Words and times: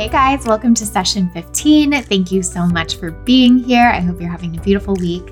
Hey 0.00 0.08
guys, 0.08 0.46
welcome 0.46 0.72
to 0.76 0.86
session 0.86 1.28
15. 1.34 1.92
Thank 2.04 2.32
you 2.32 2.42
so 2.42 2.64
much 2.66 2.96
for 2.96 3.10
being 3.10 3.58
here. 3.58 3.84
I 3.84 4.00
hope 4.00 4.18
you're 4.18 4.30
having 4.30 4.56
a 4.56 4.62
beautiful 4.62 4.94
week. 4.94 5.30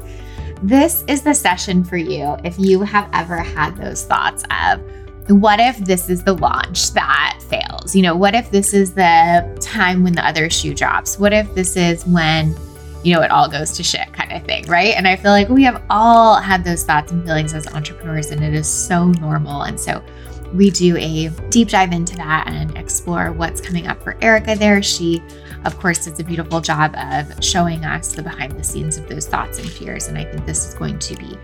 This 0.63 1.05
is 1.09 1.23
the 1.23 1.33
session 1.33 1.83
for 1.83 1.97
you 1.97 2.37
if 2.45 2.59
you 2.59 2.83
have 2.83 3.09
ever 3.15 3.39
had 3.39 3.79
those 3.79 4.05
thoughts 4.05 4.45
of, 4.51 4.83
what 5.31 5.59
if 5.59 5.79
this 5.79 6.11
is 6.11 6.23
the 6.23 6.35
launch 6.35 6.93
that 6.93 7.41
fails? 7.49 7.97
You 7.97 8.03
know, 8.03 8.15
what 8.15 8.35
if 8.35 8.51
this 8.51 8.75
is 8.75 8.93
the 8.93 9.59
time 9.59 10.05
when 10.05 10.13
the 10.13 10.27
other 10.27 10.51
shoe 10.51 10.75
drops? 10.75 11.19
What 11.19 11.33
if 11.33 11.55
this 11.55 11.75
is 11.75 12.05
when, 12.05 12.55
you 13.03 13.15
know, 13.15 13.23
it 13.23 13.31
all 13.31 13.49
goes 13.49 13.73
to 13.73 13.83
shit 13.83 14.13
kind 14.13 14.33
of 14.33 14.45
thing, 14.45 14.67
right? 14.67 14.95
And 14.95 15.09
I 15.09 15.17
feel 15.17 15.31
like 15.31 15.49
we 15.49 15.65
have 15.65 15.83
all 15.89 16.35
had 16.35 16.63
those 16.63 16.85
thoughts 16.85 17.11
and 17.11 17.25
feelings 17.25 17.55
as 17.55 17.67
entrepreneurs, 17.69 18.33
and 18.33 18.45
it 18.45 18.53
is 18.53 18.69
so 18.69 19.07
normal. 19.13 19.63
And 19.63 19.81
so 19.81 20.05
we 20.55 20.71
do 20.71 20.97
a 20.97 21.29
deep 21.51 21.69
dive 21.69 21.93
into 21.93 22.17
that 22.17 22.49
and 22.49 22.77
explore 22.77 23.33
what's 23.33 23.61
coming 23.61 23.87
up 23.87 24.03
for 24.03 24.17
Erica 24.23 24.57
there. 24.57 24.83
She, 24.83 25.23
of 25.65 25.79
course, 25.79 26.05
does 26.05 26.19
a 26.19 26.25
beautiful 26.25 26.61
job 26.61 26.95
of 26.97 27.45
showing 27.45 27.85
us 27.85 28.15
the 28.15 28.23
behind 28.23 28.53
the 28.53 28.65
scenes 28.65 28.97
of 28.97 29.09
those 29.09 29.27
thoughts 29.27 29.59
and 29.59 29.69
fears. 29.69 30.09
And 30.09 30.17
I 30.17 30.25
think 30.25 30.47
this 30.47 30.67
is 30.67 30.75
going 30.75 30.99
to 31.01 31.17
be 31.17 31.37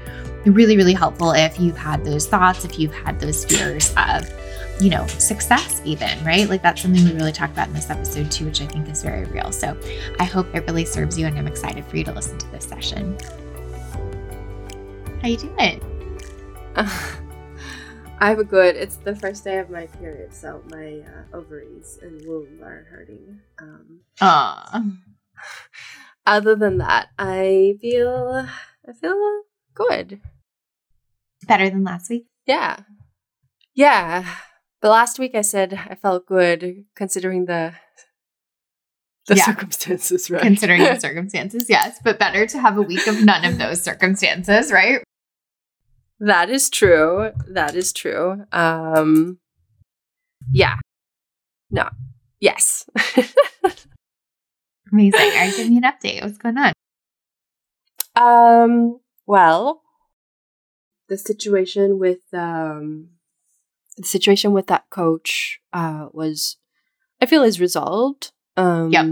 really, 0.46 0.76
really 0.76 0.94
helpful 0.94 1.32
if 1.32 1.58
you've 1.60 1.76
had 1.76 2.04
those 2.04 2.26
thoughts, 2.26 2.64
if 2.64 2.78
you've 2.78 2.94
had 2.94 3.20
those 3.20 3.44
fears 3.44 3.92
of, 3.96 4.28
you 4.80 4.90
know, 4.90 5.06
success, 5.06 5.80
even, 5.84 6.22
right? 6.24 6.48
Like 6.48 6.62
that's 6.62 6.82
something 6.82 7.04
we 7.04 7.12
really 7.12 7.32
talked 7.32 7.52
about 7.52 7.68
in 7.68 7.74
this 7.74 7.90
episode 7.90 8.30
too, 8.30 8.46
which 8.46 8.60
I 8.60 8.66
think 8.66 8.88
is 8.88 9.02
very 9.02 9.24
real. 9.26 9.52
So 9.52 9.78
I 10.18 10.24
hope 10.24 10.54
it 10.54 10.64
really 10.66 10.84
serves 10.84 11.18
you, 11.18 11.26
and 11.26 11.38
I'm 11.38 11.46
excited 11.46 11.84
for 11.84 11.96
you 11.96 12.04
to 12.04 12.12
listen 12.12 12.38
to 12.38 12.50
this 12.50 12.64
session. 12.64 13.16
How 15.20 15.28
you 15.28 15.36
doing? 15.36 15.80
I 18.20 18.28
have 18.30 18.38
a 18.38 18.44
good. 18.44 18.76
It's 18.76 18.96
the 18.96 19.14
first 19.14 19.44
day 19.44 19.58
of 19.58 19.70
my 19.70 19.86
period, 19.86 20.32
so 20.32 20.62
my 20.70 21.02
uh, 21.06 21.36
ovaries 21.36 21.98
and 22.00 22.24
womb 22.26 22.62
are 22.62 22.86
hurting. 22.90 23.40
Um, 23.60 24.00
Aww. 24.20 24.96
Other 26.26 26.54
than 26.54 26.78
that, 26.78 27.08
I 27.18 27.74
feel 27.80 28.46
I 28.88 28.92
feel 28.92 29.42
good. 29.74 30.20
Better 31.46 31.68
than 31.68 31.84
last 31.84 32.08
week. 32.08 32.26
Yeah, 32.46 32.80
yeah. 33.74 34.24
But 34.80 34.90
last 34.90 35.18
week 35.18 35.34
I 35.34 35.42
said 35.42 35.74
I 35.90 35.94
felt 35.94 36.26
good 36.26 36.84
considering 36.96 37.44
the 37.46 37.74
the 39.26 39.36
Yeah. 39.36 39.44
circumstances, 39.46 40.30
right? 40.30 40.40
Considering 40.42 40.82
the 40.82 40.98
circumstances, 41.00 41.68
yes, 41.68 41.98
but 42.02 42.18
better 42.18 42.46
to 42.46 42.58
have 42.58 42.78
a 42.78 42.82
week 42.82 43.06
of 43.06 43.22
none 43.22 43.44
of 43.44 43.58
those 43.58 43.82
circumstances, 43.82 44.70
right? 44.72 45.02
That 46.20 46.50
is 46.50 46.70
true. 46.70 47.30
That 47.48 47.74
is 47.74 47.92
true. 47.92 48.44
Um, 48.52 49.38
yeah. 50.52 50.76
No. 51.70 51.88
Yes. 52.40 52.88
Amazing. 54.92 55.20
All 55.20 55.30
right, 55.30 55.54
give 55.56 55.68
me 55.68 55.78
an 55.78 55.82
update. 55.84 56.22
What's 56.22 56.38
going 56.38 56.56
on? 56.58 56.72
Um, 58.16 59.00
well, 59.26 59.82
the 61.08 61.18
situation 61.18 61.98
with 61.98 62.20
um 62.32 63.08
the 63.96 64.04
situation 64.04 64.52
with 64.52 64.66
that 64.68 64.88
coach 64.90 65.60
uh 65.72 66.08
was 66.12 66.56
I 67.20 67.26
feel 67.26 67.42
is 67.42 67.60
resolved. 67.60 68.32
Um 68.56 68.90
Yep. 68.92 69.06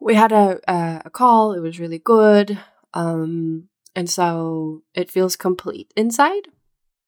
We 0.00 0.14
had 0.14 0.32
a, 0.32 0.60
a 0.68 1.02
a 1.06 1.10
call. 1.10 1.52
It 1.52 1.60
was 1.60 1.80
really 1.80 1.98
good. 1.98 2.58
Um 2.94 3.67
and 3.94 4.08
so 4.10 4.82
it 4.94 5.10
feels 5.10 5.36
complete 5.36 5.92
inside, 5.96 6.48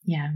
Yeah. 0.05 0.31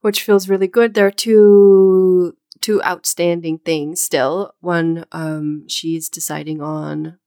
which 0.00 0.22
feels 0.22 0.48
really 0.48 0.68
good. 0.68 0.94
There 0.94 1.06
are 1.06 1.10
two 1.10 2.36
two 2.60 2.82
outstanding 2.84 3.58
things 3.58 4.00
still. 4.00 4.52
One 4.60 5.04
um 5.12 5.64
she's 5.68 6.08
deciding 6.08 6.60
on 6.60 7.18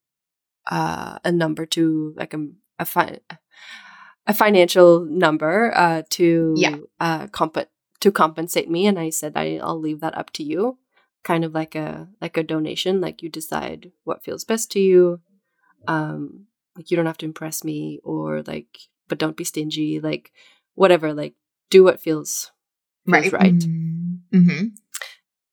uh, 0.72 1.18
a 1.24 1.32
number 1.32 1.66
to 1.66 2.14
like 2.18 2.34
a 2.34 2.46
a, 2.78 2.86
fi- 2.86 3.20
a 4.28 4.34
financial 4.34 5.04
number 5.06 5.72
uh, 5.76 6.04
to 6.12 6.54
Yeah. 6.56 6.78
uh, 7.00 7.28
comp- 7.28 7.68
to 8.00 8.12
compensate 8.12 8.70
me, 8.70 8.86
and 8.88 8.98
I 9.00 9.10
said 9.10 9.34
I, 9.36 9.60
I'll 9.62 9.80
leave 9.80 10.00
that 10.02 10.18
up 10.18 10.32
to 10.34 10.44
you, 10.44 10.78
kind 11.24 11.44
of 11.44 11.54
like 11.54 11.76
a 11.76 12.08
like 12.22 12.38
a 12.38 12.44
donation, 12.44 13.02
like 13.02 13.22
you 13.24 13.30
decide 13.30 13.92
what 14.04 14.24
feels 14.24 14.46
best 14.46 14.72
to 14.72 14.80
you. 14.80 15.20
Um, 15.88 16.46
like 16.76 16.90
you 16.92 16.98
don't 16.98 17.06
have 17.06 17.18
to 17.20 17.26
impress 17.26 17.64
me, 17.64 18.00
or 18.04 18.42
like, 18.44 18.80
but 19.08 19.18
don't 19.18 19.38
be 19.38 19.44
stingy, 19.44 20.00
like 20.00 20.32
whatever, 20.76 21.14
like 21.14 21.34
do 21.70 21.84
what 21.84 22.02
feels 22.02 22.52
feels 23.06 23.34
right 23.34 23.64
Mm-hmm. 24.32 24.66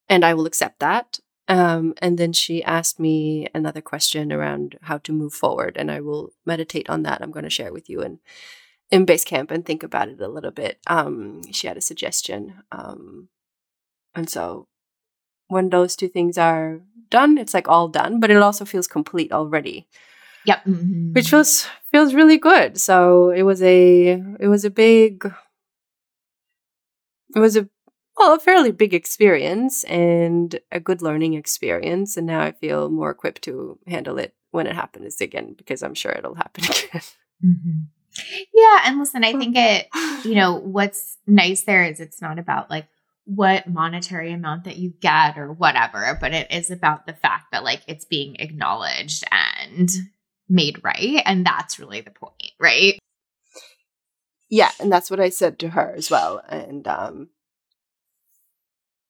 and 0.09 0.25
I 0.25 0.35
will 0.35 0.47
accept 0.47 0.81
that. 0.81 1.19
Um, 1.49 1.95
and 2.03 2.19
then 2.19 2.33
she 2.33 2.63
asked 2.65 2.99
me 2.99 3.47
another 3.55 3.81
question 3.81 4.33
around 4.33 4.79
how 4.83 4.99
to 4.99 5.13
move 5.13 5.33
forward, 5.33 5.77
and 5.77 5.91
I 5.91 6.01
will 6.01 6.33
meditate 6.45 6.91
on 6.91 7.03
that. 7.05 7.23
I'm 7.23 7.31
going 7.31 7.45
to 7.45 7.51
share 7.51 7.73
with 7.73 7.89
you 7.89 8.03
in 8.03 8.19
in 8.91 9.07
Basecamp 9.07 9.51
and 9.51 9.65
think 9.65 9.83
about 9.83 10.09
it 10.09 10.21
a 10.21 10.29
little 10.29 10.51
bit. 10.51 10.79
Um, 10.87 11.43
she 11.53 11.67
had 11.69 11.77
a 11.77 11.81
suggestion, 11.81 12.63
um, 12.73 13.29
and 14.15 14.29
so 14.29 14.67
when 15.49 15.71
those 15.71 15.95
two 15.97 16.09
things 16.09 16.37
are 16.37 16.81
done, 17.11 17.39
it's 17.39 17.55
like 17.55 17.69
all 17.69 17.89
done, 17.89 18.19
but 18.21 18.31
it 18.31 18.43
also 18.43 18.65
feels 18.65 18.89
complete 18.89 19.33
already, 19.33 19.87
Yep. 20.47 20.65
Mhm. 20.65 21.15
which 21.15 21.31
feels 21.31 21.67
feels 21.91 22.15
really 22.15 22.39
good. 22.39 22.79
So 22.79 23.31
it 23.31 23.43
was 23.43 23.63
a 23.63 24.23
it 24.41 24.49
was 24.49 24.65
a 24.65 24.71
big 24.71 25.25
it 27.35 27.39
was 27.39 27.57
a 27.57 27.69
well 28.17 28.35
a 28.35 28.39
fairly 28.39 28.73
big 28.73 28.95
experience 28.95 29.85
and 29.85 30.59
a 30.73 30.81
good 30.81 31.03
learning 31.03 31.35
experience, 31.35 32.17
and 32.17 32.27
now 32.27 32.41
I 32.41 32.53
feel 32.53 32.89
more 32.91 33.11
equipped 33.11 33.43
to 33.43 33.79
handle 33.87 34.19
it 34.19 34.35
when 34.51 34.67
it 34.67 34.75
happens 34.75 35.21
again 35.21 35.55
because 35.57 35.83
I'm 35.83 35.95
sure 35.95 36.13
it'll 36.13 36.35
happen 36.35 36.65
again. 36.65 37.03
Mhm. 37.45 37.87
Yeah, 38.55 38.81
and 38.87 38.99
listen, 38.99 39.25
I 39.25 39.33
think 39.33 39.57
it, 39.59 39.89
you 40.25 40.35
know, 40.35 40.55
what's 40.55 41.19
nice 41.27 41.65
there 41.65 41.85
is 41.85 42.01
it's 42.01 42.23
not 42.23 42.39
about 42.39 42.71
like 42.71 42.87
what 43.27 43.69
monetary 43.69 44.33
amount 44.33 44.65
that 44.65 44.77
you 44.79 44.95
get 45.01 45.37
or 45.37 45.53
whatever, 45.53 46.17
but 46.19 46.33
it 46.33 46.51
is 46.51 46.71
about 46.71 47.07
the 47.07 47.13
fact 47.13 47.47
that 47.53 47.65
like 47.65 47.83
it's 47.87 48.07
being 48.07 48.37
acknowledged 48.37 49.25
and 49.31 49.91
made 50.49 50.83
right. 50.85 51.23
And 51.25 51.45
that's 51.47 51.79
really 51.79 52.01
the 52.01 52.11
point, 52.11 52.53
right? 52.61 52.99
yeah, 54.49 54.71
and 54.81 54.93
that's 54.93 55.11
what 55.11 55.21
I 55.21 55.29
said 55.29 55.59
to 55.61 55.71
her 55.71 55.95
as 55.97 56.11
well, 56.11 56.43
and 56.49 56.87
um, 56.87 57.31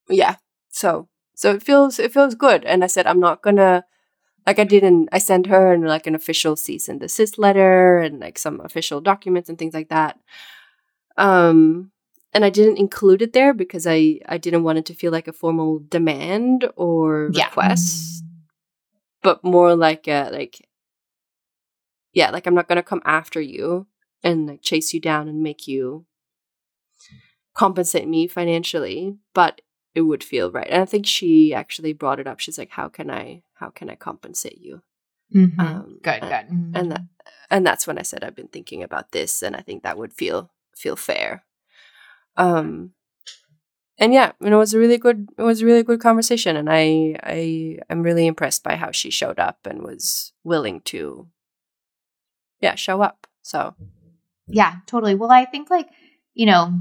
yeah, 0.09 0.37
so 0.69 1.09
so 1.35 1.53
it 1.55 1.63
feels 1.63 1.99
it 1.99 2.13
feels 2.13 2.35
good, 2.35 2.65
and 2.65 2.85
I 2.85 2.87
said 2.87 3.07
I'm 3.07 3.21
not 3.21 3.43
gonna 3.43 3.85
like 4.47 4.59
I 4.59 4.65
didn't 4.65 5.09
I 5.13 5.19
sent 5.19 5.47
her 5.47 5.73
and 5.73 5.87
like 5.87 6.07
an 6.07 6.15
official 6.15 6.57
cease 6.57 6.89
and 6.89 7.01
desist 7.01 7.39
letter 7.39 7.99
and 7.99 8.21
like 8.21 8.39
some 8.39 8.61
official 8.61 9.01
documents 9.01 9.49
and 9.49 9.59
things 9.59 9.75
like 9.75 9.89
that. 9.91 10.19
Um 11.17 11.93
and 12.33 12.45
I 12.45 12.51
didn't 12.51 12.79
include 12.79 13.23
it 13.23 13.33
there 13.33 13.55
because 13.55 13.87
I 13.87 14.21
I 14.29 14.39
didn't 14.39 14.65
want 14.65 14.79
it 14.79 14.87
to 14.87 14.95
feel 14.95 15.13
like 15.13 15.29
a 15.29 15.33
formal 15.33 15.81
demand 15.89 16.69
or 16.77 17.31
Yeah. 17.33 17.47
request, 17.47 18.25
but 19.23 19.43
more 19.45 19.75
like 19.77 20.07
a 20.09 20.31
like 20.33 20.66
yeah, 22.17 22.31
like 22.31 22.47
I'm 22.47 22.55
not 22.55 22.67
going 22.67 22.77
to 22.77 22.83
come 22.83 23.03
after 23.05 23.43
you 23.43 23.87
and 24.25 24.47
like 24.47 24.63
chase 24.63 24.95
you 24.95 25.01
down 25.01 25.29
and 25.29 25.43
make 25.43 25.69
you 25.69 26.07
compensate 27.55 28.09
me 28.09 28.27
financially, 28.27 29.19
but 29.35 29.61
it 29.95 30.01
would 30.01 30.25
feel 30.25 30.51
right. 30.51 30.67
And 30.69 30.81
I 30.83 30.87
think 30.87 31.07
she 31.07 31.53
actually 31.53 31.93
brought 31.93 32.19
it 32.19 32.27
up. 32.27 32.41
She's 32.41 32.57
like, 32.59 32.71
"How 32.71 32.89
can 32.89 33.11
I? 33.11 33.43
How 33.55 33.69
can 33.69 33.91
I 33.91 33.97
compensate 33.97 34.59
you?" 34.59 34.81
Mhm. 35.35 35.61
Um, 35.61 35.99
good, 36.03 36.23
uh, 36.23 36.29
good. 36.29 36.49
Mhm. 36.49 36.73
and 36.75 36.93
that, 36.93 37.03
and 37.51 37.67
that's 37.67 37.87
when 37.87 37.99
I 37.99 38.03
said 38.03 38.25
I've 38.25 38.35
been 38.35 38.49
thinking 38.49 38.83
about 38.83 39.13
this, 39.13 39.43
and 39.43 39.55
I 39.55 39.61
think 39.61 39.83
that 39.83 39.99
would 39.99 40.15
feel 40.15 40.51
feel 40.75 40.97
fair. 40.97 41.45
Um, 42.39 42.93
and 43.99 44.13
yeah, 44.15 44.33
you 44.41 44.49
know, 44.51 44.57
it 44.57 44.61
was 44.61 44.75
a 44.75 44.79
really 44.79 44.99
good, 44.99 45.29
it 45.39 45.43
was 45.43 45.61
a 45.63 45.67
really 45.67 45.83
good 45.83 46.01
conversation, 46.01 46.57
and 46.57 46.69
I, 46.71 47.17
I, 47.23 47.79
I'm 47.89 48.03
really 48.03 48.27
impressed 48.27 48.63
by 48.63 48.77
how 48.77 48.91
she 48.91 49.11
showed 49.11 49.39
up 49.39 49.59
and 49.67 49.83
was 49.83 50.33
willing 50.45 50.81
to, 50.83 51.29
yeah, 52.61 52.75
show 52.75 53.03
up. 53.03 53.27
So 53.43 53.75
Yeah, 54.49 54.77
totally. 54.87 55.15
Well, 55.15 55.31
I 55.31 55.45
think 55.45 55.71
like, 55.71 55.89
you 56.35 56.47
know, 56.47 56.81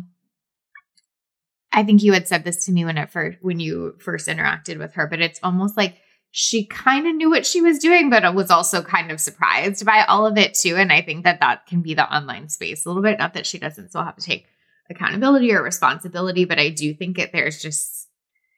I 1.71 1.83
think 1.83 2.03
you 2.03 2.13
had 2.13 2.27
said 2.27 2.43
this 2.43 2.65
to 2.65 2.71
me 2.71 2.85
when 2.85 2.97
it 2.97 3.11
first 3.11 3.37
when 3.41 3.59
you 3.59 3.95
first 3.99 4.27
interacted 4.27 4.77
with 4.77 4.93
her, 4.93 5.07
but 5.07 5.21
it's 5.21 5.39
almost 5.43 5.75
like 5.75 5.97
she 6.31 6.65
kind 6.65 7.07
of 7.07 7.15
knew 7.15 7.29
what 7.29 7.45
she 7.45 7.61
was 7.61 7.79
doing, 7.79 8.09
but 8.09 8.23
it 8.23 8.33
was 8.33 8.51
also 8.51 8.81
kind 8.81 9.11
of 9.11 9.21
surprised 9.21 9.85
by 9.85 10.03
all 10.03 10.25
of 10.25 10.37
it 10.37 10.53
too. 10.53 10.75
And 10.75 10.91
I 10.91 11.01
think 11.01 11.23
that 11.23 11.39
that 11.39 11.65
can 11.65 11.81
be 11.81 11.93
the 11.93 12.13
online 12.13 12.49
space 12.49 12.85
a 12.85 12.89
little 12.89 13.03
bit. 13.03 13.19
Not 13.19 13.33
that 13.33 13.45
she 13.45 13.57
doesn't 13.57 13.89
still 13.89 14.03
have 14.03 14.17
to 14.17 14.25
take 14.25 14.45
accountability 14.89 15.53
or 15.53 15.63
responsibility, 15.63 16.45
but 16.45 16.59
I 16.59 16.69
do 16.69 16.93
think 16.93 17.17
that 17.17 17.31
there's 17.31 17.61
just 17.61 18.07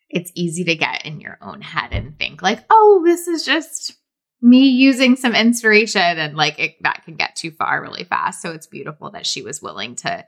it's 0.09 0.31
easy 0.35 0.63
to 0.65 0.75
get 0.75 1.05
in 1.05 1.19
your 1.19 1.37
own 1.41 1.61
head 1.61 1.89
and 1.91 2.17
think 2.17 2.41
like, 2.41 2.63
oh, 2.69 3.01
this 3.05 3.27
is 3.27 3.45
just 3.45 3.97
me 4.41 4.67
using 4.67 5.15
some 5.15 5.35
inspiration 5.35 6.01
and 6.01 6.35
like 6.35 6.59
it, 6.59 6.75
that 6.81 7.03
can 7.05 7.15
get 7.15 7.35
too 7.35 7.51
far 7.51 7.81
really 7.81 8.03
fast. 8.03 8.41
So 8.41 8.51
it's 8.51 8.67
beautiful 8.67 9.11
that 9.11 9.25
she 9.25 9.41
was 9.41 9.61
willing 9.61 9.95
to 9.97 10.25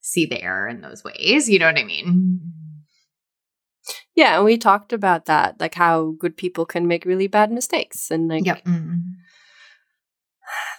see 0.00 0.26
the 0.26 0.42
error 0.42 0.68
in 0.68 0.80
those 0.80 1.04
ways. 1.04 1.48
You 1.48 1.58
know 1.58 1.66
what 1.66 1.78
I 1.78 1.84
mean? 1.84 2.40
Yeah, 4.14 4.36
and 4.36 4.44
we 4.44 4.58
talked 4.58 4.92
about 4.92 5.26
that, 5.26 5.58
like 5.58 5.74
how 5.74 6.14
good 6.18 6.36
people 6.36 6.66
can 6.66 6.86
make 6.86 7.04
really 7.04 7.26
bad 7.26 7.50
mistakes, 7.50 8.10
and 8.10 8.28
like 8.28 8.44
yep. 8.44 8.64
mm-hmm. 8.64 8.98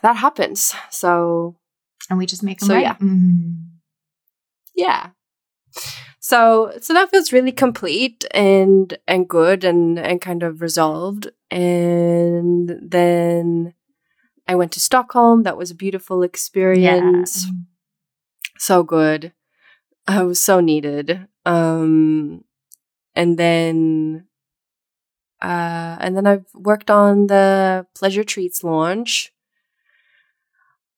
that 0.01 0.15
happens. 0.17 0.73
So, 0.89 1.57
and 2.09 2.19
we 2.19 2.25
just 2.25 2.43
make 2.43 2.59
them 2.59 2.67
so 2.67 2.75
right. 2.75 2.83
yeah, 2.83 2.93
mm-hmm. 2.95 3.51
yeah. 4.75 5.09
So, 6.23 6.71
so 6.79 6.93
that 6.93 7.09
feels 7.11 7.33
really 7.33 7.51
complete 7.51 8.23
and 8.31 8.97
and 9.09 9.27
good 9.27 9.65
and 9.65 9.99
and 9.99 10.21
kind 10.21 10.41
of 10.41 10.61
resolved. 10.61 11.29
And 11.51 12.79
then 12.81 13.73
I 14.47 14.55
went 14.55 14.71
to 14.71 14.79
Stockholm. 14.79 15.43
That 15.43 15.57
was 15.57 15.69
a 15.69 15.75
beautiful 15.75 16.23
experience. 16.23 17.45
Yeah. 17.45 17.51
So 18.57 18.83
good. 18.83 19.33
I 20.07 20.23
was 20.23 20.39
so 20.39 20.61
needed. 20.61 21.27
Um, 21.45 22.45
and 23.15 23.37
then 23.37 24.27
uh, 25.41 25.97
and 25.99 26.15
then 26.15 26.25
I've 26.25 26.45
worked 26.53 26.89
on 26.89 27.27
the 27.27 27.85
Pleasure 27.95 28.23
Treats 28.23 28.63
launch, 28.63 29.33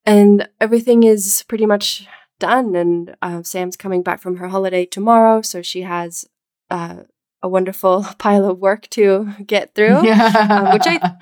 and 0.05 0.47
everything 0.61 1.01
is 1.01 1.43
pretty 1.47 1.65
much 1.65 2.07
done. 2.39 2.75
And 2.75 3.15
uh, 3.21 3.43
Sam's 3.43 3.77
coming 3.77 4.03
back 4.03 4.19
from 4.21 4.37
her 4.37 4.47
holiday 4.47 4.85
tomorrow, 4.85 5.41
so 5.41 5.61
she 5.61 5.81
has 5.81 6.25
uh, 6.69 7.03
a 7.41 7.49
wonderful 7.49 8.05
pile 8.17 8.49
of 8.49 8.59
work 8.59 8.89
to 8.91 9.33
get 9.45 9.75
through, 9.75 10.05
yeah. 10.05 10.47
um, 10.49 10.73
which 10.73 10.83
I. 10.85 11.15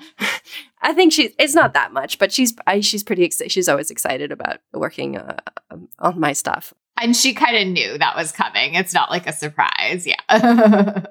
I 0.86 0.92
think 0.92 1.14
she's. 1.14 1.32
It's 1.38 1.54
not 1.54 1.72
that 1.72 1.94
much, 1.94 2.18
but 2.18 2.30
she's. 2.30 2.54
I, 2.66 2.80
she's 2.80 3.02
pretty. 3.02 3.24
Excited. 3.24 3.50
She's 3.50 3.70
always 3.70 3.90
excited 3.90 4.30
about 4.30 4.58
working 4.74 5.16
uh, 5.16 5.38
on 5.98 6.20
my 6.20 6.34
stuff. 6.34 6.74
And 7.00 7.16
she 7.16 7.34
kind 7.34 7.56
of 7.56 7.66
knew 7.68 7.98
that 7.98 8.16
was 8.16 8.32
coming. 8.32 8.74
It's 8.74 8.94
not 8.94 9.10
like 9.10 9.26
a 9.26 9.32
surprise. 9.32 10.06
Yeah. 10.06 10.20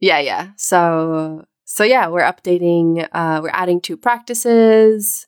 yeah, 0.00 0.18
yeah. 0.18 0.50
So 0.56 1.44
so 1.64 1.84
yeah, 1.84 2.08
we're 2.08 2.22
updating 2.22 3.08
uh 3.12 3.40
we're 3.42 3.50
adding 3.50 3.80
two 3.80 3.96
practices. 3.96 5.26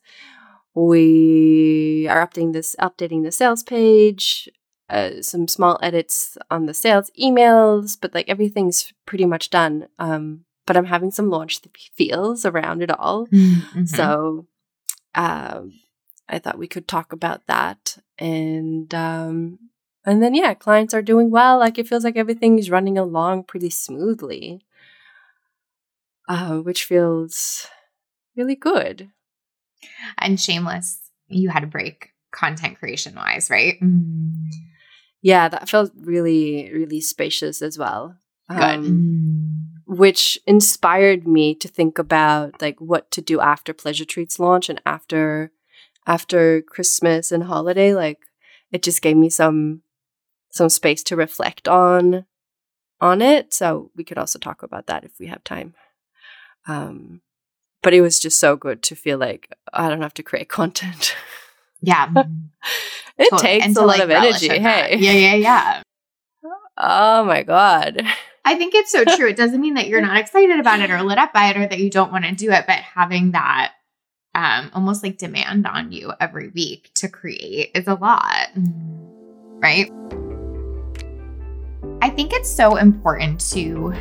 We 0.77 2.07
are 2.07 2.25
updating 2.25 2.53
this 2.53 2.75
updating 2.79 3.23
the 3.23 3.31
sales 3.31 3.63
page. 3.63 4.47
Uh, 4.89 5.21
some 5.21 5.47
small 5.49 5.77
edits 5.81 6.37
on 6.49 6.65
the 6.65 6.73
sales 6.73 7.11
emails, 7.19 7.97
but 7.99 8.13
like 8.13 8.29
everything's 8.29 8.93
pretty 9.05 9.25
much 9.25 9.49
done. 9.49 9.87
Um, 9.99 10.45
but 10.65 10.77
I'm 10.77 10.85
having 10.85 11.11
some 11.11 11.29
launch 11.29 11.59
feels 11.95 12.45
around 12.45 12.83
it 12.83 12.91
all. 12.91 13.27
Mm-hmm. 13.27 13.85
So 13.85 14.47
um, 15.15 15.73
I 16.29 16.39
thought 16.39 16.59
we 16.59 16.67
could 16.67 16.87
talk 16.87 17.11
about 17.11 17.47
that 17.47 17.97
and 18.19 18.93
um 18.93 19.59
and 20.05 20.21
then 20.21 20.33
yeah 20.33 20.53
clients 20.53 20.93
are 20.93 21.01
doing 21.01 21.29
well 21.29 21.59
like 21.59 21.77
it 21.77 21.87
feels 21.87 22.03
like 22.03 22.17
everything 22.17 22.57
is 22.59 22.71
running 22.71 22.97
along 22.97 23.43
pretty 23.43 23.69
smoothly 23.69 24.61
uh, 26.27 26.57
which 26.57 26.83
feels 26.83 27.67
really 28.35 28.55
good 28.55 29.11
and 30.17 30.39
shameless 30.39 30.99
you 31.27 31.49
had 31.49 31.63
a 31.63 31.67
break 31.67 32.11
content 32.31 32.77
creation 32.77 33.15
wise 33.15 33.49
right 33.49 33.79
mm. 33.81 34.33
yeah 35.21 35.47
that 35.47 35.69
felt 35.69 35.91
really 35.95 36.69
really 36.73 37.01
spacious 37.01 37.61
as 37.61 37.77
well 37.77 38.15
good 38.49 38.61
um, 38.61 39.67
which 39.85 40.37
inspired 40.45 41.27
me 41.27 41.55
to 41.55 41.67
think 41.67 41.97
about 41.97 42.61
like 42.61 42.79
what 42.79 43.09
to 43.11 43.21
do 43.21 43.39
after 43.39 43.73
pleasure 43.73 44.05
treats 44.05 44.39
launch 44.39 44.69
and 44.69 44.81
after 44.85 45.51
after 46.07 46.61
Christmas 46.61 47.31
and 47.31 47.43
holiday, 47.43 47.93
like 47.93 48.19
it 48.71 48.81
just 48.81 49.01
gave 49.01 49.17
me 49.17 49.29
some 49.29 49.81
some 50.49 50.69
space 50.69 51.03
to 51.03 51.15
reflect 51.15 51.67
on 51.67 52.25
on 52.99 53.21
it. 53.21 53.53
So 53.53 53.91
we 53.95 54.03
could 54.03 54.17
also 54.17 54.39
talk 54.39 54.63
about 54.63 54.87
that 54.87 55.03
if 55.03 55.11
we 55.19 55.27
have 55.27 55.43
time. 55.43 55.75
Um, 56.67 57.21
but 57.83 57.93
it 57.93 58.01
was 58.01 58.19
just 58.19 58.39
so 58.39 58.55
good 58.55 58.81
to 58.83 58.95
feel 58.95 59.17
like 59.17 59.49
I 59.73 59.89
don't 59.89 60.01
have 60.01 60.13
to 60.15 60.23
create 60.23 60.49
content. 60.49 61.15
Yeah. 61.81 62.09
it 63.17 63.29
totally. 63.29 63.41
takes 63.41 63.75
a 63.75 63.81
lot 63.81 63.87
like 63.87 64.01
of 64.01 64.09
energy. 64.09 64.49
Hey. 64.49 64.97
Yeah, 64.97 65.11
yeah, 65.11 65.33
yeah. 65.35 65.83
Oh 66.77 67.23
my 67.23 67.43
God. 67.43 68.03
I 68.45 68.55
think 68.55 68.75
it's 68.75 68.91
so 68.91 69.03
true. 69.03 69.27
It 69.27 69.35
doesn't 69.35 69.59
mean 69.59 69.73
that 69.73 69.87
you're 69.87 70.01
not 70.09 70.17
excited 70.17 70.59
about 70.59 70.79
it 70.79 70.89
or 70.89 71.01
lit 71.03 71.17
up 71.17 71.33
by 71.33 71.49
it 71.49 71.57
or 71.57 71.67
that 71.67 71.79
you 71.79 71.89
don't 71.89 72.11
want 72.11 72.25
to 72.25 72.33
do 72.33 72.51
it, 72.51 72.65
but 72.65 72.77
having 72.77 73.31
that 73.31 73.73
um, 74.33 74.69
almost 74.73 75.03
like 75.03 75.17
demand 75.17 75.65
on 75.65 75.91
you 75.91 76.13
every 76.19 76.49
week 76.49 76.91
to 76.95 77.09
create 77.09 77.71
is 77.73 77.87
a 77.87 77.95
lot, 77.95 78.49
right? 79.59 79.91
I 82.01 82.09
think 82.09 82.31
it's 82.33 82.49
so 82.49 82.75
important 82.75 83.41
to 83.51 83.93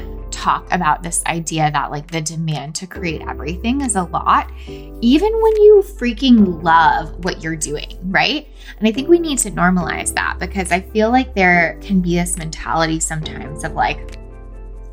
talk 0.46 0.72
about 0.72 1.02
this 1.02 1.25
idea 1.26 1.69
that 1.72 1.90
like 1.90 2.08
the 2.08 2.20
demand 2.20 2.72
to 2.72 2.87
create 2.87 3.20
everything 3.22 3.81
is 3.81 3.96
a 3.96 4.04
lot, 4.04 4.48
even 4.69 5.32
when 5.32 5.56
you 5.62 5.82
freaking 5.98 6.62
love 6.62 7.25
what 7.25 7.43
you're 7.43 7.56
doing, 7.56 7.98
right? 8.04 8.46
And 8.78 8.87
I 8.87 8.93
think 8.93 9.08
we 9.08 9.19
need 9.19 9.38
to 9.40 9.50
normalize 9.50 10.14
that 10.14 10.38
because 10.38 10.70
I 10.70 10.81
feel 10.81 11.10
like 11.10 11.34
there 11.34 11.76
can 11.82 12.00
be 12.00 12.14
this 12.14 12.38
mentality 12.38 13.00
sometimes 13.00 13.64
of 13.64 13.72
like, 13.72 14.19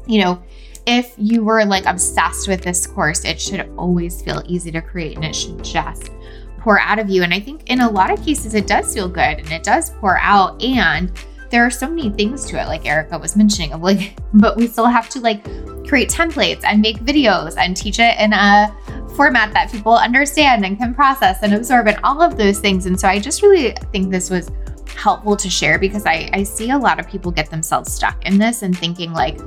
you 0.08 0.24
know, 0.24 0.42
if 0.88 1.14
you 1.20 1.44
were 1.44 1.64
like 1.66 1.86
obsessed 1.86 2.48
with 2.48 2.64
this 2.64 2.88
course, 2.88 3.24
it 3.24 3.40
should 3.40 3.70
always 3.78 4.24
feel 4.24 4.42
easy 4.48 4.72
to 4.72 4.82
create 4.82 5.18
and 5.18 5.24
it 5.24 5.36
should 5.36 5.64
just 5.64 6.10
pour 6.62 6.80
out 6.80 6.98
of 6.98 7.12
you. 7.12 7.22
And 7.22 7.32
I 7.32 7.40
think 7.40 7.70
in 7.70 7.82
a 7.82 7.90
lot 7.90 8.10
of 8.10 8.26
cases, 8.26 8.56
it 8.56 8.66
does 8.66 8.92
feel 8.92 9.08
good 9.08 9.38
and 9.38 9.52
it 9.52 9.62
does 9.62 9.92
pour 9.92 10.18
out. 10.18 10.60
And 10.64 11.12
there 11.54 11.64
are 11.64 11.70
so 11.70 11.88
many 11.88 12.10
things 12.10 12.46
to 12.46 12.60
it, 12.60 12.66
like 12.66 12.84
Erica 12.84 13.16
was 13.16 13.36
mentioning, 13.36 13.74
of 13.74 13.84
like, 13.84 14.18
but 14.34 14.58
we 14.58 14.66
still 14.66 14.88
have 14.88 15.08
to 15.10 15.20
like 15.20 15.44
create 15.88 16.10
templates 16.10 16.64
and 16.64 16.82
make 16.82 16.98
videos 16.98 17.56
and 17.58 17.78
teach 17.78 18.00
it 18.00 18.20
in 18.20 18.34
a 18.34 18.76
format 19.16 19.54
that 19.54 19.72
people 19.72 19.94
understand 19.94 20.66
and 20.66 20.80
can 20.80 20.96
process 20.96 21.44
and 21.44 21.54
absorb 21.54 21.88
and 21.88 22.00
all 22.04 22.24
of 22.24 22.38
those 22.38 22.58
things. 22.58 22.88
And 22.88 23.00
so 23.00 23.08
I 23.08 23.20
just 23.20 23.44
really 23.44 23.76
think 23.92 24.10
this 24.10 24.32
was 24.32 24.50
helpful 24.96 25.36
to 25.36 25.48
share 25.48 25.78
because 25.78 26.08
I, 26.08 26.28
I 26.34 26.42
see 26.42 26.72
a 26.72 26.78
lot 26.78 27.00
of 27.00 27.08
people 27.08 27.32
get 27.32 27.52
themselves 27.52 27.94
stuck 27.94 28.26
in 28.26 28.40
this 28.40 28.64
and 28.64 28.76
thinking 28.76 29.14
like, 29.14 29.38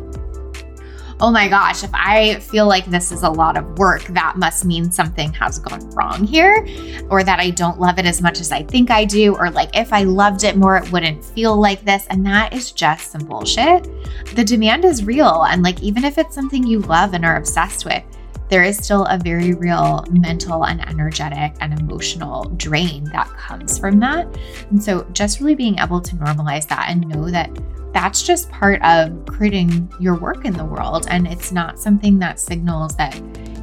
oh 1.20 1.30
my 1.30 1.49
gosh, 1.49 1.82
if 1.82 1.90
I 1.94 2.40
feel 2.40 2.66
like 2.66 2.85
this 2.87 3.11
is 3.11 3.23
a 3.23 3.30
lot 3.30 3.56
of 3.56 3.78
work, 3.78 4.04
that 4.08 4.37
must 4.37 4.64
mean 4.64 4.90
something 4.90 5.32
has 5.32 5.58
gone 5.58 5.88
wrong 5.90 6.25
here, 6.25 6.66
or 7.11 7.25
that 7.25 7.40
I 7.40 7.50
don't 7.50 7.80
love 7.80 7.99
it 7.99 8.04
as 8.04 8.20
much 8.20 8.40
as 8.40 8.52
I 8.52 8.62
think 8.62 8.90
I 8.90 9.04
do, 9.04 9.35
or 9.37 9.50
like 9.50 9.75
if 9.76 9.92
I 9.92 10.02
loved 10.02 10.44
it 10.44 10.56
more, 10.56 10.76
it 10.76 10.92
wouldn't 10.92 11.25
feel 11.25 11.56
like 11.56 11.85
this. 11.85 12.06
And 12.08 12.25
that 12.26 12.52
is 12.52 12.73
just 12.73 13.11
some 13.12 13.25
bullshit. 13.25 13.88
The 14.35 14.44
demand 14.44 14.85
is 14.85 15.04
real. 15.04 15.44
And 15.44 15.62
like, 15.62 15.82
even 15.82 16.04
if 16.04 16.18
it's 16.18 16.35
something 16.35 16.66
you 16.66 16.80
love 16.80 17.14
and 17.14 17.25
are 17.25 17.37
obsessed 17.37 17.85
with, 17.85 18.02
there 18.49 18.62
is 18.62 18.76
still 18.76 19.05
a 19.07 19.19
very 19.19 19.55
real 19.55 20.05
mental 20.11 20.67
and 20.67 20.87
energetic 20.88 21.55
and 21.61 21.79
emotional 21.79 22.45
drain 22.57 23.05
that 23.12 23.29
comes 23.29 23.79
from 23.79 23.99
that. 24.00 24.26
And 24.71 24.83
so, 24.83 25.05
just 25.12 25.41
really 25.41 25.55
being 25.55 25.79
able 25.79 26.00
to 26.00 26.17
normalize 26.17 26.67
that 26.69 26.87
and 26.88 27.09
know 27.09 27.31
that 27.31 27.50
that's 27.93 28.23
just 28.23 28.50
part 28.50 28.83
of 28.83 29.25
creating 29.26 29.91
your 29.99 30.17
work 30.17 30.45
in 30.45 30.53
the 30.53 30.65
world. 30.65 31.07
And 31.09 31.26
it's 31.26 31.50
not 31.50 31.79
something 31.79 32.19
that 32.19 32.38
signals 32.38 32.95
that, 32.97 33.15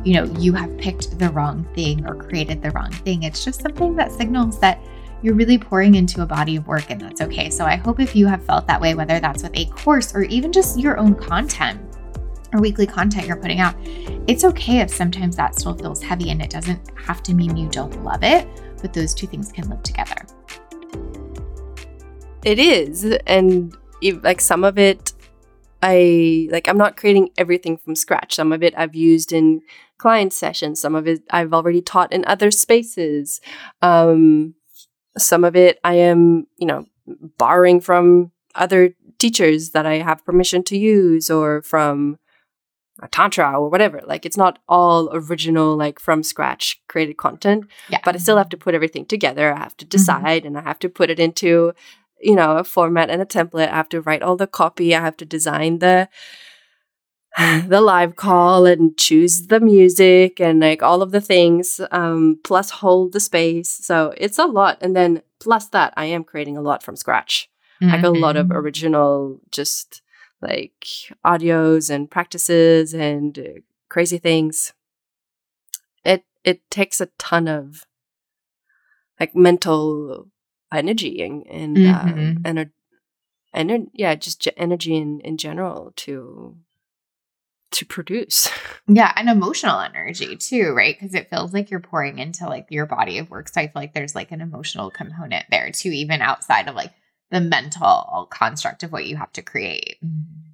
you 0.04 0.16
know, 0.16 0.24
you 0.40 0.54
have 0.54 0.76
picked 0.78 1.20
the 1.20 1.30
wrong 1.30 1.64
thing 1.76 2.06
or 2.08 2.16
created 2.16 2.62
the 2.62 2.72
wrong 2.72 2.92
thing. 2.92 3.24
It's 3.24 3.46
just 3.46 3.62
something 3.62 3.96
that 3.96 4.12
signals 4.12 4.60
that 4.60 4.84
you're 5.22 5.36
really 5.36 5.58
pouring 5.58 5.96
into 5.96 6.22
a 6.22 6.26
body 6.26 6.56
of 6.56 6.68
work 6.68 6.90
and 6.90 7.00
that's 7.00 7.22
okay. 7.22 7.50
So 7.50 7.64
I 7.64 7.76
hope 7.76 8.00
if 8.00 8.16
you 8.16 8.26
have 8.26 8.44
felt 8.44 8.66
that 8.68 8.82
way, 8.82 8.96
whether 8.96 9.20
that's 9.20 9.44
with 9.44 9.56
a 9.56 9.66
course 9.66 10.14
or 10.14 10.24
even 10.24 10.52
just 10.52 10.80
your 10.80 10.98
own 10.98 11.16
content 11.16 11.93
or 12.54 12.62
weekly 12.62 12.88
content 12.88 13.28
you're 13.28 13.38
putting 13.38 13.60
out, 13.60 13.76
it's 14.28 14.44
okay 14.44 14.80
if 14.80 14.90
sometimes 14.90 15.36
that 15.36 15.56
still 15.56 15.74
feels 15.74 16.02
heavy 16.02 16.30
and 16.30 16.42
it 16.42 16.50
doesn't 16.50 16.80
have 16.98 17.24
to 17.24 17.34
mean 17.34 17.58
you 17.58 17.68
don't 17.70 18.04
love 18.04 18.24
it, 18.24 18.48
but 18.82 18.94
those 18.94 19.14
two 19.14 19.28
things 19.28 19.52
can 19.52 19.70
live 19.70 19.84
together. 19.84 20.26
It 22.46 22.60
is. 22.60 23.06
And 23.26 23.76
like 24.22 24.42
some 24.42 24.64
of 24.64 24.78
it 24.78 25.14
I 25.82 26.48
like 26.50 26.70
I'm 26.70 26.78
not 26.78 26.96
creating 26.96 27.32
everything 27.38 27.76
from 27.76 27.96
scratch. 27.96 28.36
Some 28.36 28.54
of 28.54 28.64
it 28.64 28.74
I've 28.78 28.96
used 28.96 29.34
in 29.34 29.62
client 29.98 30.32
sessions. 30.32 30.80
Some 30.80 30.96
of 30.96 31.08
it 31.08 31.24
I've 31.30 31.54
already 31.54 31.82
taught 31.82 32.14
in 32.14 32.24
other 32.26 32.52
spaces. 32.52 33.42
Um, 33.82 34.56
some 35.18 35.44
of 35.44 35.58
it 35.58 35.80
I 35.84 35.96
am, 35.96 36.48
you 36.58 36.68
know, 36.68 36.86
borrowing 37.38 37.82
from 37.82 38.32
other 38.56 38.96
teachers 39.18 39.72
that 39.72 39.86
I 39.86 39.96
have 39.96 40.26
permission 40.26 40.64
to 40.64 40.78
use 40.78 41.30
or 41.30 41.62
from 41.62 42.18
tantra 43.12 43.60
or 43.60 43.70
whatever. 43.70 44.02
Like 44.06 44.26
it's 44.26 44.38
not 44.38 44.60
all 44.68 45.10
original 45.14 45.76
like 45.76 46.00
from 46.00 46.24
scratch 46.24 46.82
created 46.88 47.18
content 47.18 47.66
Yeah. 47.90 48.00
but 48.06 48.16
i 48.16 48.18
still 48.18 48.38
have 48.38 48.50
to 48.50 48.58
put 48.58 48.76
everything 48.76 49.06
together. 49.06 49.54
I 49.54 49.58
have 49.60 49.76
to 49.78 49.86
Mhm. 49.86 49.90
decide 49.90 50.46
and 50.46 50.58
i 50.58 50.62
have 50.62 50.80
to 50.80 50.90
put 50.90 51.10
it 51.10 51.20
into 51.20 51.74
you 52.22 52.36
know 52.36 52.58
a 52.58 52.64
format 52.64 53.10
and 53.10 53.22
a 53.22 53.26
template. 53.26 53.70
I 53.72 53.76
have 53.76 53.90
to 53.90 54.02
write 54.02 54.22
all 54.24 54.38
the 54.38 54.48
copy. 54.48 54.96
I 54.96 55.02
have 55.02 55.18
to 55.18 55.26
design 55.26 55.80
the 55.80 56.08
the 57.68 57.82
live 57.82 58.16
call 58.16 58.66
and 58.66 58.96
choose 58.98 59.48
the 59.48 59.60
music 59.60 60.40
and 60.40 60.60
like 60.60 60.84
all 60.84 61.02
of 61.02 61.12
the 61.12 61.22
things 61.22 61.82
um 61.92 62.40
plus 62.44 62.70
hold 62.70 63.12
the 63.14 63.20
space. 63.20 63.70
So 63.70 64.14
it's 64.18 64.38
a 64.40 64.46
lot. 64.46 64.78
And 64.82 64.96
then 64.96 65.22
plus 65.40 65.68
that 65.70 65.94
i 65.98 66.06
am 66.06 66.24
creating 66.24 66.58
a 66.58 66.62
lot 66.62 66.84
from 66.84 66.96
scratch. 66.96 67.50
Like 67.82 68.04
a 68.04 68.10
lot 68.12 68.38
of 68.38 68.48
Mhm. 68.48 68.56
original 68.56 69.40
just 69.52 70.02
like 70.44 70.86
audios 71.26 71.90
and 71.90 72.12
practices 72.12 72.94
and 72.94 73.40
uh, 73.40 73.44
crazy 73.90 74.18
things 74.18 74.74
it 76.04 76.24
it 76.44 76.60
takes 76.70 77.00
a 77.02 77.08
ton 77.18 77.48
of 77.48 77.86
like 79.20 79.36
mental 79.36 80.28
energy 80.72 81.22
and 81.22 81.46
and 81.48 81.78
Mhm. 81.78 82.60
uh, 82.60 82.66
and 83.54 83.88
yeah 83.94 84.16
just 84.16 84.48
energy 84.58 84.96
in 84.96 85.20
in 85.22 85.38
general 85.38 85.94
to 85.96 86.58
to 87.72 87.86
produce 87.86 88.50
Yeah, 88.88 89.14
and 89.16 89.30
emotional 89.30 89.80
energy 89.80 90.36
too, 90.36 90.74
right? 90.74 90.94
Because 91.00 91.16
it 91.16 91.30
feels 91.30 91.54
like 91.54 91.72
you're 91.72 91.80
pouring 91.80 92.20
into 92.20 92.46
like 92.48 92.68
your 92.70 92.86
body 92.86 93.18
of 93.18 93.30
work. 93.30 93.48
So 93.48 93.62
I 93.62 93.68
feel 93.68 93.82
like 93.82 93.94
there's 93.94 94.14
like 94.14 94.32
an 94.34 94.42
emotional 94.42 94.92
component 94.92 95.46
there 95.50 95.72
too, 95.72 95.90
even 95.90 96.22
outside 96.22 96.68
of 96.68 96.76
like 96.76 96.92
the 97.34 97.42
mental 97.42 98.28
construct 98.32 98.84
of 98.84 98.92
what 98.92 99.06
you 99.06 99.18
have 99.18 99.34
to 99.34 99.42
create. 99.42 99.98
Mm-hmm. 100.04 100.50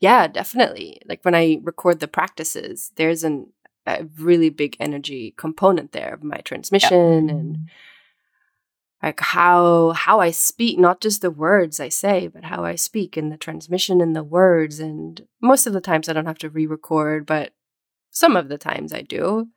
Yeah, 0.00 0.28
definitely. 0.28 1.00
Like 1.06 1.22
when 1.24 1.34
I 1.34 1.60
record 1.62 2.00
the 2.00 2.08
practices, 2.08 2.90
there's 2.96 3.22
an 3.22 3.52
a 3.86 4.04
really 4.18 4.50
big 4.50 4.76
energy 4.78 5.34
component 5.36 5.92
there 5.92 6.12
of 6.14 6.22
my 6.22 6.36
transmission 6.38 7.30
and 7.30 7.70
like 9.02 9.20
how 9.20 9.90
how 9.92 10.20
I 10.20 10.30
speak, 10.30 10.78
not 10.78 11.00
just 11.00 11.22
the 11.22 11.30
words 11.30 11.80
I 11.80 11.88
say, 11.88 12.28
but 12.28 12.44
how 12.44 12.64
I 12.64 12.74
speak 12.74 13.16
and 13.16 13.32
the 13.32 13.38
transmission 13.38 14.00
and 14.00 14.14
the 14.14 14.22
words. 14.22 14.80
And 14.80 15.26
most 15.40 15.66
of 15.66 15.72
the 15.72 15.80
times 15.80 16.08
I 16.08 16.12
don't 16.12 16.26
have 16.26 16.38
to 16.38 16.50
re-record, 16.50 17.24
but 17.24 17.52
some 18.10 18.36
of 18.36 18.48
the 18.48 18.58
times 18.58 18.92
I 18.92 19.02
do. 19.02 19.48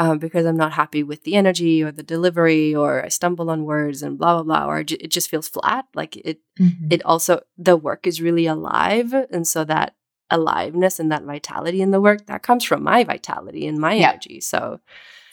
Um, 0.00 0.18
because 0.18 0.46
I'm 0.46 0.56
not 0.56 0.72
happy 0.72 1.02
with 1.02 1.24
the 1.24 1.34
energy 1.34 1.82
or 1.82 1.90
the 1.90 2.04
delivery, 2.04 2.72
or 2.74 3.04
I 3.04 3.08
stumble 3.08 3.50
on 3.50 3.64
words 3.64 4.00
and 4.02 4.16
blah 4.16 4.34
blah 4.40 4.44
blah, 4.44 4.70
or 4.70 4.84
ju- 4.84 4.96
it 5.00 5.10
just 5.10 5.28
feels 5.28 5.48
flat. 5.48 5.86
Like 5.94 6.16
it 6.16 6.38
Mhm. 6.60 6.92
it 6.92 7.04
also 7.04 7.40
the 7.56 7.76
work 7.76 8.06
is 8.06 8.20
really 8.22 8.46
alive 8.46 9.12
and 9.12 9.46
so 9.46 9.64
that 9.64 9.94
aliveness 10.30 11.00
and 11.00 11.10
that 11.10 11.24
vitality 11.24 11.80
in 11.82 11.90
the 11.90 12.00
work 12.00 12.26
that 12.26 12.42
comes 12.42 12.62
from 12.64 12.82
my 12.82 13.02
vitality 13.02 13.66
and 13.66 13.78
my 13.78 13.94
Yeah. 13.94 14.10
energy 14.10 14.40
so 14.40 14.78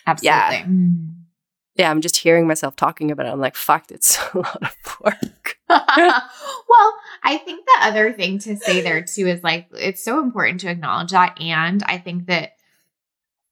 Absolutely. 0.08 0.64
Mm. 0.72 1.10
yeah 1.76 1.92
i'm 1.92 2.00
just 2.00 2.16
hearing 2.18 2.48
myself 2.48 2.76
talking 2.78 3.12
about 3.12 3.26
it 3.26 3.34
i'm 3.34 3.40
like 3.42 3.56
fuck 3.58 3.92
it's 3.92 4.18
a 4.34 4.38
lot 4.38 4.64
of 4.64 4.98
work 5.04 5.58
well, 5.68 6.94
I 7.24 7.42
think 7.44 7.66
the 7.66 7.78
other 7.88 8.14
thing 8.14 8.38
to 8.40 8.56
say 8.56 8.82
there 8.82 9.02
too 9.04 9.28
is 9.28 9.44
like 9.44 9.68
it's 9.74 10.04
so 10.04 10.22
important 10.22 10.60
to 10.62 10.70
acknowledge 10.70 11.10
that. 11.12 11.42
And 11.42 11.82
I 11.84 11.98
think 11.98 12.28
that, 12.28 12.52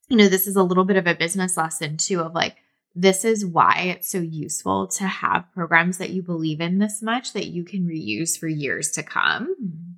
you 0.09 0.17
know, 0.17 0.27
this 0.27 0.47
is 0.47 0.55
a 0.55 0.63
little 0.63 0.85
bit 0.85 0.97
of 0.97 1.07
a 1.07 1.15
business 1.15 1.57
lesson 1.57 1.97
too 1.97 2.21
of 2.21 2.33
like, 2.33 2.57
this 2.95 3.25
is 3.25 3.45
why 3.45 3.95
it's 3.95 4.09
so 4.09 4.19
useful 4.19 4.87
to 4.87 5.05
have 5.05 5.51
programs 5.53 5.97
that 5.97 6.11
you 6.11 6.21
believe 6.21 6.61
in 6.61 6.77
this 6.77 7.01
much 7.01 7.33
that 7.33 7.47
you 7.47 7.63
can 7.63 7.87
reuse 7.87 8.37
for 8.37 8.47
years 8.47 8.91
to 8.91 9.03
come. 9.03 9.55
Mm-hmm. 9.55 9.91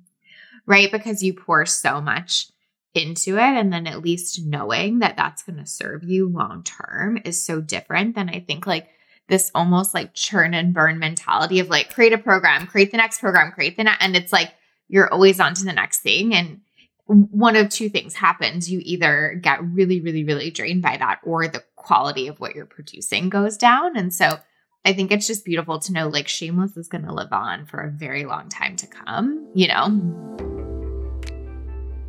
Right. 0.64 0.90
Because 0.90 1.22
you 1.22 1.32
pour 1.32 1.64
so 1.66 2.00
much 2.00 2.48
into 2.94 3.36
it. 3.36 3.40
And 3.40 3.72
then 3.72 3.86
at 3.86 4.02
least 4.02 4.44
knowing 4.44 5.00
that 5.00 5.16
that's 5.16 5.42
going 5.42 5.58
to 5.58 5.66
serve 5.66 6.02
you 6.02 6.28
long 6.28 6.64
term 6.64 7.18
is 7.24 7.42
so 7.42 7.60
different 7.60 8.14
than 8.14 8.28
I 8.28 8.40
think 8.40 8.66
like 8.66 8.88
this 9.28 9.50
almost 9.54 9.94
like 9.94 10.14
churn 10.14 10.54
and 10.54 10.74
burn 10.74 10.98
mentality 10.98 11.60
of 11.60 11.68
like 11.68 11.92
create 11.92 12.12
a 12.12 12.18
program, 12.18 12.66
create 12.66 12.90
the 12.90 12.96
next 12.96 13.20
program, 13.20 13.52
create 13.52 13.76
the 13.76 13.84
next, 13.84 14.02
and 14.02 14.16
it's 14.16 14.32
like 14.32 14.52
you're 14.88 15.12
always 15.12 15.40
on 15.40 15.54
to 15.54 15.64
the 15.64 15.72
next 15.72 16.00
thing. 16.00 16.34
And 16.34 16.60
one 17.06 17.54
of 17.56 17.68
two 17.68 17.88
things 17.88 18.14
happens. 18.14 18.70
You 18.70 18.80
either 18.84 19.38
get 19.40 19.62
really, 19.62 20.00
really, 20.00 20.24
really 20.24 20.50
drained 20.50 20.82
by 20.82 20.96
that, 20.96 21.20
or 21.22 21.46
the 21.46 21.62
quality 21.76 22.26
of 22.26 22.40
what 22.40 22.54
you're 22.54 22.66
producing 22.66 23.28
goes 23.28 23.56
down. 23.56 23.96
And 23.96 24.12
so 24.12 24.38
I 24.84 24.92
think 24.92 25.12
it's 25.12 25.26
just 25.26 25.44
beautiful 25.44 25.78
to 25.80 25.92
know 25.92 26.08
like 26.08 26.28
Shameless 26.28 26.76
is 26.76 26.88
going 26.88 27.04
to 27.04 27.12
live 27.12 27.32
on 27.32 27.66
for 27.66 27.80
a 27.80 27.90
very 27.90 28.24
long 28.24 28.48
time 28.48 28.76
to 28.76 28.86
come, 28.86 29.48
you 29.54 29.68
know? 29.68 29.86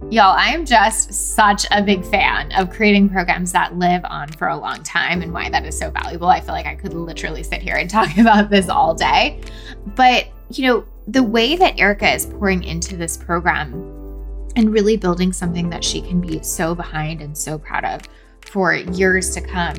Y'all, 0.09 0.35
I 0.37 0.49
am 0.49 0.65
just 0.65 1.11
such 1.11 1.65
a 1.69 1.83
big 1.83 2.03
fan 2.05 2.51
of 2.53 2.69
creating 2.69 3.09
programs 3.09 3.51
that 3.51 3.77
live 3.77 4.03
on 4.05 4.29
for 4.29 4.47
a 4.47 4.57
long 4.57 4.81
time 4.83 5.21
and 5.21 5.33
why 5.33 5.49
that 5.49 5.65
is 5.65 5.77
so 5.77 5.91
valuable. 5.91 6.27
I 6.27 6.39
feel 6.39 6.53
like 6.53 6.65
I 6.65 6.75
could 6.75 6.93
literally 6.93 7.43
sit 7.43 7.61
here 7.61 7.75
and 7.75 7.89
talk 7.89 8.17
about 8.17 8.49
this 8.49 8.69
all 8.69 8.95
day. 8.95 9.41
But, 9.95 10.27
you 10.49 10.67
know, 10.67 10.85
the 11.07 11.23
way 11.23 11.55
that 11.55 11.79
Erica 11.79 12.13
is 12.13 12.25
pouring 12.25 12.63
into 12.63 12.95
this 12.95 13.17
program 13.17 13.86
and 14.57 14.73
really 14.73 14.97
building 14.97 15.31
something 15.31 15.69
that 15.69 15.83
she 15.83 16.01
can 16.01 16.19
be 16.19 16.41
so 16.41 16.73
behind 16.75 17.21
and 17.21 17.37
so 17.37 17.57
proud 17.59 17.85
of 17.85 18.01
for 18.41 18.73
years 18.73 19.29
to 19.35 19.39
come, 19.39 19.75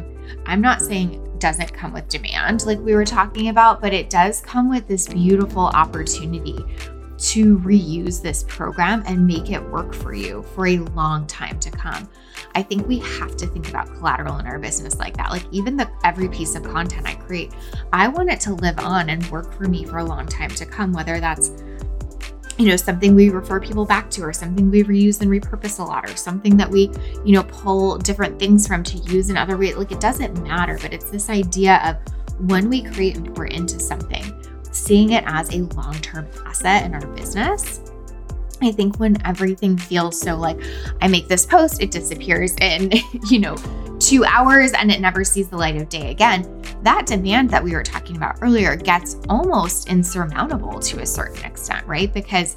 I'm 0.46 0.60
not 0.60 0.80
saying 0.80 1.14
it 1.14 1.40
doesn't 1.40 1.74
come 1.74 1.92
with 1.92 2.08
demand 2.08 2.64
like 2.64 2.78
we 2.78 2.94
were 2.94 3.04
talking 3.04 3.48
about, 3.48 3.80
but 3.80 3.92
it 3.92 4.08
does 4.08 4.40
come 4.40 4.70
with 4.70 4.86
this 4.86 5.08
beautiful 5.08 5.66
opportunity 5.66 6.58
to 7.18 7.58
reuse 7.58 8.22
this 8.22 8.44
program 8.46 9.02
and 9.06 9.26
make 9.26 9.50
it 9.50 9.60
work 9.70 9.92
for 9.92 10.14
you 10.14 10.44
for 10.54 10.68
a 10.68 10.76
long 10.78 11.26
time 11.26 11.58
to 11.58 11.70
come. 11.72 12.08
I 12.54 12.62
think 12.62 12.86
we 12.86 13.00
have 13.00 13.36
to 13.38 13.46
think 13.48 13.68
about 13.68 13.92
collateral 13.96 14.38
in 14.38 14.46
our 14.46 14.60
business 14.60 14.96
like 14.98 15.16
that. 15.16 15.32
Like 15.32 15.44
even 15.50 15.76
the 15.76 15.90
every 16.04 16.28
piece 16.28 16.54
of 16.54 16.62
content 16.62 17.08
I 17.08 17.14
create, 17.14 17.52
I 17.92 18.06
want 18.06 18.30
it 18.30 18.40
to 18.42 18.54
live 18.54 18.78
on 18.78 19.10
and 19.10 19.26
work 19.26 19.52
for 19.52 19.64
me 19.64 19.84
for 19.84 19.98
a 19.98 20.04
long 20.04 20.26
time 20.26 20.50
to 20.50 20.64
come, 20.64 20.92
whether 20.92 21.18
that's 21.18 21.50
you 22.58 22.66
know 22.66 22.76
something 22.76 23.14
we 23.14 23.30
refer 23.30 23.60
people 23.60 23.84
back 23.84 24.10
to 24.10 24.22
or 24.22 24.32
something 24.32 24.70
we 24.70 24.82
reuse 24.82 25.20
and 25.20 25.30
repurpose 25.30 25.78
a 25.78 25.82
lot 25.82 26.08
or 26.10 26.16
something 26.16 26.56
that 26.56 26.68
we 26.68 26.90
you 27.24 27.32
know 27.32 27.44
pull 27.44 27.96
different 27.98 28.38
things 28.38 28.66
from 28.66 28.82
to 28.82 28.98
use 28.98 29.30
in 29.30 29.36
other 29.36 29.56
ways. 29.56 29.76
Like 29.76 29.92
it 29.92 30.00
doesn't 30.00 30.42
matter 30.42 30.78
but 30.80 30.92
it's 30.92 31.10
this 31.10 31.30
idea 31.30 31.80
of 31.84 31.96
when 32.48 32.68
we 32.68 32.82
create 32.82 33.16
and 33.16 33.34
pour 33.34 33.46
into 33.46 33.78
something 33.80 34.34
seeing 34.70 35.10
it 35.10 35.24
as 35.26 35.52
a 35.54 35.62
long-term 35.74 36.28
asset 36.46 36.84
in 36.84 36.94
our 36.94 37.06
business 37.08 37.80
I 38.62 38.72
think 38.72 38.98
when 38.98 39.24
everything 39.26 39.76
feels 39.76 40.20
so 40.20 40.36
like 40.36 40.60
I 41.00 41.08
make 41.08 41.28
this 41.28 41.46
post, 41.46 41.82
it 41.82 41.90
disappears 41.90 42.54
in, 42.60 42.92
you 43.30 43.38
know, 43.38 43.56
two 43.98 44.24
hours 44.24 44.72
and 44.72 44.90
it 44.90 45.00
never 45.00 45.24
sees 45.24 45.48
the 45.48 45.56
light 45.56 45.76
of 45.76 45.88
day 45.88 46.10
again, 46.10 46.62
that 46.82 47.06
demand 47.06 47.50
that 47.50 47.62
we 47.62 47.72
were 47.72 47.82
talking 47.82 48.16
about 48.16 48.38
earlier 48.40 48.76
gets 48.76 49.16
almost 49.28 49.88
insurmountable 49.88 50.78
to 50.80 51.00
a 51.00 51.06
certain 51.06 51.44
extent, 51.44 51.86
right? 51.86 52.12
Because 52.12 52.56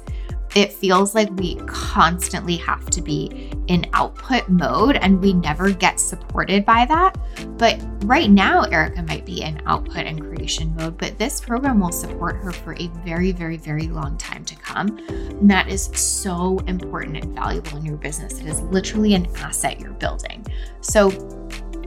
it 0.54 0.72
feels 0.72 1.14
like 1.14 1.30
we 1.36 1.56
constantly 1.66 2.56
have 2.56 2.86
to 2.90 3.00
be 3.00 3.50
in 3.68 3.86
output 3.94 4.48
mode 4.48 4.96
and 4.96 5.20
we 5.20 5.32
never 5.32 5.70
get 5.70 5.98
supported 5.98 6.64
by 6.66 6.84
that. 6.86 7.16
But 7.56 7.82
right 8.04 8.30
now, 8.30 8.62
Erica 8.64 9.02
might 9.02 9.24
be 9.24 9.42
in 9.42 9.62
output 9.66 10.04
and 10.06 10.20
creation 10.20 10.74
mode, 10.76 10.98
but 10.98 11.16
this 11.18 11.40
program 11.40 11.80
will 11.80 11.92
support 11.92 12.36
her 12.36 12.52
for 12.52 12.74
a 12.74 12.88
very, 13.04 13.32
very, 13.32 13.56
very 13.56 13.88
long 13.88 14.18
time 14.18 14.44
to 14.44 14.56
come. 14.56 14.98
And 15.08 15.50
that 15.50 15.68
is 15.68 15.84
so 15.94 16.58
important 16.66 17.16
and 17.16 17.34
valuable 17.34 17.78
in 17.78 17.86
your 17.86 17.96
business. 17.96 18.38
It 18.38 18.46
is 18.46 18.60
literally 18.62 19.14
an 19.14 19.26
asset 19.36 19.80
you're 19.80 19.92
building. 19.92 20.44
So 20.80 21.10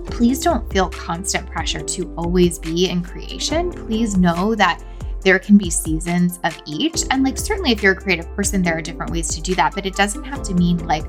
please 0.06 0.40
don't 0.40 0.72
feel 0.72 0.90
constant 0.90 1.50
pressure 1.50 1.82
to 1.82 2.14
always 2.16 2.58
be 2.58 2.90
in 2.90 3.04
creation. 3.04 3.72
Please 3.72 4.18
know 4.18 4.56
that 4.56 4.84
there 5.26 5.40
can 5.40 5.58
be 5.58 5.70
seasons 5.70 6.40
of 6.46 6.58
each. 6.66 7.04
And 7.12 7.24
like, 7.24 7.38
certainly, 7.38 7.72
if 7.72 7.84
you're 7.84 7.94
a 7.94 8.02
creative 8.02 8.34
person, 8.36 8.62
there 8.62 8.78
are 8.78 8.82
different 8.82 9.12
ways 9.12 9.28
to 9.36 9.42
do 9.42 9.56
that, 9.56 9.76
but 9.76 9.86
it 9.86 9.96
doesn't 9.96 10.24
have 10.24 10.42
to 10.44 10.54
mean 10.54 10.78
like 10.88 11.04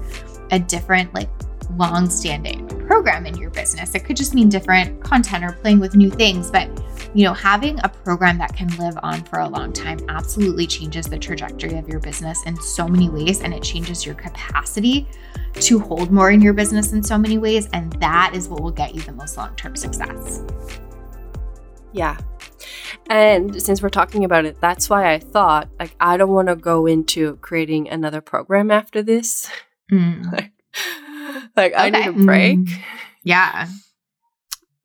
a 0.50 0.58
different, 0.58 1.14
like, 1.14 1.28
long 1.76 2.08
standing 2.08 2.66
program 2.86 3.26
in 3.26 3.36
your 3.36 3.50
business. 3.50 3.94
It 3.94 4.04
could 4.04 4.16
just 4.16 4.34
mean 4.34 4.48
different 4.48 5.02
content 5.02 5.44
or 5.44 5.52
playing 5.52 5.80
with 5.80 5.96
new 5.96 6.10
things. 6.10 6.50
But, 6.50 6.68
you 7.14 7.24
know, 7.24 7.34
having 7.34 7.78
a 7.82 7.88
program 7.88 8.38
that 8.38 8.54
can 8.54 8.68
live 8.78 8.96
on 9.02 9.22
for 9.24 9.40
a 9.40 9.48
long 9.48 9.72
time 9.72 9.98
absolutely 10.08 10.66
changes 10.66 11.06
the 11.06 11.18
trajectory 11.18 11.76
of 11.76 11.88
your 11.88 12.00
business 12.00 12.44
in 12.44 12.56
so 12.60 12.86
many 12.86 13.08
ways. 13.08 13.40
And 13.40 13.52
it 13.52 13.62
changes 13.62 14.06
your 14.06 14.14
capacity 14.14 15.06
to 15.54 15.78
hold 15.78 16.10
more 16.10 16.30
in 16.30 16.40
your 16.40 16.52
business 16.52 16.92
in 16.92 17.02
so 17.02 17.18
many 17.18 17.38
ways. 17.38 17.68
And 17.72 17.92
that 17.94 18.32
is 18.34 18.48
what 18.48 18.62
will 18.62 18.70
get 18.70 18.94
you 18.94 19.00
the 19.02 19.12
most 19.12 19.36
long 19.36 19.54
term 19.56 19.76
success. 19.76 20.42
Yeah. 21.92 22.16
And 23.08 23.60
since 23.62 23.82
we're 23.82 23.88
talking 23.90 24.24
about 24.24 24.44
it, 24.44 24.60
that's 24.60 24.88
why 24.90 25.12
I 25.12 25.18
thought 25.18 25.68
like 25.78 25.94
I 26.00 26.16
don't 26.16 26.30
want 26.32 26.48
to 26.48 26.56
go 26.56 26.86
into 26.86 27.36
creating 27.36 27.88
another 27.88 28.20
program 28.20 28.70
after 28.70 29.02
this. 29.02 29.48
Mm. 29.92 30.32
like, 30.32 30.52
like 31.56 31.72
I 31.76 31.90
need 31.90 32.06
a 32.06 32.12
break 32.12 32.58
Mm. 32.58 32.78
Yeah. 33.22 33.66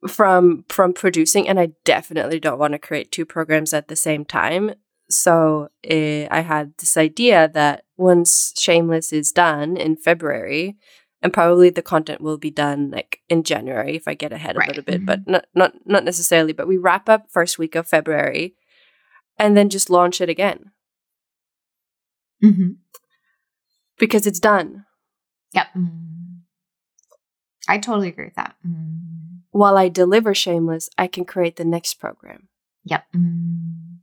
from 0.08 0.64
from 0.68 0.92
producing 0.92 1.48
and 1.48 1.58
I 1.60 1.70
definitely 1.84 2.40
don't 2.40 2.58
want 2.58 2.72
to 2.72 2.78
create 2.78 3.12
two 3.12 3.24
programs 3.24 3.72
at 3.72 3.88
the 3.88 3.96
same 3.96 4.24
time. 4.24 4.74
so 5.08 5.68
uh, 5.90 6.26
I 6.30 6.40
had 6.40 6.72
this 6.78 6.96
idea 6.96 7.48
that 7.52 7.84
once 7.96 8.52
Shameless 8.58 9.12
is 9.12 9.30
done 9.32 9.76
in 9.76 9.96
February, 9.96 10.76
and 11.22 11.32
probably 11.32 11.70
the 11.70 11.82
content 11.82 12.20
will 12.20 12.38
be 12.38 12.50
done 12.50 12.90
like 12.90 13.20
in 13.28 13.44
January 13.44 13.96
if 13.96 14.08
I 14.08 14.14
get 14.14 14.32
ahead 14.32 14.56
right. 14.56 14.66
a 14.66 14.70
little 14.70 14.82
bit, 14.82 14.96
mm-hmm. 14.96 15.04
but 15.06 15.26
not 15.26 15.46
not 15.54 15.74
not 15.86 16.04
necessarily. 16.04 16.52
But 16.52 16.66
we 16.66 16.76
wrap 16.76 17.08
up 17.08 17.30
first 17.30 17.58
week 17.58 17.74
of 17.74 17.86
February, 17.86 18.56
and 19.38 19.56
then 19.56 19.68
just 19.68 19.90
launch 19.90 20.20
it 20.20 20.28
again 20.28 20.72
mm-hmm. 22.42 22.70
because 23.98 24.26
it's 24.26 24.40
done. 24.40 24.84
Yep, 25.54 25.66
mm-hmm. 25.76 26.38
I 27.68 27.78
totally 27.78 28.08
agree 28.08 28.26
with 28.26 28.34
that. 28.34 28.56
Mm-hmm. 28.66 29.36
While 29.52 29.76
I 29.76 29.88
deliver 29.88 30.34
Shameless, 30.34 30.90
I 30.98 31.06
can 31.06 31.24
create 31.24 31.56
the 31.56 31.64
next 31.64 31.94
program. 31.94 32.48
Yep, 32.84 33.04
mm-hmm. 33.14 33.96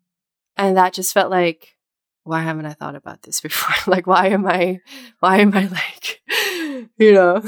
and 0.56 0.78
that 0.78 0.94
just 0.94 1.14
felt 1.14 1.30
like 1.30 1.76
why 2.24 2.44
haven't 2.44 2.68
I 2.68 2.74
thought 2.74 2.96
about 2.96 3.24
this 3.24 3.42
before? 3.50 3.76
like, 3.92 4.08
why 4.08 4.28
am 4.28 4.48
I, 4.48 4.82
why 5.20 5.38
am 5.40 5.54
I 5.54 5.66
like, 5.66 6.22
you 6.98 7.13
know? 7.13 7.41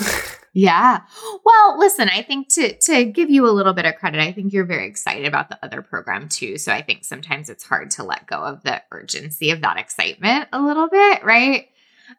Yeah. 0.53 1.01
Well, 1.45 1.79
listen, 1.79 2.09
I 2.09 2.23
think 2.23 2.49
to 2.55 2.77
to 2.77 3.05
give 3.05 3.29
you 3.29 3.47
a 3.47 3.51
little 3.51 3.73
bit 3.73 3.85
of 3.85 3.95
credit, 3.95 4.19
I 4.19 4.33
think 4.33 4.51
you're 4.51 4.65
very 4.65 4.85
excited 4.85 5.25
about 5.25 5.49
the 5.49 5.57
other 5.63 5.81
program 5.81 6.27
too. 6.27 6.57
So 6.57 6.73
I 6.73 6.81
think 6.81 7.05
sometimes 7.05 7.49
it's 7.49 7.63
hard 7.63 7.91
to 7.91 8.03
let 8.03 8.27
go 8.27 8.43
of 8.43 8.63
the 8.63 8.81
urgency 8.91 9.51
of 9.51 9.61
that 9.61 9.77
excitement 9.77 10.49
a 10.51 10.61
little 10.61 10.89
bit, 10.89 11.23
right? 11.23 11.67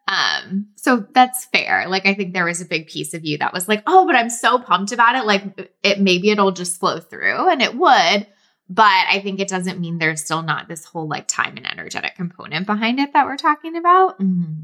Um, 0.09 0.69
so 0.77 1.07
that's 1.13 1.45
fair. 1.47 1.87
Like 1.89 2.07
I 2.07 2.15
think 2.15 2.33
there 2.33 2.47
was 2.47 2.63
a 2.63 2.67
big 2.67 2.87
piece 2.87 3.13
of 3.13 3.25
you 3.25 3.37
that 3.39 3.53
was 3.53 3.69
like, 3.69 3.83
"Oh, 3.87 4.07
but 4.07 4.17
I'm 4.17 4.31
so 4.31 4.59
pumped 4.59 4.93
about 4.93 5.17
it. 5.17 5.27
Like 5.27 5.71
it 5.83 6.01
maybe 6.01 6.31
it'll 6.31 6.53
just 6.53 6.81
flow 6.81 7.01
through." 7.01 7.51
And 7.51 7.61
it 7.61 7.77
would. 7.77 8.27
But 8.69 8.85
I 9.11 9.21
think 9.23 9.41
it 9.41 9.49
doesn't 9.49 9.81
mean 9.81 9.99
there's 9.99 10.25
still 10.25 10.43
not 10.43 10.69
this 10.69 10.87
whole 10.87 11.07
like 11.07 11.29
time 11.29 11.59
and 11.59 11.71
energetic 11.71 12.15
component 12.15 12.67
behind 12.67 12.99
it 12.99 13.13
that 13.13 13.27
we're 13.27 13.37
talking 13.37 13.77
about. 13.77 14.19
Mm-hmm. 14.19 14.63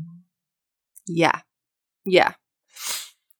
Yeah. 1.07 1.41
Yeah. 2.09 2.33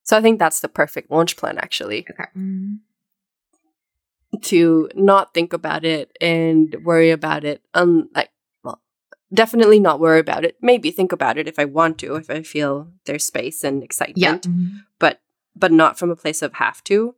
So 0.03 0.17
I 0.17 0.21
think 0.21 0.39
that's 0.39 0.59
the 0.59 0.67
perfect 0.67 1.11
launch 1.11 1.37
plan, 1.37 1.57
actually. 1.57 2.05
Okay. 2.09 2.23
Mm-hmm. 2.35 2.75
To 4.41 4.89
not 4.95 5.33
think 5.33 5.53
about 5.53 5.85
it 5.85 6.11
and 6.19 6.75
worry 6.83 7.11
about 7.11 7.43
it. 7.43 7.61
Um, 7.73 8.09
like, 8.15 8.29
well, 8.63 8.81
definitely 9.33 9.79
not 9.79 9.99
worry 9.99 10.19
about 10.19 10.45
it. 10.45 10.57
Maybe 10.61 10.91
think 10.91 11.11
about 11.11 11.37
it 11.37 11.47
if 11.47 11.59
I 11.59 11.65
want 11.65 11.99
to, 11.99 12.15
if 12.15 12.29
I 12.29 12.41
feel 12.41 12.89
there's 13.05 13.25
space 13.25 13.63
and 13.63 13.83
excitement. 13.83 14.17
Yeah. 14.17 14.51
Mm-hmm. 14.51 14.77
But 14.97 15.21
but 15.55 15.71
not 15.71 15.99
from 15.99 16.09
a 16.09 16.15
place 16.15 16.41
of 16.41 16.53
have 16.55 16.83
to. 16.85 17.15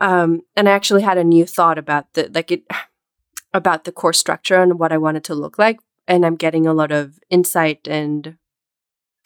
Um, 0.00 0.42
and 0.56 0.68
I 0.68 0.72
actually 0.72 1.02
had 1.02 1.18
a 1.18 1.24
new 1.24 1.44
thought 1.46 1.78
about 1.78 2.12
the 2.12 2.30
like 2.32 2.52
it 2.52 2.62
about 3.52 3.84
the 3.84 3.92
course 3.92 4.18
structure 4.18 4.62
and 4.62 4.78
what 4.78 4.92
I 4.92 4.98
wanted 4.98 5.24
to 5.24 5.34
look 5.34 5.58
like. 5.58 5.80
And 6.06 6.24
I'm 6.24 6.36
getting 6.36 6.66
a 6.66 6.72
lot 6.72 6.92
of 6.92 7.18
insight 7.30 7.88
and 7.88 8.36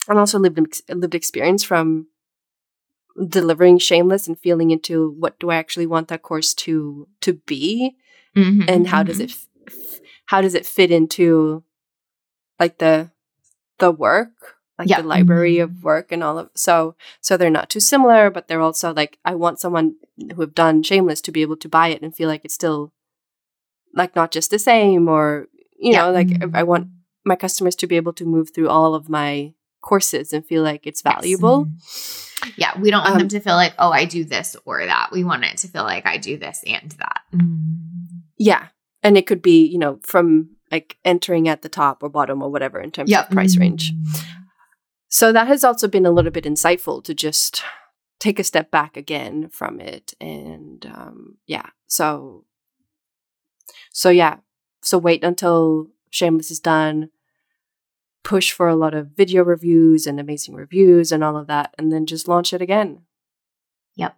and 0.09 0.19
also 0.19 0.39
lived 0.39 0.83
lived 0.89 1.15
experience 1.15 1.63
from 1.63 2.07
delivering 3.29 3.79
shameless 3.79 4.27
and 4.27 4.39
feeling 4.39 4.71
into 4.71 5.15
what 5.19 5.39
do 5.39 5.51
I 5.51 5.57
actually 5.57 5.87
want 5.87 6.09
that 6.09 6.23
course 6.23 6.55
to 6.55 7.09
to 7.21 7.35
be, 7.35 7.97
mm-hmm, 8.37 8.63
and 8.69 8.89
how 8.89 9.03
mm-hmm. 9.03 9.09
does 9.09 9.21
it 9.21 9.31
f- 9.31 10.01
how 10.27 10.41
does 10.41 10.55
it 10.55 10.67
fit 10.67 10.91
into 10.91 11.63
like 12.59 12.79
the 12.79 13.11
the 13.79 13.91
work 13.91 14.59
like 14.79 14.89
yep. 14.89 15.03
the 15.03 15.07
library 15.07 15.59
of 15.59 15.71
mm-hmm. 15.71 15.83
work 15.83 16.13
and 16.13 16.23
all 16.23 16.39
of 16.39 16.51
so 16.55 16.95
so 17.21 17.37
they're 17.37 17.51
not 17.51 17.69
too 17.69 17.81
similar 17.81 18.31
but 18.31 18.49
they're 18.49 18.61
also 18.61 18.93
like 18.95 19.19
i 19.25 19.35
want 19.35 19.59
someone 19.59 19.95
who 20.35 20.41
have 20.41 20.55
done 20.55 20.83
shameless 20.83 21.21
to 21.21 21.33
be 21.33 21.43
able 21.43 21.57
to 21.57 21.69
buy 21.69 21.89
it 21.89 22.03
and 22.03 22.15
feel 22.15 22.29
like 22.29 22.45
it's 22.45 22.55
still 22.55 22.93
like 23.95 24.15
not 24.17 24.31
just 24.31 24.51
the 24.51 24.59
same 24.59 25.09
or 25.09 25.49
you 25.79 25.93
know 25.93 26.11
like 26.11 26.29
mm-hmm. 26.29 26.57
i 26.57 26.63
want 26.63 26.89
my 27.25 27.37
customers 27.37 27.77
to 27.77 27.87
be 27.87 27.97
able 27.97 28.13
to 28.13 28.25
move 28.25 28.51
through 28.55 28.69
all 28.69 28.95
of 28.95 29.09
my 29.09 29.53
courses 29.83 30.33
and 30.33 30.47
feel 30.47 30.63
like 30.63 30.87
it's 30.87 31.03
valuable 31.03 31.69
yes. 31.81 32.33
yeah 32.57 32.79
we 32.79 32.91
don't 32.91 33.03
want 33.03 33.15
um, 33.15 33.19
them 33.19 33.29
to 33.29 33.41
feel 33.41 33.55
like 33.55 33.75
oh 33.79 33.91
i 33.91 34.05
do 34.05 34.25
this 34.25 34.57
or 34.65 34.85
that 34.87 35.11
we 35.13 35.25
want 35.25 35.45
it 35.45 35.59
to 35.59 35.69
feel 35.69 35.85
like 35.85 36.07
i 36.07 36.17
do 36.17 36.37
this 36.39 36.63
and 36.67 36.93
that 36.93 37.21
mm-hmm. 37.35 38.19
yeah 38.39 38.69
and 39.03 39.19
it 39.19 39.27
could 39.27 39.43
be 39.43 39.67
you 39.67 39.79
know 39.79 39.99
from 40.03 40.49
like 40.71 40.97
entering 41.05 41.49
at 41.49 41.63
the 41.63 41.69
top 41.69 42.03
or 42.03 42.09
bottom 42.09 42.43
or 42.43 42.51
whatever 42.51 42.81
in 42.81 42.91
terms 42.91 43.11
yep. 43.11 43.27
of 43.27 43.31
price 43.31 43.59
range 43.59 43.93
mm-hmm. 43.93 44.33
So 45.13 45.31
that 45.31 45.47
has 45.47 45.63
also 45.63 45.89
been 45.89 46.07
a 46.07 46.11
little 46.11 46.31
bit 46.31 46.47
insightful 46.47 47.05
to 47.05 47.13
just 47.13 47.63
take 48.19 48.39
a 48.39 48.45
step 48.45 48.71
back 48.71 48.97
again 48.97 49.51
from 49.51 49.79
it. 49.79 50.15
And 50.19 50.87
um, 50.87 51.37
yeah, 51.47 51.67
so, 51.87 52.47
so 53.93 54.09
yeah, 54.09 54.39
so 54.83 54.97
wait 54.97 55.23
until 55.23 55.89
Shameless 56.09 56.51
is 56.51 56.61
done, 56.61 57.11
push 58.23 58.53
for 58.53 58.69
a 58.69 58.77
lot 58.77 58.95
of 58.95 59.09
video 59.09 59.43
reviews 59.43 60.07
and 60.07 60.21
amazing 60.21 60.55
reviews 60.55 61.13
and 61.13 61.25
all 61.25 61.37
of 61.37 61.47
that, 61.49 61.75
and 61.79 61.93
then 61.93 62.07
just 62.07 62.29
launch 62.29 62.53
it 62.53 62.63
again. 62.63 63.01
Yep. 63.97 64.17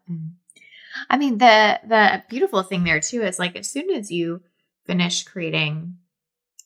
I 1.11 1.17
mean, 1.17 1.39
the 1.39 1.81
the 1.87 2.23
beautiful 2.29 2.63
thing 2.63 2.85
there 2.85 3.01
too 3.01 3.23
is 3.23 3.39
like 3.39 3.57
as 3.57 3.69
soon 3.69 3.91
as 3.91 4.11
you 4.11 4.43
finish 4.87 5.25
creating 5.25 5.97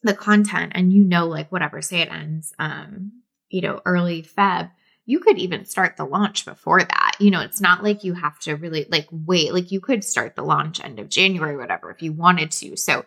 the 0.03 0.15
content 0.15 0.73
and 0.75 0.93
you 0.93 1.03
know 1.03 1.27
like 1.27 1.51
whatever 1.51 1.83
say 1.83 2.01
it 2.01 2.13
ends 2.13 2.53
um 2.59 3.13
you 3.49 3.61
know, 3.61 3.81
early 3.85 4.23
Feb, 4.23 4.71
you 5.07 5.21
could 5.21 5.39
even 5.39 5.65
start 5.65 5.97
the 5.97 6.05
launch 6.05 6.45
before 6.45 6.81
that. 6.81 7.13
You 7.19 7.31
know, 7.31 7.41
it's 7.41 7.61
not 7.61 7.83
like 7.83 8.05
you 8.05 8.13
have 8.15 8.39
to 8.41 8.57
really 8.57 8.87
like 8.91 9.09
wait. 9.11 9.55
Like 9.55 9.73
you 9.73 9.81
could 9.81 10.05
start 10.05 10.37
the 10.37 10.43
launch 10.43 10.85
end 10.85 10.99
of 10.99 11.09
January, 11.09 11.57
whatever, 11.57 11.91
if 11.91 12.03
you 12.03 12.13
wanted 12.13 12.51
to. 12.53 12.77
So, 12.77 13.05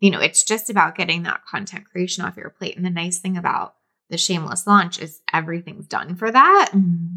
you 0.00 0.10
know, 0.10 0.20
it's 0.20 0.44
just 0.44 0.70
about 0.70 0.94
getting 0.94 1.24
that 1.24 1.44
content 1.44 1.86
creation 1.90 2.24
off 2.24 2.36
your 2.36 2.50
plate. 2.50 2.76
And 2.76 2.84
the 2.84 2.90
nice 2.90 3.18
thing 3.18 3.36
about 3.36 3.74
the 4.10 4.18
shameless 4.18 4.66
launch 4.66 5.00
is 5.00 5.20
everything's 5.32 5.86
done 5.86 6.16
for 6.16 6.30
that. 6.30 6.70
Mm-hmm. 6.72 7.16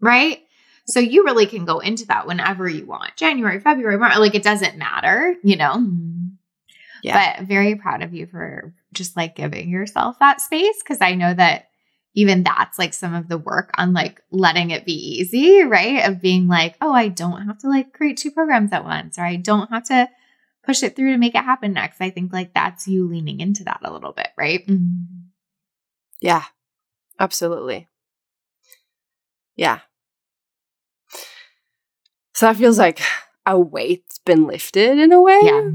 Right. 0.00 0.40
So 0.86 0.98
you 0.98 1.24
really 1.24 1.46
can 1.46 1.64
go 1.64 1.78
into 1.78 2.06
that 2.06 2.26
whenever 2.26 2.68
you 2.68 2.86
want. 2.86 3.16
January, 3.16 3.60
February, 3.60 3.98
March, 3.98 4.16
like 4.18 4.34
it 4.34 4.42
doesn't 4.42 4.78
matter, 4.78 5.36
you 5.42 5.56
know. 5.56 5.74
Mm-hmm. 5.74 6.28
Yeah. 7.02 7.34
But 7.36 7.46
very 7.46 7.76
proud 7.76 8.02
of 8.02 8.12
you 8.12 8.26
for 8.26 8.74
just 8.92 9.16
like 9.16 9.36
giving 9.36 9.70
yourself 9.70 10.18
that 10.18 10.40
space 10.40 10.82
because 10.82 10.98
I 11.00 11.14
know 11.14 11.32
that 11.32 11.68
even 12.14 12.42
that's 12.42 12.78
like 12.78 12.92
some 12.92 13.14
of 13.14 13.28
the 13.28 13.38
work 13.38 13.70
on 13.78 13.92
like 13.92 14.20
letting 14.30 14.70
it 14.70 14.84
be 14.84 15.18
easy, 15.18 15.62
right? 15.62 16.08
Of 16.08 16.20
being 16.20 16.48
like, 16.48 16.76
oh, 16.80 16.92
I 16.92 17.08
don't 17.08 17.46
have 17.46 17.58
to 17.58 17.68
like 17.68 17.92
create 17.92 18.16
two 18.16 18.30
programs 18.30 18.72
at 18.72 18.84
once, 18.84 19.18
or 19.18 19.22
I 19.22 19.36
don't 19.36 19.70
have 19.70 19.84
to 19.84 20.08
push 20.70 20.84
it 20.84 20.94
through 20.94 21.10
to 21.10 21.18
make 21.18 21.34
it 21.34 21.42
happen 21.42 21.72
next. 21.72 22.00
I 22.00 22.10
think 22.10 22.32
like 22.32 22.54
that's 22.54 22.86
you 22.86 23.08
leaning 23.08 23.40
into 23.40 23.64
that 23.64 23.80
a 23.82 23.92
little 23.92 24.12
bit, 24.12 24.28
right? 24.38 24.64
Mm-hmm. 24.68 25.30
Yeah, 26.20 26.44
absolutely. 27.18 27.88
Yeah. 29.56 29.80
So 32.34 32.46
that 32.46 32.56
feels 32.56 32.78
like 32.78 33.00
a 33.44 33.58
weight's 33.58 34.20
been 34.20 34.46
lifted 34.46 34.96
in 34.96 35.10
a 35.10 35.20
way. 35.20 35.40
Yeah. 35.42 35.70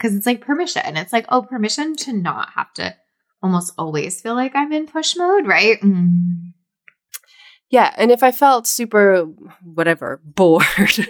Cause 0.00 0.16
it's 0.16 0.26
like 0.26 0.40
permission. 0.40 0.96
It's 0.96 1.12
like, 1.12 1.26
oh, 1.28 1.42
permission 1.42 1.94
to 1.96 2.12
not 2.12 2.50
have 2.56 2.74
to 2.74 2.96
almost 3.40 3.72
always 3.78 4.20
feel 4.20 4.34
like 4.34 4.56
I'm 4.56 4.72
in 4.72 4.88
push 4.88 5.14
mode, 5.16 5.46
right? 5.46 5.80
Mm. 5.80 6.54
Yeah, 7.70 7.92
and 7.98 8.10
if 8.10 8.22
I 8.22 8.32
felt 8.32 8.66
super 8.66 9.24
whatever 9.62 10.20
bored, 10.24 11.08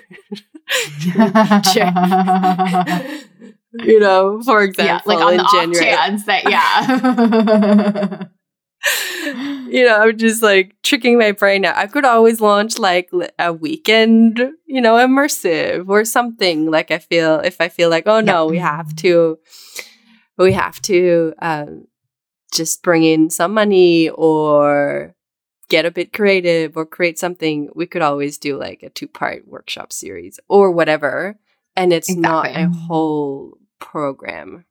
you 3.85 4.01
know, 4.01 4.43
for 4.43 4.63
example, 4.63 4.85
yeah, 4.85 5.01
like 5.17 5.25
on 5.25 5.33
in 5.33 5.39
the 5.39 5.49
January, 5.53 5.93
off 5.93 5.99
chance 5.99 6.25
that 6.25 6.51
yeah. 6.51 8.25
you 9.69 9.85
know, 9.85 10.01
I'm 10.01 10.17
just 10.17 10.43
like 10.43 10.75
tricking 10.83 11.19
my 11.19 11.33
brain 11.33 11.65
out. 11.65 11.77
I 11.77 11.87
could 11.87 12.05
always 12.05 12.41
launch 12.41 12.79
like 12.79 13.11
a 13.39 13.53
weekend, 13.53 14.39
you 14.67 14.81
know, 14.81 14.95
immersive 14.95 15.89
or 15.89 16.05
something. 16.05 16.71
Like 16.71 16.91
I 16.91 16.99
feel 16.99 17.41
if 17.41 17.61
I 17.61 17.69
feel 17.69 17.91
like, 17.91 18.07
oh 18.07 18.21
no, 18.21 18.47
we 18.47 18.59
have 18.59 18.95
to, 18.97 19.39
we 20.37 20.53
have 20.53 20.81
to 20.83 21.35
um, 21.41 21.87
just 22.53 22.83
bring 22.83 23.05
in 23.05 23.31
some 23.31 23.53
money 23.55 24.09
or 24.11 25.15
get 25.69 25.87
a 25.87 25.91
bit 25.91 26.13
creative 26.13 26.77
or 26.77 26.87
create 26.87 27.19
something, 27.19 27.71
we 27.75 27.87
could 27.87 28.03
always 28.03 28.39
do 28.39 28.59
like 28.59 28.83
a 28.83 28.91
two 28.91 29.09
part 29.09 29.47
workshop 29.47 29.93
series 29.93 30.41
or 30.49 30.71
whatever. 30.71 31.39
And 31.77 31.93
it's 31.93 32.09
exactly. 32.09 32.53
not 32.53 32.57
a 32.57 32.69
whole 32.69 33.59
program. 33.79 34.65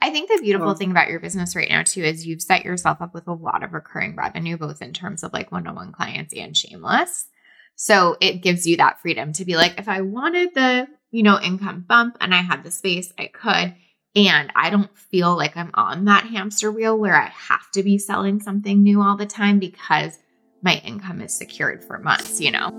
I 0.00 0.10
think 0.10 0.30
the 0.30 0.40
beautiful 0.40 0.74
thing 0.74 0.90
about 0.90 1.08
your 1.08 1.20
business 1.20 1.54
right 1.54 1.68
now, 1.68 1.82
too, 1.82 2.02
is 2.02 2.26
you've 2.26 2.40
set 2.40 2.64
yourself 2.64 3.02
up 3.02 3.12
with 3.12 3.26
a 3.26 3.32
lot 3.32 3.62
of 3.62 3.72
recurring 3.72 4.16
revenue, 4.16 4.56
both 4.56 4.80
in 4.80 4.92
terms 4.92 5.22
of 5.22 5.32
like 5.32 5.52
one 5.52 5.66
on 5.66 5.74
one 5.74 5.92
clients 5.92 6.32
and 6.34 6.56
shameless. 6.56 7.26
So 7.76 8.16
it 8.20 8.42
gives 8.42 8.66
you 8.66 8.78
that 8.78 9.00
freedom 9.00 9.32
to 9.34 9.44
be 9.44 9.56
like, 9.56 9.78
if 9.78 9.88
I 9.88 10.00
wanted 10.00 10.54
the, 10.54 10.86
you 11.10 11.22
know, 11.22 11.38
income 11.40 11.84
bump 11.86 12.16
and 12.20 12.34
I 12.34 12.42
had 12.42 12.64
the 12.64 12.70
space, 12.70 13.12
I 13.18 13.26
could. 13.26 13.74
And 14.16 14.50
I 14.56 14.70
don't 14.70 14.96
feel 14.98 15.36
like 15.36 15.56
I'm 15.56 15.70
on 15.74 16.04
that 16.06 16.24
hamster 16.24 16.72
wheel 16.72 16.98
where 16.98 17.14
I 17.14 17.26
have 17.28 17.70
to 17.72 17.82
be 17.84 17.96
selling 17.96 18.40
something 18.40 18.82
new 18.82 19.00
all 19.00 19.16
the 19.16 19.26
time 19.26 19.60
because 19.60 20.18
my 20.62 20.82
income 20.84 21.20
is 21.20 21.32
secured 21.32 21.84
for 21.84 21.98
months, 21.98 22.40
you 22.40 22.50
know? 22.50 22.70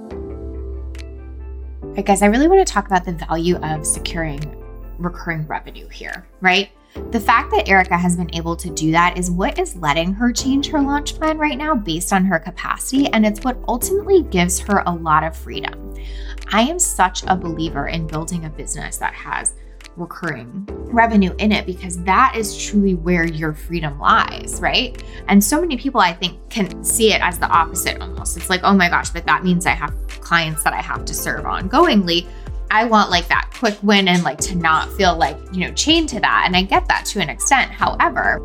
Right, 1.81 2.05
guys, 2.05 2.21
I 2.21 2.25
really 2.25 2.49
want 2.49 2.65
to 2.65 2.73
talk 2.73 2.85
about 2.85 3.05
the 3.05 3.13
value 3.13 3.55
of 3.57 3.85
securing 3.85 4.41
recurring 4.97 5.47
revenue 5.47 5.87
here, 5.87 6.27
right? 6.41 6.69
The 7.11 7.19
fact 7.19 7.51
that 7.51 7.69
Erica 7.69 7.97
has 7.97 8.17
been 8.17 8.33
able 8.35 8.57
to 8.57 8.69
do 8.69 8.91
that 8.91 9.17
is 9.17 9.31
what 9.31 9.57
is 9.57 9.77
letting 9.77 10.13
her 10.13 10.33
change 10.33 10.67
her 10.67 10.81
launch 10.81 11.15
plan 11.15 11.37
right 11.37 11.57
now 11.57 11.73
based 11.73 12.11
on 12.11 12.25
her 12.25 12.39
capacity, 12.39 13.07
and 13.07 13.25
it's 13.25 13.41
what 13.45 13.57
ultimately 13.69 14.23
gives 14.23 14.59
her 14.59 14.83
a 14.85 14.93
lot 14.93 15.23
of 15.23 15.35
freedom. 15.35 15.95
I 16.51 16.63
am 16.63 16.77
such 16.77 17.23
a 17.27 17.37
believer 17.37 17.87
in 17.87 18.07
building 18.07 18.43
a 18.43 18.49
business 18.49 18.97
that 18.97 19.13
has 19.13 19.53
recurring 20.01 20.65
revenue 20.91 21.33
in 21.37 21.51
it 21.51 21.65
because 21.65 22.03
that 22.03 22.33
is 22.35 22.57
truly 22.57 22.95
where 22.95 23.25
your 23.25 23.53
freedom 23.53 23.97
lies, 23.99 24.59
right? 24.61 25.01
And 25.27 25.43
so 25.43 25.61
many 25.61 25.77
people 25.77 26.01
I 26.01 26.13
think 26.13 26.37
can 26.49 26.83
see 26.83 27.13
it 27.13 27.21
as 27.21 27.39
the 27.39 27.47
opposite 27.47 28.01
almost. 28.01 28.37
It's 28.37 28.49
like, 28.49 28.61
oh 28.63 28.73
my 28.73 28.89
gosh, 28.89 29.09
but 29.09 29.25
that 29.25 29.43
means 29.43 29.65
I 29.65 29.71
have 29.71 29.93
clients 30.07 30.63
that 30.63 30.73
I 30.73 30.81
have 30.81 31.05
to 31.05 31.13
serve 31.13 31.45
ongoingly. 31.45 32.27
I 32.69 32.85
want 32.85 33.09
like 33.09 33.27
that 33.27 33.51
quick 33.53 33.77
win 33.83 34.07
and 34.07 34.23
like 34.23 34.37
to 34.39 34.55
not 34.55 34.91
feel 34.93 35.15
like, 35.15 35.37
you 35.51 35.67
know, 35.67 35.73
chained 35.73 36.09
to 36.09 36.19
that. 36.21 36.43
And 36.45 36.55
I 36.55 36.63
get 36.63 36.87
that 36.87 37.05
to 37.07 37.19
an 37.19 37.29
extent. 37.29 37.71
However, 37.71 38.43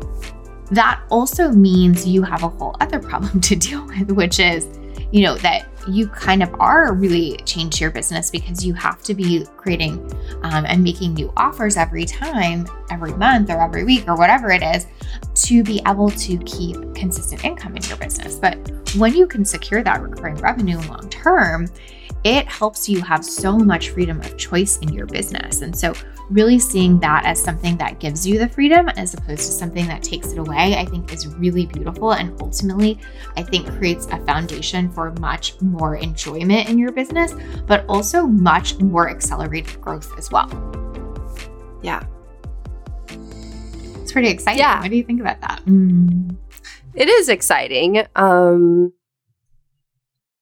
that 0.71 1.01
also 1.09 1.51
means 1.51 2.05
you 2.05 2.23
have 2.23 2.43
a 2.43 2.49
whole 2.49 2.75
other 2.81 2.99
problem 3.09 3.39
to 3.41 3.55
deal 3.55 3.85
with, 3.85 4.11
which 4.11 4.39
is, 4.39 4.67
you 5.11 5.23
know, 5.23 5.35
that 5.37 5.67
you 5.87 6.07
kind 6.07 6.43
of 6.43 6.53
are 6.59 6.93
really 6.93 7.37
to 7.45 7.81
your 7.81 7.91
business 7.91 8.29
because 8.29 8.65
you 8.65 8.73
have 8.73 9.01
to 9.03 9.13
be 9.13 9.45
creating 9.57 10.11
um, 10.43 10.65
and 10.65 10.83
making 10.83 11.13
new 11.13 11.31
offers 11.37 11.77
every 11.77 12.05
time, 12.05 12.67
every 12.89 13.13
month, 13.13 13.49
or 13.49 13.61
every 13.61 13.83
week, 13.83 14.07
or 14.07 14.15
whatever 14.15 14.51
it 14.51 14.61
is, 14.61 14.85
to 15.35 15.63
be 15.63 15.81
able 15.87 16.09
to 16.11 16.37
keep 16.39 16.75
consistent 16.93 17.43
income 17.43 17.75
in 17.75 17.83
your 17.83 17.97
business. 17.97 18.35
But 18.35 18.57
when 18.95 19.15
you 19.15 19.27
can 19.27 19.45
secure 19.45 19.83
that 19.83 20.01
recurring 20.01 20.35
revenue 20.35 20.79
long 20.87 21.09
term, 21.09 21.67
it 22.27 22.45
helps 22.45 22.89
you 22.89 23.01
have 23.01 23.23
so 23.23 23.57
much 23.57 23.91
freedom 23.91 24.19
of 24.19 24.35
choice 24.37 24.79
in 24.79 24.89
your 24.89 25.05
business. 25.05 25.61
And 25.61 25.73
so, 25.73 25.93
really 26.29 26.59
seeing 26.59 26.99
that 26.99 27.25
as 27.25 27.41
something 27.41 27.77
that 27.77 28.01
gives 28.01 28.27
you 28.27 28.37
the 28.37 28.49
freedom 28.49 28.89
as 28.89 29.13
opposed 29.13 29.45
to 29.45 29.51
something 29.53 29.87
that 29.87 30.03
takes 30.03 30.33
it 30.33 30.37
away, 30.37 30.75
I 30.75 30.83
think 30.83 31.13
is 31.13 31.25
really 31.25 31.67
beautiful. 31.67 32.11
And 32.11 32.37
ultimately, 32.41 32.99
I 33.37 33.43
think 33.43 33.65
creates 33.77 34.07
a 34.07 34.17
foundation 34.25 34.91
for 34.91 35.11
much 35.21 35.59
more 35.61 35.95
enjoyment 35.95 36.67
in 36.67 36.77
your 36.77 36.91
business, 36.91 37.33
but 37.65 37.85
also 37.87 38.27
much 38.27 38.77
more 38.79 39.09
accelerated 39.09 39.79
growth 39.79 40.11
as 40.17 40.29
well. 40.29 40.49
Yeah. 41.81 42.03
It's 44.01 44.11
pretty 44.11 44.27
exciting. 44.27 44.59
Yeah. 44.59 44.81
What 44.81 44.91
do 44.91 44.97
you 44.97 45.03
think 45.03 45.21
about 45.21 45.39
that? 45.39 45.63
Mm. 45.65 46.35
It 46.93 47.07
is 47.07 47.29
exciting. 47.29 48.05
Um, 48.17 48.91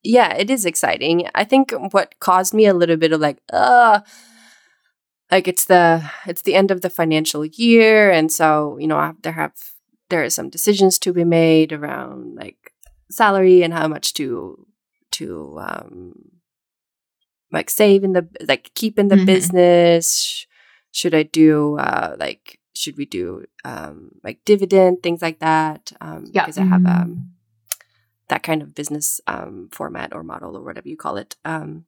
yeah, 0.05 0.33
it 0.35 0.49
is 0.49 0.65
exciting. 0.65 1.27
I 1.33 1.43
think 1.43 1.71
what 1.91 2.19
caused 2.19 2.53
me 2.53 2.65
a 2.65 2.73
little 2.73 2.97
bit 2.97 3.11
of 3.11 3.19
like, 3.19 3.39
uh, 3.51 4.01
like 5.31 5.47
it's 5.47 5.65
the 5.65 6.09
it's 6.27 6.43
the 6.43 6.55
end 6.55 6.71
of 6.71 6.81
the 6.81 6.89
financial 6.89 7.45
year, 7.45 8.11
and 8.11 8.31
so 8.31 8.77
you 8.79 8.87
know 8.87 9.15
there 9.23 9.33
have 9.33 9.53
there 10.09 10.23
are 10.23 10.29
some 10.29 10.49
decisions 10.49 10.99
to 10.99 11.11
be 11.11 11.23
made 11.23 11.73
around 11.73 12.35
like 12.35 12.73
salary 13.09 13.63
and 13.63 13.73
how 13.73 13.87
much 13.87 14.13
to 14.13 14.67
to 15.11 15.57
um 15.59 16.13
like 17.51 17.69
save 17.69 18.03
in 18.03 18.13
the 18.13 18.27
like 18.47 18.71
keep 18.75 18.99
in 18.99 19.07
the 19.07 19.15
mm-hmm. 19.15 19.25
business. 19.25 20.45
Should 20.91 21.15
I 21.15 21.23
do 21.23 21.77
uh 21.79 22.15
like 22.19 22.59
should 22.75 22.97
we 22.97 23.05
do 23.05 23.45
um 23.63 24.11
like 24.23 24.39
dividend 24.45 25.01
things 25.01 25.21
like 25.21 25.39
that? 25.39 25.91
Um, 25.99 26.25
yeah, 26.31 26.43
because 26.43 26.59
I 26.59 26.65
have 26.65 26.85
um 26.85 27.15
mm 27.15 27.34
that 28.29 28.43
kind 28.43 28.61
of 28.61 28.75
business 28.75 29.21
um, 29.27 29.69
format 29.71 30.13
or 30.13 30.23
model 30.23 30.57
or 30.57 30.63
whatever 30.63 30.87
you 30.87 30.97
call 30.97 31.17
it. 31.17 31.35
Um, 31.45 31.85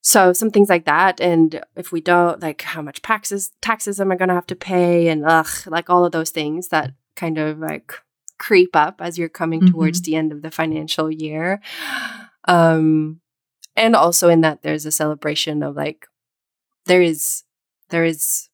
so 0.00 0.32
some 0.32 0.50
things 0.50 0.68
like 0.68 0.84
that, 0.84 1.20
and 1.20 1.64
if 1.76 1.90
we 1.90 2.00
don't, 2.00 2.42
like 2.42 2.62
how 2.62 2.82
much 2.82 3.00
taxes 3.00 3.52
taxes 3.62 4.00
am 4.00 4.12
I 4.12 4.16
going 4.16 4.28
to 4.28 4.34
have 4.34 4.46
to 4.48 4.56
pay, 4.56 5.08
and 5.08 5.24
ugh, 5.24 5.48
like 5.66 5.88
all 5.88 6.04
of 6.04 6.12
those 6.12 6.30
things 6.30 6.68
that 6.68 6.92
kind 7.16 7.38
of 7.38 7.58
like 7.58 7.94
creep 8.38 8.76
up 8.76 9.00
as 9.00 9.16
you're 9.16 9.28
coming 9.28 9.60
mm-hmm. 9.60 9.72
towards 9.72 10.02
the 10.02 10.16
end 10.16 10.32
of 10.32 10.42
the 10.42 10.50
financial 10.50 11.10
year. 11.10 11.60
Um, 12.46 13.20
and 13.76 13.96
also 13.96 14.28
in 14.28 14.42
that 14.42 14.62
there's 14.62 14.84
a 14.84 14.92
celebration 14.92 15.62
of 15.62 15.76
like 15.76 16.06
there 16.86 17.02
is 17.02 17.44
there 17.88 18.04
is 18.04 18.48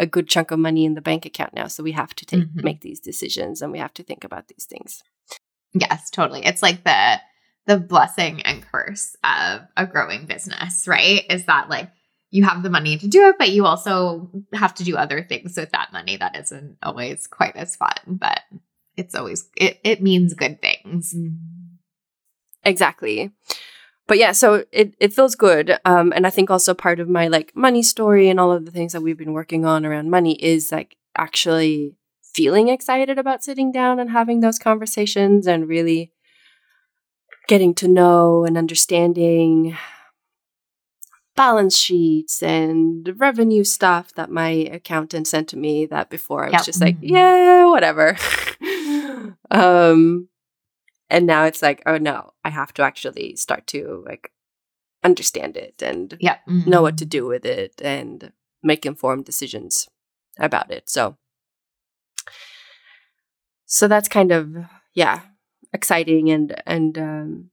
a 0.00 0.06
good 0.06 0.28
chunk 0.28 0.50
of 0.50 0.58
money 0.58 0.86
in 0.86 0.94
the 0.94 1.02
bank 1.02 1.26
account 1.26 1.52
now 1.52 1.66
so 1.66 1.82
we 1.82 1.92
have 1.92 2.14
to 2.14 2.24
take 2.24 2.40
mm-hmm. 2.40 2.64
make 2.64 2.80
these 2.80 3.00
decisions 3.00 3.60
and 3.60 3.70
we 3.70 3.78
have 3.78 3.92
to 3.94 4.02
think 4.02 4.24
about 4.24 4.48
these 4.48 4.64
things. 4.64 5.02
Yes 5.74 6.10
totally. 6.10 6.44
It's 6.44 6.62
like 6.62 6.82
the 6.84 7.20
the 7.66 7.78
blessing 7.78 8.40
and 8.42 8.64
curse 8.72 9.14
of 9.22 9.60
a 9.76 9.86
growing 9.86 10.26
business 10.26 10.88
right? 10.88 11.22
Is 11.28 11.44
that 11.46 11.68
like 11.68 11.90
you 12.30 12.44
have 12.44 12.62
the 12.62 12.70
money 12.70 12.96
to 12.96 13.08
do 13.08 13.28
it 13.28 13.36
but 13.38 13.50
you 13.50 13.66
also 13.66 14.30
have 14.54 14.74
to 14.76 14.84
do 14.84 14.96
other 14.96 15.22
things 15.22 15.56
with 15.56 15.70
that 15.72 15.92
money 15.92 16.16
that 16.16 16.36
isn't 16.36 16.78
always 16.82 17.26
quite 17.26 17.56
as 17.56 17.76
fun 17.76 17.92
but 18.06 18.40
it's 18.96 19.14
always 19.14 19.48
it, 19.54 19.78
it 19.84 20.02
means 20.02 20.32
good 20.32 20.62
things. 20.62 21.14
Exactly 22.64 23.32
but 24.10 24.18
yeah, 24.18 24.32
so 24.32 24.64
it, 24.72 24.96
it 24.98 25.12
feels 25.12 25.36
good. 25.36 25.78
Um, 25.84 26.12
and 26.16 26.26
I 26.26 26.30
think 26.30 26.50
also 26.50 26.74
part 26.74 26.98
of 26.98 27.08
my 27.08 27.28
like 27.28 27.54
money 27.54 27.80
story 27.80 28.28
and 28.28 28.40
all 28.40 28.50
of 28.50 28.64
the 28.64 28.72
things 28.72 28.92
that 28.92 29.02
we've 29.02 29.16
been 29.16 29.34
working 29.34 29.64
on 29.64 29.86
around 29.86 30.10
money 30.10 30.32
is 30.42 30.72
like 30.72 30.96
actually 31.16 31.94
feeling 32.34 32.66
excited 32.66 33.20
about 33.20 33.44
sitting 33.44 33.70
down 33.70 34.00
and 34.00 34.10
having 34.10 34.40
those 34.40 34.58
conversations 34.58 35.46
and 35.46 35.68
really 35.68 36.10
getting 37.46 37.72
to 37.74 37.86
know 37.86 38.44
and 38.44 38.58
understanding 38.58 39.78
balance 41.36 41.76
sheets 41.76 42.42
and 42.42 43.14
revenue 43.16 43.62
stuff 43.62 44.12
that 44.14 44.28
my 44.28 44.48
accountant 44.48 45.28
sent 45.28 45.48
to 45.50 45.56
me 45.56 45.86
that 45.86 46.10
before 46.10 46.42
I 46.42 46.46
was 46.46 46.54
yep. 46.54 46.64
just 46.64 46.80
like, 46.80 46.96
mm-hmm. 46.96 47.14
yeah, 47.14 47.66
whatever. 47.66 48.16
um 49.52 50.28
and 51.10 51.26
now 51.26 51.44
it's 51.44 51.62
like 51.62 51.82
oh 51.86 51.98
no 51.98 52.32
i 52.44 52.50
have 52.50 52.72
to 52.72 52.82
actually 52.82 53.36
start 53.36 53.66
to 53.66 54.02
like 54.06 54.30
understand 55.02 55.56
it 55.56 55.82
and 55.82 56.16
yeah. 56.20 56.36
Mm-hmm. 56.48 56.70
know 56.70 56.82
what 56.82 56.98
to 56.98 57.04
do 57.04 57.26
with 57.26 57.44
it 57.44 57.80
and 57.82 58.32
make 58.62 58.84
informed 58.84 59.24
decisions 59.24 59.88
about 60.38 60.70
it 60.70 60.88
so 60.88 61.16
so 63.66 63.88
that's 63.88 64.08
kind 64.08 64.30
of 64.30 64.54
yeah 64.94 65.20
exciting 65.72 66.30
and 66.30 66.62
and 66.66 66.98
um 66.98 67.50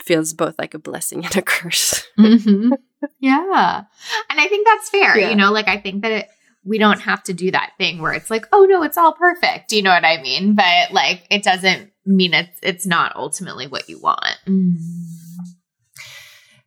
feels 0.00 0.32
both 0.32 0.58
like 0.58 0.74
a 0.74 0.78
blessing 0.78 1.24
and 1.24 1.36
a 1.36 1.42
curse 1.42 2.06
mm-hmm. 2.18 2.72
yeah 3.20 3.82
and 4.30 4.40
i 4.40 4.48
think 4.48 4.66
that's 4.66 4.88
fair 4.88 5.18
yeah. 5.18 5.30
you 5.30 5.36
know 5.36 5.52
like 5.52 5.68
i 5.68 5.76
think 5.76 6.02
that 6.02 6.12
it 6.12 6.28
we 6.64 6.78
don't 6.78 7.00
have 7.00 7.22
to 7.24 7.34
do 7.34 7.50
that 7.50 7.72
thing 7.78 8.00
where 8.00 8.14
it's 8.14 8.30
like, 8.30 8.46
oh 8.52 8.64
no, 8.64 8.82
it's 8.82 8.96
all 8.96 9.12
perfect. 9.12 9.72
You 9.72 9.82
know 9.82 9.90
what 9.90 10.04
I 10.04 10.20
mean? 10.22 10.54
But 10.54 10.92
like 10.92 11.26
it 11.30 11.42
doesn't 11.42 11.92
mean 12.06 12.34
it's 12.34 12.58
it's 12.62 12.86
not 12.86 13.16
ultimately 13.16 13.66
what 13.66 13.88
you 13.88 13.98
want. 14.00 14.38
Mm. 14.46 14.76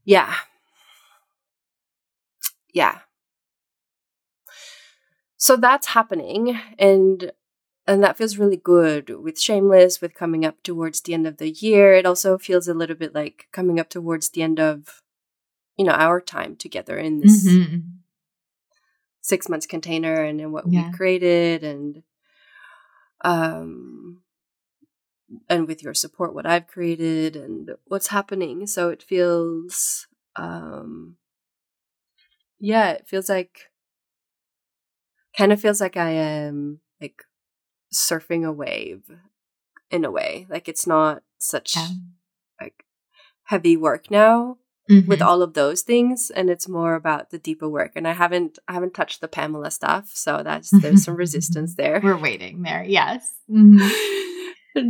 Yeah. 0.03 0.33
Yeah. 2.73 2.99
So 5.37 5.55
that's 5.55 5.87
happening 5.87 6.59
and 6.79 7.31
and 7.85 8.03
that 8.03 8.17
feels 8.17 8.37
really 8.37 8.57
good 8.57 9.09
with 9.09 9.39
shameless 9.39 10.01
with 10.01 10.13
coming 10.13 10.45
up 10.45 10.61
towards 10.61 11.01
the 11.01 11.13
end 11.13 11.25
of 11.25 11.37
the 11.37 11.51
year 11.51 11.93
it 11.93 12.05
also 12.05 12.37
feels 12.37 12.67
a 12.67 12.73
little 12.73 12.95
bit 12.95 13.15
like 13.15 13.47
coming 13.53 13.79
up 13.79 13.89
towards 13.89 14.29
the 14.29 14.41
end 14.41 14.59
of 14.59 15.01
you 15.77 15.85
know 15.85 15.93
our 15.93 16.19
time 16.19 16.55
together 16.55 16.97
in 16.97 17.21
this 17.21 17.47
mm-hmm. 17.47 17.77
six 19.21 19.47
months 19.47 19.65
container 19.65 20.23
and, 20.23 20.41
and 20.41 20.51
what 20.51 20.65
yeah. 20.67 20.87
we 20.87 20.97
created 20.97 21.63
and 21.63 22.03
um 23.23 24.21
and 25.49 25.67
with 25.67 25.83
your 25.83 25.93
support 25.93 26.33
what 26.33 26.45
I've 26.45 26.67
created 26.67 27.35
and 27.35 27.71
what's 27.85 28.07
happening. 28.07 28.67
So 28.67 28.89
it 28.89 29.03
feels 29.03 30.07
um 30.35 31.17
yeah, 32.59 32.91
it 32.91 33.07
feels 33.07 33.29
like 33.29 33.69
kind 35.37 35.51
of 35.53 35.61
feels 35.61 35.79
like 35.79 35.97
I 35.97 36.11
am 36.11 36.79
like 36.99 37.23
surfing 37.93 38.45
a 38.45 38.51
wave 38.51 39.03
in 39.91 40.05
a 40.05 40.11
way. 40.11 40.47
Like 40.49 40.67
it's 40.67 40.87
not 40.87 41.23
such 41.37 41.75
yeah. 41.75 41.89
like 42.59 42.85
heavy 43.43 43.77
work 43.77 44.09
now 44.09 44.57
mm-hmm. 44.89 45.07
with 45.07 45.21
all 45.21 45.41
of 45.41 45.53
those 45.53 45.81
things 45.81 46.31
and 46.31 46.49
it's 46.49 46.67
more 46.67 46.95
about 46.95 47.29
the 47.29 47.37
deeper 47.37 47.69
work. 47.69 47.91
And 47.95 48.07
I 48.07 48.13
haven't 48.13 48.59
I 48.67 48.73
haven't 48.73 48.93
touched 48.93 49.21
the 49.21 49.27
Pamela 49.27 49.71
stuff, 49.71 50.09
so 50.13 50.41
that's 50.43 50.71
there's 50.81 51.03
some 51.03 51.15
resistance 51.17 51.75
there. 51.75 51.99
We're 52.03 52.17
waiting 52.17 52.63
there. 52.63 52.83
Yes. 52.83 53.35
Mm-hmm. 53.49 54.33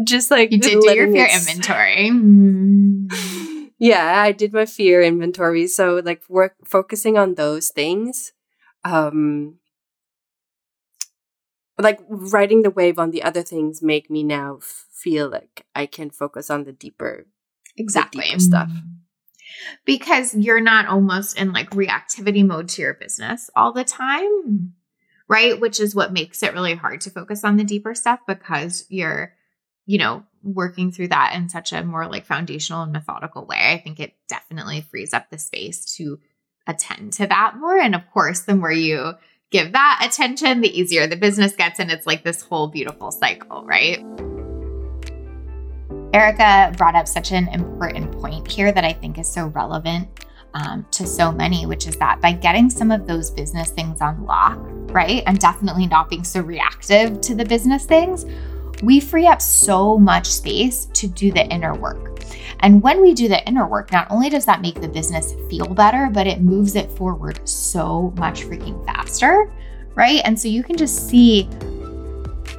just 0.03 0.31
like 0.31 0.51
you 0.51 0.59
did 0.59 0.81
do 0.81 0.93
your 0.93 1.11
fear 1.11 1.27
inventory. 1.33 2.09
Mm. 2.11 3.71
Yeah, 3.79 4.21
I 4.21 4.31
did 4.31 4.53
my 4.53 4.65
fear 4.65 5.01
inventory. 5.01 5.67
So 5.67 6.01
like 6.03 6.23
work 6.27 6.55
focusing 6.65 7.17
on 7.17 7.35
those 7.35 7.69
things. 7.69 8.33
Um 8.83 9.59
like 11.77 11.99
riding 12.09 12.63
the 12.63 12.71
wave 12.71 12.97
on 12.97 13.11
the 13.11 13.23
other 13.23 13.43
things 13.43 13.81
make 13.81 14.09
me 14.09 14.23
now 14.23 14.59
feel 14.61 15.29
like 15.29 15.65
I 15.75 15.85
can 15.85 16.09
focus 16.09 16.49
on 16.49 16.63
the 16.63 16.71
deeper 16.71 17.27
exactly 17.75 18.21
the 18.21 18.27
deeper 18.29 18.39
stuff. 18.39 18.71
because 19.85 20.33
you're 20.33 20.61
not 20.61 20.87
almost 20.87 21.37
in 21.37 21.51
like 21.53 21.69
reactivity 21.71 22.45
mode 22.45 22.69
to 22.69 22.81
your 22.81 22.95
business 22.95 23.49
all 23.55 23.73
the 23.73 23.83
time, 23.83 24.73
right? 25.27 25.59
Which 25.59 25.79
is 25.79 25.93
what 25.93 26.13
makes 26.13 26.41
it 26.41 26.53
really 26.53 26.75
hard 26.75 27.01
to 27.01 27.11
focus 27.11 27.43
on 27.43 27.57
the 27.57 27.63
deeper 27.63 27.93
stuff 27.93 28.19
because 28.27 28.85
you're, 28.89 29.33
you 29.87 29.97
know, 29.97 30.23
working 30.43 30.91
through 30.91 31.07
that 31.07 31.33
in 31.35 31.49
such 31.49 31.73
a 31.73 31.83
more 31.83 32.05
like 32.07 32.25
foundational 32.25 32.83
and 32.83 32.91
methodical 32.91 33.45
way. 33.45 33.73
I 33.73 33.81
think 33.83 33.99
it 33.99 34.13
definitely 34.27 34.81
frees 34.81 35.13
up 35.13 35.29
the 35.29 35.39
space 35.39 35.95
to 35.95 36.19
attend 36.67 37.13
to 37.13 37.25
that 37.27 37.55
more. 37.57 37.77
And 37.77 37.95
of 37.95 38.01
course, 38.11 38.41
the 38.41 38.55
more 38.55 38.71
you 38.71 39.13
give 39.49 39.71
that 39.71 40.03
attention, 40.05 40.61
the 40.61 40.79
easier 40.79 41.07
the 41.07 41.15
business 41.15 41.55
gets. 41.55 41.79
And 41.79 41.89
it's 41.89 42.05
like 42.05 42.23
this 42.23 42.41
whole 42.41 42.67
beautiful 42.67 43.11
cycle, 43.11 43.63
right? 43.65 43.99
Erica 46.13 46.73
brought 46.77 46.95
up 46.95 47.07
such 47.07 47.31
an 47.31 47.47
important 47.49 48.11
point 48.11 48.49
here 48.49 48.71
that 48.71 48.83
I 48.83 48.93
think 48.93 49.17
is 49.17 49.27
so 49.27 49.47
relevant 49.47 50.07
um, 50.53 50.85
to 50.91 51.05
so 51.05 51.31
many, 51.31 51.65
which 51.65 51.87
is 51.87 51.95
that 51.97 52.21
by 52.21 52.31
getting 52.31 52.69
some 52.69 52.91
of 52.91 53.07
those 53.07 53.31
business 53.31 53.69
things 53.69 54.01
on 54.01 54.25
lock, 54.25 54.57
right, 54.91 55.23
and 55.27 55.37
definitely 55.39 55.85
not 55.85 56.09
being 56.09 56.23
so 56.23 56.41
reactive 56.41 57.21
to 57.21 57.35
the 57.35 57.45
business 57.45 57.85
things, 57.85 58.25
we 58.83 58.99
free 58.99 59.27
up 59.27 59.41
so 59.41 59.97
much 59.97 60.27
space 60.27 60.85
to 60.93 61.07
do 61.07 61.31
the 61.31 61.45
inner 61.47 61.75
work. 61.75 62.21
And 62.59 62.81
when 62.81 63.01
we 63.01 63.13
do 63.13 63.27
the 63.27 63.45
inner 63.47 63.67
work, 63.67 63.91
not 63.91 64.07
only 64.09 64.29
does 64.29 64.45
that 64.45 64.61
make 64.61 64.81
the 64.81 64.87
business 64.87 65.33
feel 65.49 65.67
better, 65.73 66.09
but 66.11 66.27
it 66.27 66.41
moves 66.41 66.75
it 66.75 66.91
forward 66.91 67.47
so 67.47 68.13
much 68.17 68.41
freaking 68.41 68.83
faster, 68.85 69.51
right? 69.95 70.21
And 70.23 70.39
so 70.39 70.47
you 70.47 70.63
can 70.63 70.75
just 70.75 71.07
see 71.07 71.49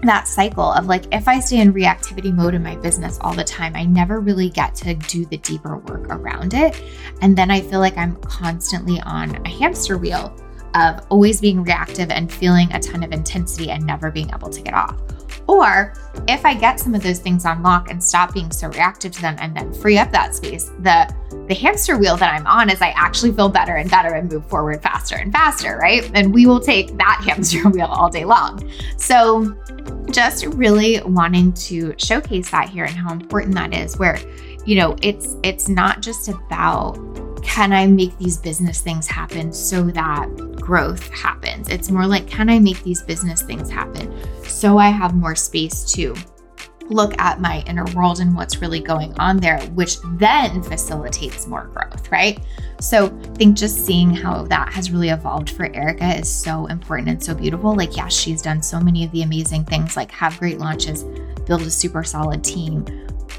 that 0.03 0.29
cycle 0.29 0.73
of 0.73 0.87
like 0.87 1.05
if 1.13 1.27
I 1.27 1.41
stay 1.41 1.61
in 1.61 1.73
reactivity 1.73 2.33
mode 2.33 2.55
in 2.55 2.63
my 2.63 2.77
business 2.77 3.19
all 3.21 3.35
the 3.35 3.45
time, 3.45 3.75
I 3.75 3.85
never 3.85 4.21
really 4.21 4.51
get 4.51 4.75
to 4.77 4.95
do 4.95 5.25
the 5.27 5.39
deeper 5.39 5.79
work 5.79 6.07
around 6.11 6.55
it. 6.55 6.81
And 7.21 7.37
then 7.37 7.51
I 7.51 7.61
feel 7.61 7.81
like 7.81 7.97
I'm 7.97 8.15
constantly 8.17 9.01
on 9.01 9.35
a 9.45 9.49
hamster 9.49 9.99
wheel 9.99 10.35
of 10.75 11.05
always 11.11 11.41
being 11.41 11.65
reactive 11.65 12.11
and 12.11 12.33
feeling 12.33 12.71
a 12.73 12.79
ton 12.79 13.03
of 13.03 13.13
intensity 13.13 13.71
and 13.71 13.85
never 13.85 14.11
being 14.11 14.31
able 14.33 14.51
to 14.51 14.63
get 14.63 14.75
off. 14.75 15.01
Or 15.49 15.95
if 16.29 16.45
I 16.45 16.55
get 16.55 16.79
some 16.79 16.95
of 16.95 17.03
those 17.03 17.19
things 17.19 17.47
on 17.47 17.63
lock 17.63 17.91
and 17.91 18.05
stop 18.05 18.35
being 18.35 18.53
so 18.53 18.69
reactive 18.69 19.13
to 19.13 19.23
them 19.23 19.37
and 19.41 19.57
then 19.57 19.73
free 19.73 19.99
up 19.99 20.13
that 20.13 20.35
space, 20.35 20.71
the 20.81 21.13
the 21.49 21.55
hamster 21.55 21.97
wheel 21.97 22.17
that 22.19 22.35
I'm 22.35 22.47
on 22.47 22.69
is 22.69 22.83
I 22.83 22.89
actually 22.91 23.33
feel 23.33 23.49
better 23.49 23.77
and 23.77 23.91
better 23.91 24.15
and 24.15 24.31
move 24.31 24.47
forward 24.47 24.83
faster 24.83 25.17
and 25.17 25.33
faster, 25.33 25.79
right? 25.79 26.09
And 26.15 26.35
we 26.35 26.47
will 26.47 26.61
take 26.61 26.97
that 26.99 27.23
hamster 27.27 27.67
wheel 27.71 27.87
all 27.87 28.11
day 28.11 28.27
long. 28.27 28.71
So 28.99 29.57
just 30.11 30.45
really 30.47 31.01
wanting 31.03 31.55
to 31.55 31.95
showcase 31.97 32.51
that 32.51 32.69
here 32.69 32.85
and 32.85 32.95
how 32.95 33.13
important 33.13 33.55
that 33.55 33.73
is 33.73 33.99
where 33.99 34.19
you 34.67 34.77
know 34.77 34.97
it's 35.03 35.37
it's 35.43 35.69
not 35.69 36.03
just 36.03 36.29
about 36.29 36.99
can 37.43 37.73
I 37.73 37.87
make 37.87 38.17
these 38.19 38.37
business 38.37 38.81
things 38.81 39.07
happen 39.07 39.53
so 39.53 39.85
that 39.85 40.29
growth 40.57 41.09
happens? 41.11 41.69
It's 41.69 41.91
more 41.91 42.07
like, 42.07 42.27
can 42.27 42.49
I 42.49 42.59
make 42.59 42.83
these 42.83 43.03
business 43.03 43.43
things 43.43 43.71
happen 43.71 44.15
so 44.45 44.79
I 44.79 44.89
have 44.89 45.15
more 45.15 45.35
space 45.35 45.85
to 45.93 46.15
look 46.91 47.19
at 47.21 47.41
my 47.41 47.63
inner 47.67 47.85
world 47.95 48.21
and 48.21 48.35
what's 48.35 48.61
really 48.61 48.81
going 48.81 49.13
on 49.19 49.37
there, 49.39 49.61
which 49.75 49.99
then 50.15 50.63
facilitates 50.63 51.47
more 51.47 51.67
growth, 51.67 52.11
right? 52.11 52.41
So 52.81 53.07
I 53.07 53.35
think 53.35 53.57
just 53.57 53.85
seeing 53.85 54.11
how 54.11 54.45
that 54.45 54.73
has 54.73 54.91
really 54.91 55.11
evolved 55.11 55.51
for 55.51 55.67
Erica 55.75 56.19
is 56.19 56.31
so 56.31 56.67
important 56.67 57.09
and 57.09 57.23
so 57.23 57.35
beautiful. 57.35 57.75
Like, 57.75 57.97
yeah, 57.97 58.09
she's 58.09 58.41
done 58.41 58.63
so 58.63 58.81
many 58.81 59.05
of 59.05 59.13
the 59.13 59.23
amazing 59.23 59.65
things 59.65 59.97
like 59.97 60.11
have 60.13 60.39
great 60.39 60.59
launches, 60.59 61.05
build 61.47 61.63
a 61.63 61.71
super 61.71 62.05
solid 62.05 62.43
team, 62.43 62.85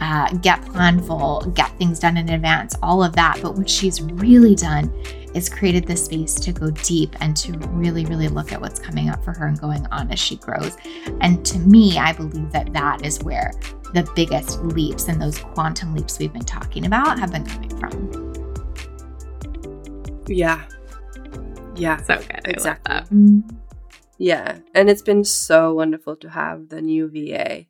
uh, 0.01 0.33
get 0.37 0.61
planful, 0.61 1.53
get 1.53 1.77
things 1.77 1.99
done 1.99 2.17
in 2.17 2.29
advance, 2.29 2.75
all 2.81 3.03
of 3.03 3.13
that. 3.13 3.39
But 3.41 3.55
what 3.55 3.69
she's 3.69 4.01
really 4.01 4.55
done 4.55 4.93
is 5.35 5.49
created 5.49 5.85
the 5.85 5.95
space 5.95 6.35
to 6.35 6.51
go 6.51 6.71
deep 6.71 7.15
and 7.21 7.35
to 7.37 7.53
really, 7.69 8.05
really 8.05 8.27
look 8.27 8.51
at 8.51 8.59
what's 8.59 8.79
coming 8.79 9.09
up 9.09 9.23
for 9.23 9.33
her 9.33 9.47
and 9.47 9.59
going 9.59 9.85
on 9.87 10.11
as 10.11 10.19
she 10.19 10.37
grows. 10.37 10.75
And 11.21 11.45
to 11.45 11.59
me, 11.59 11.97
I 11.97 12.13
believe 12.13 12.51
that 12.51 12.73
that 12.73 13.05
is 13.05 13.19
where 13.23 13.51
the 13.93 14.09
biggest 14.15 14.61
leaps 14.63 15.07
and 15.07 15.21
those 15.21 15.39
quantum 15.39 15.93
leaps 15.93 16.19
we've 16.19 16.33
been 16.33 16.41
talking 16.43 16.85
about 16.85 17.19
have 17.19 17.31
been 17.31 17.45
coming 17.45 17.77
from. 17.77 18.33
Yeah. 20.27 20.63
Yeah. 21.75 21.97
So 22.03 22.17
good. 22.17 22.41
Exactly. 22.45 22.95
Mm-hmm. 22.95 23.57
Yeah. 24.17 24.57
And 24.75 24.89
it's 24.89 25.01
been 25.01 25.23
so 25.23 25.73
wonderful 25.73 26.15
to 26.17 26.29
have 26.29 26.69
the 26.69 26.81
new 26.81 27.07
VA 27.07 27.65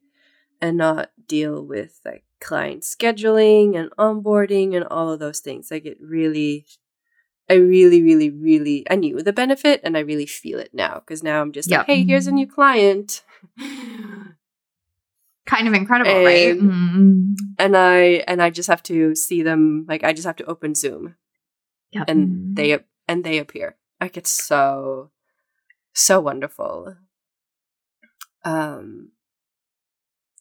and 0.61 0.77
not 0.77 1.11
deal 1.29 1.63
with 1.63 2.01
like 2.03 2.25
client 2.41 2.83
scheduling 2.83 3.77
and 3.77 3.89
onboarding 3.91 4.75
and 4.75 4.83
all 4.85 5.09
of 5.09 5.19
those 5.19 5.39
things. 5.39 5.71
Like 5.71 5.85
it 5.85 5.97
really, 6.01 6.65
I 7.49 7.53
really, 7.53 8.03
really, 8.03 8.29
really, 8.29 8.85
I 8.89 8.95
knew 8.95 9.21
the 9.21 9.31
benefit 9.31 9.79
and 9.85 9.95
I 9.95 10.01
really 10.01 10.25
feel 10.25 10.59
it 10.59 10.73
now 10.73 10.95
because 10.95 11.23
now 11.23 11.41
I'm 11.41 11.53
just 11.53 11.69
yep. 11.69 11.79
like, 11.79 11.87
hey, 11.87 12.03
here's 12.03 12.27
a 12.27 12.31
new 12.31 12.47
client. 12.47 13.23
kind 15.49 15.67
of 15.67 15.73
incredible, 15.73 16.11
and, 16.11 16.25
right? 16.25 16.55
Mm-hmm. 16.55 17.33
And 17.57 17.77
I 17.77 18.23
and 18.27 18.41
I 18.41 18.49
just 18.51 18.67
have 18.67 18.83
to 18.83 19.15
see 19.15 19.41
them. 19.41 19.85
Like 19.89 20.03
I 20.03 20.13
just 20.13 20.27
have 20.27 20.35
to 20.37 20.45
open 20.45 20.75
Zoom, 20.75 21.15
yep. 21.91 22.05
and 22.07 22.27
mm-hmm. 22.27 22.53
they 22.53 22.79
and 23.07 23.23
they 23.23 23.39
appear. 23.39 23.75
Like 23.99 24.15
it's 24.15 24.29
so 24.29 25.09
so 25.93 26.19
wonderful. 26.19 26.95
Um, 28.45 29.11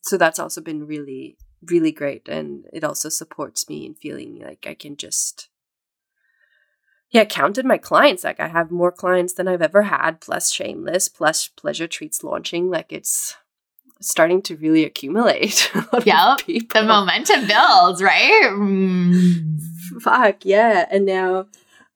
so 0.09 0.17
that's 0.17 0.39
also 0.39 0.61
been 0.61 0.87
really 0.87 1.37
really 1.67 1.93
great 1.93 2.29
and 2.29 2.65
it 2.73 2.85
also 2.85 3.09
supports 3.09 3.69
me 3.69 3.85
in 3.85 3.95
feeling 3.95 4.41
like 4.41 4.65
i 4.69 4.75
can 4.75 4.97
just 4.97 5.49
yeah 7.11 7.25
counted 7.25 7.65
my 7.65 7.79
clients. 7.79 8.25
Like 8.25 8.39
i 8.41 8.49
have 8.49 8.71
more 8.71 8.93
clients 8.93 9.33
than 9.35 9.49
i've 9.49 9.63
ever 9.63 9.83
had 9.83 10.21
plus 10.21 10.53
shameless 10.53 11.09
plus 11.09 11.49
pleasure 11.49 11.87
treats 11.89 12.23
launching. 12.23 12.71
Like 12.71 12.93
it's 12.93 13.37
starting 14.01 14.41
to 14.43 14.57
really 14.57 14.85
accumulate 14.85 15.73
yeah 16.05 16.37
the 16.47 16.85
momentum 16.87 17.47
builds 17.49 18.03
right? 18.03 18.51
Mm. 18.53 19.59
fuck 20.01 20.45
yeah. 20.45 20.87
And 20.91 21.07
now 21.07 21.47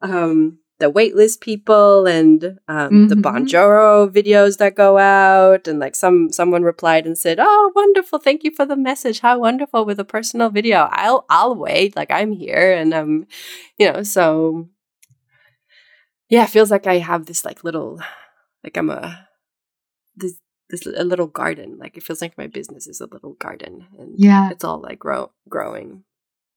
um 0.01 0.59
the 0.83 0.91
waitlist 0.91 1.41
people 1.41 2.07
and 2.07 2.59
um, 2.67 2.91
mm-hmm. 2.91 3.07
the 3.07 3.15
Bonjoro 3.15 4.11
videos 4.11 4.59
that 4.59 4.75
go 4.75 4.99
out. 4.99 5.69
And 5.69 5.79
like 5.79 5.95
some 5.95 6.33
someone 6.33 6.65
replied 6.65 7.07
and 7.07 7.17
said, 7.17 7.39
"Oh, 7.41 7.73
wonderful! 7.77 8.19
Thank 8.19 8.43
you 8.43 8.51
for 8.51 8.67
the 8.67 8.77
message. 8.77 9.21
How 9.21 9.39
wonderful 9.39 9.85
with 9.87 10.01
a 10.01 10.05
personal 10.05 10.51
video. 10.51 10.89
I'll 10.91 11.25
I'll 11.31 11.55
wait. 11.55 11.95
Like 11.95 12.11
I'm 12.11 12.33
here, 12.33 12.73
and 12.73 12.93
um, 12.93 13.27
you 13.79 13.93
know, 13.93 14.03
so 14.03 14.69
yeah, 16.29 16.43
it 16.43 16.51
feels 16.51 16.73
like 16.73 16.89
I 16.89 16.99
have 16.99 17.27
this 17.27 17.45
like 17.45 17.63
little, 17.63 18.03
like 18.65 18.77
I'm 18.77 18.91
a 18.91 19.29
this 20.17 20.35
this 20.69 20.85
a 20.85 21.05
little 21.05 21.29
garden. 21.29 21.79
Like 21.79 21.97
it 21.97 22.03
feels 22.03 22.21
like 22.21 22.37
my 22.37 22.49
business 22.49 22.89
is 22.89 23.01
a 23.01 23.07
little 23.07 23.35
garden, 23.35 23.87
and 24.01 24.15
yeah, 24.17 24.51
it's 24.51 24.65
all 24.65 24.81
like 24.81 24.99
grow 24.99 25.31
growing 25.49 26.03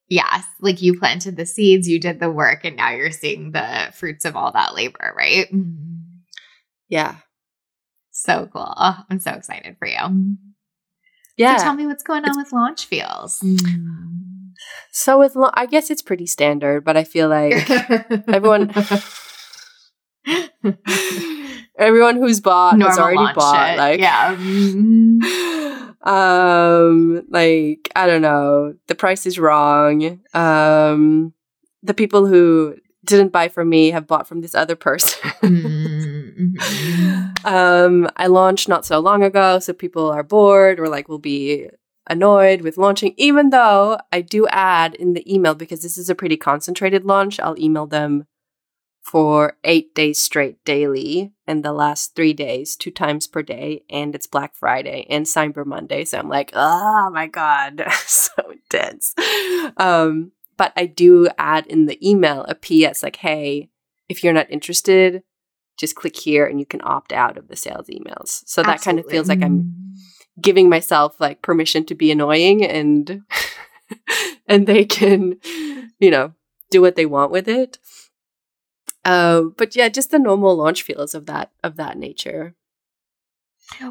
yes, 0.08 0.46
like 0.60 0.82
you 0.82 0.98
planted 1.00 1.38
the 1.38 1.46
seeds, 1.46 1.88
you 1.88 2.00
did 2.00 2.20
the 2.20 2.32
work, 2.32 2.64
and 2.64 2.76
now 2.76 2.92
you're 2.92 3.12
seeing 3.12 3.52
the 3.52 3.92
fruits 3.94 4.26
of 4.26 4.36
all 4.36 4.52
that 4.52 4.76
labor, 4.76 5.14
right? 5.16 5.52
Mm-hmm. 5.52 5.96
Yeah. 6.90 7.18
So 8.12 8.50
cool. 8.52 8.74
I'm 8.78 9.20
so 9.20 9.32
excited 9.32 9.78
for 9.78 9.88
you. 9.88 10.38
Yeah. 11.38 11.58
So 11.58 11.64
tell 11.64 11.74
me 11.74 11.86
what's 11.86 12.04
going 12.04 12.24
on 12.26 12.38
with 12.38 12.54
launch 12.54 12.86
feels. 12.86 13.40
Mm. 13.42 14.54
So 14.92 15.20
with 15.20 15.36
lo- 15.36 15.52
I 15.54 15.66
guess 15.66 15.92
it's 15.92 16.02
pretty 16.02 16.26
standard, 16.26 16.86
but 16.86 16.96
I 16.96 17.04
feel 17.04 17.28
like 17.28 17.70
everyone 18.30 18.74
everyone 21.78 22.16
who's 22.16 22.40
bought 22.40 22.78
Normal 22.78 22.90
has 22.90 23.00
already 23.00 23.34
bought. 23.34 23.70
Shit. 23.70 23.78
Like 23.78 24.00
yeah. 24.00 24.36
Mm. 24.36 25.82
um 26.06 27.26
like 27.30 27.90
i 27.96 28.06
don't 28.06 28.22
know 28.22 28.76
the 28.88 28.96
price 28.96 29.26
is 29.26 29.40
wrong 29.40 30.20
um 30.34 31.34
the 31.82 31.94
people 31.94 32.28
who 32.28 32.76
didn't 33.04 33.32
buy 33.32 33.48
from 33.48 33.70
me 33.70 33.92
have 33.92 34.08
bought 34.08 34.28
from 34.28 34.42
this 34.42 34.56
other 34.56 34.76
person 34.76 35.30
mm-hmm. 35.42 37.28
um 37.46 38.10
i 38.18 38.28
launched 38.28 38.70
not 38.70 38.86
so 38.86 39.00
long 39.00 39.24
ago 39.24 39.58
so 39.60 39.74
people 39.74 40.10
are 40.12 40.24
bored 40.24 40.80
or 40.80 40.88
like 40.88 41.08
will 41.10 41.20
be 41.20 41.68
annoyed 42.08 42.62
with 42.62 42.78
launching 42.78 43.16
even 43.18 43.50
though 43.50 43.98
i 44.12 44.22
do 44.22 44.48
add 44.50 44.94
in 44.96 45.14
the 45.14 45.34
email 45.34 45.56
because 45.56 45.82
this 45.82 45.98
is 45.98 46.08
a 46.10 46.16
pretty 46.16 46.38
concentrated 46.38 47.04
launch 47.04 47.40
i'll 47.40 47.60
email 47.60 47.88
them 47.88 48.28
for 49.06 49.58
eight 49.64 49.94
days 49.94 50.18
straight 50.20 50.64
daily 50.66 51.32
and 51.46 51.64
the 51.64 51.74
last 51.74 52.16
three 52.16 52.34
days 52.34 52.76
two 52.76 52.90
times 52.90 53.28
per 53.28 53.44
day 53.44 53.84
and 53.90 54.16
it's 54.16 54.26
black 54.26 54.56
friday 54.56 55.06
and 55.10 55.26
cyber 55.26 55.66
monday. 55.66 56.04
So 56.04 56.18
i'm 56.18 56.30
like 56.30 56.52
oh 56.54 57.10
my 57.14 57.28
god 57.28 57.84
so 58.06 58.32
intense 58.50 59.14
um, 59.78 60.32
but 60.58 60.74
i 60.76 60.86
do 60.86 61.30
add 61.38 61.68
in 61.68 61.86
the 61.86 62.00
email 62.08 62.46
a 62.48 62.56
ps 62.56 63.04
like 63.04 63.18
hey 63.18 63.70
if 64.10 64.24
you're 64.24 64.34
not 64.34 64.50
interested 64.50 65.24
just 65.78 65.96
click 65.96 66.18
here 66.18 66.46
and 66.46 66.60
you 66.60 66.66
can 66.66 66.82
opt 66.84 67.12
out 67.12 67.38
of 67.38 67.48
the 67.48 67.56
sales 67.56 67.88
emails. 67.88 68.44
So 68.46 68.64
that 68.64 68.82
kind 68.82 69.00
of 69.00 69.06
feels 69.06 69.28
like 69.28 69.42
i'm 69.42 69.74
giving 70.40 70.70
myself 70.70 71.20
like 71.20 71.42
permission 71.42 71.86
to 71.86 71.96
be 71.96 72.12
annoying 72.12 72.64
and 72.64 73.24
and 74.48 74.68
they 74.68 74.84
can 74.86 75.38
you 76.00 76.12
know 76.12 76.34
do 76.72 76.82
what 76.82 76.96
they 76.96 77.06
want 77.06 77.32
with 77.32 77.48
it. 77.48 77.78
Uh, 79.06 79.44
but 79.56 79.76
yeah, 79.76 79.88
just 79.88 80.10
the 80.10 80.20
normal 80.20 80.56
launch 80.56 80.82
feels 80.82 81.14
of 81.14 81.28
that 81.28 81.52
of 81.64 81.76
that 81.76 81.98
nature. 81.98 82.56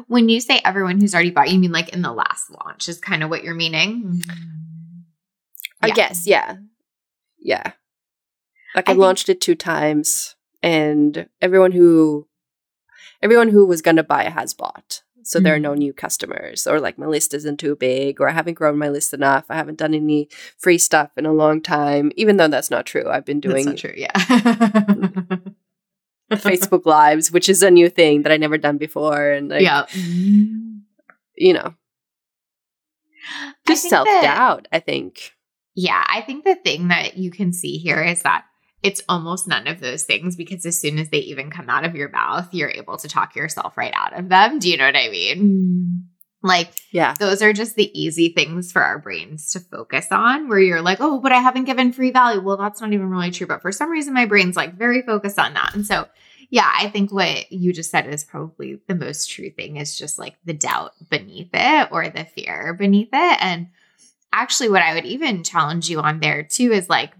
When 0.07 0.29
you 0.29 0.39
say 0.39 0.61
everyone 0.63 0.99
who's 0.99 1.13
already 1.13 1.31
bought, 1.31 1.49
you 1.49 1.59
mean 1.59 1.71
like 1.71 1.89
in 1.89 2.01
the 2.01 2.13
last 2.13 2.51
launch 2.51 2.87
is 2.87 2.99
kind 2.99 3.23
of 3.23 3.29
what 3.29 3.43
you're 3.43 3.55
meaning? 3.55 4.21
I 5.81 5.89
guess, 5.89 6.27
yeah. 6.27 6.57
Yeah. 7.39 7.71
Like 8.75 8.89
I, 8.89 8.93
I 8.93 8.95
launched 8.95 9.29
it 9.29 9.41
two 9.41 9.55
times 9.55 10.35
and 10.61 11.29
everyone 11.41 11.71
who 11.71 12.27
everyone 13.21 13.49
who 13.49 13.65
was 13.65 13.81
going 13.81 13.97
to 13.97 14.03
buy 14.03 14.23
has 14.23 14.53
bought. 14.53 15.03
So 15.25 15.39
mm-hmm. 15.39 15.43
there 15.43 15.55
are 15.55 15.59
no 15.59 15.73
mm. 15.73 15.79
new 15.79 15.93
customers 15.93 16.67
or 16.67 16.79
like 16.79 16.99
my 16.99 17.07
list 17.07 17.33
isn't 17.33 17.57
too 17.59 17.75
big 17.75 18.21
or 18.21 18.29
I 18.29 18.31
haven't 18.31 18.53
grown 18.53 18.77
my 18.77 18.89
list 18.89 19.11
enough. 19.11 19.45
I 19.49 19.55
haven't 19.55 19.79
done 19.79 19.95
any 19.95 20.29
free 20.57 20.77
stuff 20.77 21.09
in 21.17 21.25
a 21.25 21.33
long 21.33 21.61
time, 21.61 22.11
even 22.15 22.37
though 22.37 22.47
that's 22.47 22.69
not 22.69 22.85
true. 22.85 23.09
I've 23.09 23.25
been 23.25 23.39
doing 23.39 23.65
That's 23.65 23.83
not 23.83 23.89
true, 23.91 23.95
yeah. 23.97 24.11
Facebook 26.31 26.85
lives, 26.85 27.31
which 27.31 27.49
is 27.49 27.63
a 27.63 27.71
new 27.71 27.89
thing 27.89 28.21
that 28.21 28.31
I 28.31 28.37
never 28.37 28.59
done 28.59 28.77
before 28.77 29.31
and 29.31 29.49
like, 29.49 29.63
yeah. 29.63 29.85
you 29.93 31.53
know. 31.53 31.73
Just 33.67 33.89
self-doubt, 33.89 34.67
I 34.71 34.79
think. 34.79 35.31
Yeah, 35.73 36.03
I 36.07 36.21
think 36.21 36.45
the 36.45 36.55
thing 36.55 36.89
that 36.89 37.17
you 37.17 37.31
can 37.31 37.51
see 37.51 37.77
here 37.77 38.01
is 38.01 38.21
that 38.21 38.45
it's 38.85 39.01
almost 39.09 39.47
none 39.47 39.65
of 39.65 39.79
those 39.79 40.03
things 40.03 40.35
because 40.35 40.63
as 40.63 40.79
soon 40.79 40.99
as 40.99 41.09
they 41.09 41.17
even 41.17 41.49
come 41.49 41.71
out 41.71 41.85
of 41.85 41.95
your 41.95 42.09
mouth, 42.09 42.47
you're 42.53 42.69
able 42.69 42.97
to 42.97 43.07
talk 43.07 43.35
yourself 43.35 43.75
right 43.77 43.93
out 43.95 44.17
of 44.17 44.29
them. 44.29 44.59
Do 44.59 44.69
you 44.69 44.77
know 44.77 44.85
what 44.85 44.95
I 44.95 45.09
mean? 45.09 45.39
Mm. 45.39 46.47
Like, 46.47 46.69
yeah, 46.91 47.15
those 47.19 47.41
are 47.41 47.51
just 47.51 47.75
the 47.75 47.99
easy 47.99 48.29
things 48.29 48.71
for 48.71 48.83
our 48.83 48.99
brains 48.99 49.51
to 49.53 49.59
focus 49.59 50.09
on 50.11 50.47
where 50.47 50.59
you're 50.59 50.83
like, 50.83 50.99
oh, 51.01 51.19
but 51.19 51.31
I 51.31 51.39
haven't 51.39 51.63
given 51.63 51.91
free 51.91 52.11
value. 52.11 52.39
Well, 52.41 52.57
that's 52.57 52.79
not 52.79 52.93
even 52.93 53.09
really 53.09 53.31
true. 53.31 53.47
But 53.47 53.63
for 53.63 53.71
some 53.71 53.89
reason, 53.89 54.13
my 54.13 54.27
brain's 54.27 54.55
like 54.55 54.77
very 54.77 55.01
focused 55.01 55.39
on 55.39 55.55
that. 55.55 55.73
And 55.73 55.83
so, 55.87 56.07
yeah, 56.51 56.71
I 56.71 56.89
think 56.89 57.11
what 57.11 57.51
you 57.51 57.73
just 57.73 57.89
said 57.89 58.05
is 58.05 58.23
probably 58.23 58.79
the 58.87 58.93
most 58.93 59.31
true 59.31 59.49
thing 59.49 59.77
is 59.77 59.97
just 59.97 60.19
like 60.19 60.35
the 60.45 60.53
doubt 60.53 60.91
beneath 61.09 61.49
it 61.51 61.89
or 61.91 62.07
the 62.07 62.25
fear 62.25 62.75
beneath 62.75 63.09
it. 63.11 63.37
And 63.41 63.69
actually, 64.31 64.69
what 64.69 64.83
I 64.83 64.93
would 64.93 65.05
even 65.05 65.43
challenge 65.43 65.89
you 65.89 66.01
on 66.01 66.19
there 66.19 66.43
too 66.43 66.71
is 66.71 66.87
like, 66.87 67.13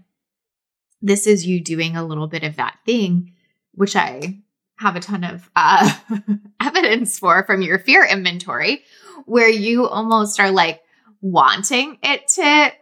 this 1.02 1.26
is 1.26 1.46
you 1.46 1.60
doing 1.60 1.96
a 1.96 2.04
little 2.04 2.26
bit 2.26 2.42
of 2.42 2.56
that 2.56 2.78
thing, 2.84 3.34
which 3.72 3.96
I 3.96 4.40
have 4.78 4.96
a 4.96 5.00
ton 5.00 5.24
of 5.24 5.50
uh, 5.56 5.92
evidence 6.60 7.18
for 7.18 7.44
from 7.44 7.62
your 7.62 7.78
fear 7.78 8.04
inventory, 8.04 8.82
where 9.24 9.48
you 9.48 9.86
almost 9.86 10.38
are 10.40 10.50
like 10.50 10.82
wanting 11.20 11.98
it 12.02 12.28
to 12.28 12.72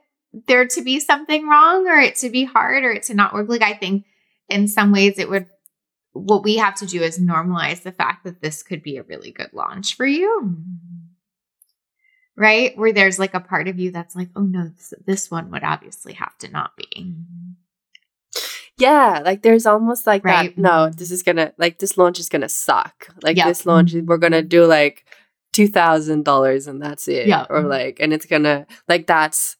there 0.46 0.66
to 0.66 0.82
be 0.82 0.98
something 0.98 1.46
wrong 1.46 1.86
or 1.86 1.98
it 1.98 2.16
to 2.16 2.28
be 2.28 2.44
hard 2.44 2.84
or 2.84 2.90
it 2.90 3.04
to 3.04 3.14
not 3.14 3.32
work. 3.32 3.48
Like 3.48 3.62
I 3.62 3.74
think 3.74 4.04
in 4.48 4.66
some 4.68 4.92
ways 4.92 5.18
it 5.18 5.28
would 5.28 5.46
what 6.12 6.44
we 6.44 6.56
have 6.56 6.76
to 6.76 6.86
do 6.86 7.02
is 7.02 7.18
normalize 7.18 7.82
the 7.82 7.92
fact 7.92 8.24
that 8.24 8.40
this 8.40 8.62
could 8.62 8.82
be 8.82 8.96
a 8.96 9.02
really 9.02 9.32
good 9.32 9.50
launch 9.52 9.96
for 9.96 10.06
you. 10.06 10.56
Right? 12.36 12.76
Where 12.76 12.92
there's 12.92 13.18
like 13.18 13.34
a 13.34 13.40
part 13.40 13.68
of 13.68 13.78
you 13.78 13.90
that's 13.90 14.16
like, 14.16 14.28
oh 14.34 14.42
no, 14.42 14.68
this, 14.68 14.94
this 15.06 15.30
one 15.30 15.50
would 15.50 15.62
obviously 15.62 16.14
have 16.14 16.36
to 16.38 16.48
not 16.48 16.76
be. 16.76 17.14
Yeah, 18.78 19.22
like 19.24 19.42
there's 19.42 19.66
almost 19.66 20.06
like 20.06 20.24
right. 20.24 20.54
that. 20.54 20.60
No, 20.60 20.90
this 20.90 21.10
is 21.10 21.22
gonna 21.22 21.52
like 21.58 21.78
this 21.78 21.96
launch 21.96 22.18
is 22.18 22.28
gonna 22.28 22.48
suck. 22.48 23.08
Like 23.22 23.36
this 23.36 23.66
launch, 23.66 23.94
we're 23.94 24.16
gonna 24.16 24.42
do 24.42 24.66
like 24.66 25.04
two 25.52 25.68
thousand 25.68 26.24
dollars 26.24 26.66
and 26.66 26.82
that's 26.82 27.06
it. 27.06 27.28
Yeah, 27.28 27.46
or 27.48 27.62
like, 27.62 27.98
and 28.00 28.12
it's 28.12 28.26
gonna 28.26 28.66
like 28.88 29.06
that's 29.06 29.56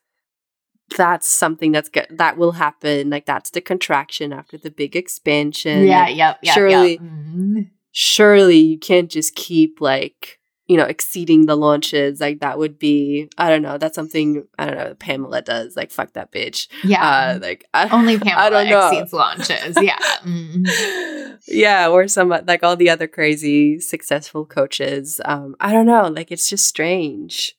that's 0.96 1.29
something 1.29 1.72
that's 1.72 1.88
good 1.88 2.07
that 2.11 2.37
will 2.37 2.53
happen. 2.53 3.11
Like 3.11 3.27
that's 3.27 3.50
the 3.50 3.61
contraction 3.61 4.33
after 4.33 4.59
the 4.59 4.70
big 4.70 4.96
expansion. 4.96 5.87
Yeah, 5.87 6.09
yep, 6.09 6.38
yep 6.42 6.55
surely. 6.55 6.98
Mm-hmm. 6.98 7.61
surely 7.92 8.59
you 8.59 8.79
can't 8.79 9.11
just 9.11 9.37
keep 9.37 9.81
like 9.81 10.40
you 10.66 10.79
know, 10.79 10.85
exceeding 10.85 11.44
the 11.44 11.57
launches, 11.57 12.20
like 12.20 12.40
that 12.40 12.59
would 12.59 12.79
be, 12.79 13.29
I 13.37 13.50
don't 13.50 13.61
know, 13.61 13.77
that's 13.77 13.94
something, 13.94 14.46
I 14.59 14.66
don't 14.66 14.79
know, 14.79 14.94
Pamela 14.94 15.42
does, 15.42 15.77
like, 15.77 15.90
fuck 15.90 16.14
that 16.14 16.33
bitch. 16.33 16.68
Yeah. 16.83 17.07
Uh, 17.07 17.38
like, 17.42 17.66
I, 17.74 17.88
only 17.90 18.18
Pamela 18.20 18.46
I 18.46 18.50
don't 18.50 18.70
know. 18.70 18.88
exceeds 18.88 19.12
launches. 19.12 19.77
Yeah. 19.81 19.98
Mm-hmm. 20.24 21.35
yeah. 21.48 21.88
Or 21.88 22.09
some, 22.09 22.31
like, 22.31 22.62
all 22.62 22.77
the 22.77 22.88
other 22.88 23.07
crazy 23.07 23.79
successful 23.79 24.46
coaches. 24.46 25.20
Um, 25.27 25.55
I 25.61 25.70
don't 25.72 25.85
know. 25.85 26.09
Like, 26.09 26.33
it's 26.33 26.48
just 26.48 26.66
strange. 26.66 27.55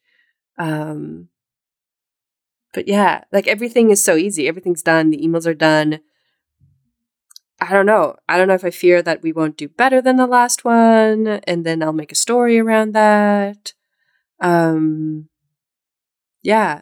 Um, 0.58 1.30
but 2.74 2.88
yeah, 2.88 3.26
like, 3.32 3.48
everything 3.48 3.92
is 3.92 4.04
so 4.04 4.16
easy. 4.16 4.48
Everything's 4.48 4.82
done. 4.82 5.12
The 5.12 5.20
emails 5.20 5.46
are 5.46 5.54
done. 5.54 6.00
I 7.62 7.72
don't 7.72 7.86
know. 7.86 8.16
I 8.28 8.38
don't 8.38 8.48
know 8.48 8.54
if 8.54 8.66
I 8.66 8.70
fear 8.70 9.02
that 9.02 9.22
we 9.22 9.32
won't 9.32 9.58
do 9.58 9.68
better 9.68 10.02
than 10.02 10.18
the 10.18 10.28
last 10.28 10.66
one, 10.66 11.28
and 11.28 11.66
then 11.66 11.82
I'll 11.82 11.94
make 11.94 12.12
a 12.12 12.16
story 12.16 12.60
around 12.60 12.94
that. 12.94 13.74
Um, 14.42 15.30
yeah, 16.42 16.82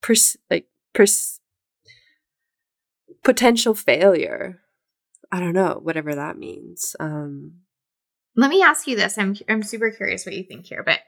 pers- 0.00 0.36
like 0.48 0.66
pers- 0.94 1.40
potential 3.24 3.74
failure. 3.74 4.60
I 5.30 5.40
don't 5.40 5.54
know, 5.54 5.80
whatever 5.82 6.14
that 6.14 6.38
means. 6.38 6.94
Um, 7.00 7.62
Let 8.36 8.50
me 8.50 8.62
ask 8.62 8.86
you 8.86 8.96
this. 8.96 9.18
I'm 9.18 9.36
I'm 9.48 9.62
super 9.62 9.90
curious 9.90 10.24
what 10.24 10.34
you 10.36 10.44
think 10.44 10.66
here, 10.66 10.82
but 10.84 11.00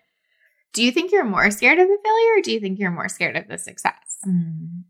do 0.72 0.82
you 0.82 0.90
think 0.90 1.12
you're 1.12 1.24
more 1.24 1.50
scared 1.50 1.78
of 1.78 1.86
the 1.86 1.98
failure, 2.02 2.38
or 2.38 2.42
do 2.42 2.52
you 2.52 2.58
think 2.58 2.78
you're 2.78 2.90
more 2.90 3.08
scared 3.08 3.36
of 3.36 3.46
the 3.48 3.58
success? 3.58 4.18
Mm. 4.26 4.82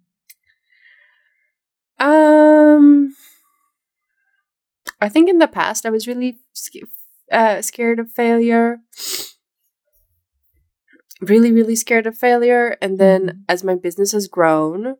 Um. 1.98 3.14
I 5.00 5.08
think 5.08 5.28
in 5.28 5.38
the 5.38 5.48
past 5.48 5.86
I 5.86 5.90
was 5.90 6.06
really 6.06 6.38
uh, 7.30 7.62
scared 7.62 7.98
of 7.98 8.10
failure. 8.10 8.78
Really, 11.20 11.52
really 11.52 11.76
scared 11.76 12.06
of 12.06 12.18
failure. 12.18 12.76
And 12.82 12.98
then 12.98 13.26
mm-hmm. 13.26 13.38
as 13.48 13.64
my 13.64 13.74
business 13.74 14.12
has 14.12 14.28
grown, 14.28 14.96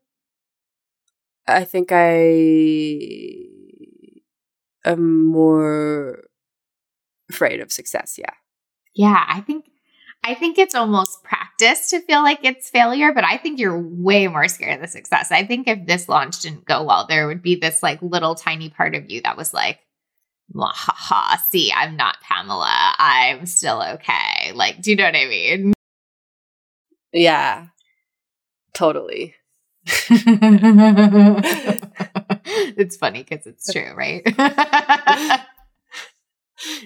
I 1.46 1.64
think 1.64 1.88
I 1.90 3.44
am 4.84 5.26
more 5.26 6.24
afraid 7.28 7.60
of 7.60 7.72
success. 7.72 8.16
Yeah. 8.18 8.32
Yeah. 8.94 9.24
I 9.28 9.40
think 9.40 9.66
I 10.26 10.32
think 10.32 10.56
it's 10.56 10.74
almost 10.74 11.22
practice 11.22 11.90
to 11.90 12.00
feel 12.00 12.22
like 12.22 12.40
it's 12.42 12.70
failure, 12.70 13.12
but 13.12 13.24
I 13.24 13.36
think 13.36 13.58
you're 13.58 13.78
way 13.78 14.26
more 14.26 14.48
scared 14.48 14.76
of 14.76 14.80
the 14.80 14.88
success. 14.88 15.30
I 15.30 15.44
think 15.44 15.68
if 15.68 15.86
this 15.86 16.08
launch 16.08 16.40
didn't 16.40 16.64
go 16.64 16.82
well, 16.82 17.06
there 17.06 17.26
would 17.26 17.42
be 17.42 17.56
this 17.56 17.82
like 17.82 18.00
little 18.00 18.34
tiny 18.34 18.70
part 18.70 18.94
of 18.94 19.10
you 19.10 19.20
that 19.20 19.36
was 19.36 19.52
like, 19.52 19.80
ha 20.56 20.94
ha, 20.96 21.44
see, 21.50 21.72
I'm 21.72 21.96
not 21.96 22.20
Pamela. 22.20 22.94
I'm 22.98 23.46
still 23.46 23.82
okay. 23.94 24.52
Like, 24.54 24.80
do 24.82 24.90
you 24.90 24.96
know 24.96 25.04
what 25.04 25.16
I 25.16 25.26
mean? 25.26 25.72
Yeah, 27.12 27.66
totally. 28.72 29.34
it's 32.76 32.96
funny 32.96 33.22
because 33.22 33.46
it's 33.46 33.72
true, 33.72 33.94
right? 33.94 34.22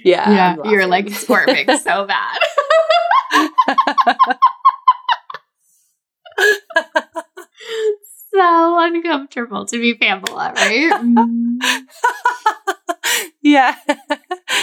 yeah. 0.04 0.30
Yeah. 0.30 0.56
You're 0.64 0.86
like 0.86 1.08
squirming 1.10 1.66
so 1.78 2.06
bad. 2.06 2.38
so 8.32 8.78
uncomfortable 8.80 9.66
to 9.66 9.78
be 9.78 9.94
Pamela, 9.94 10.52
right? 10.56 10.92
Mm. 10.92 11.58
Mm. 13.48 13.52
Yeah. 13.52 13.74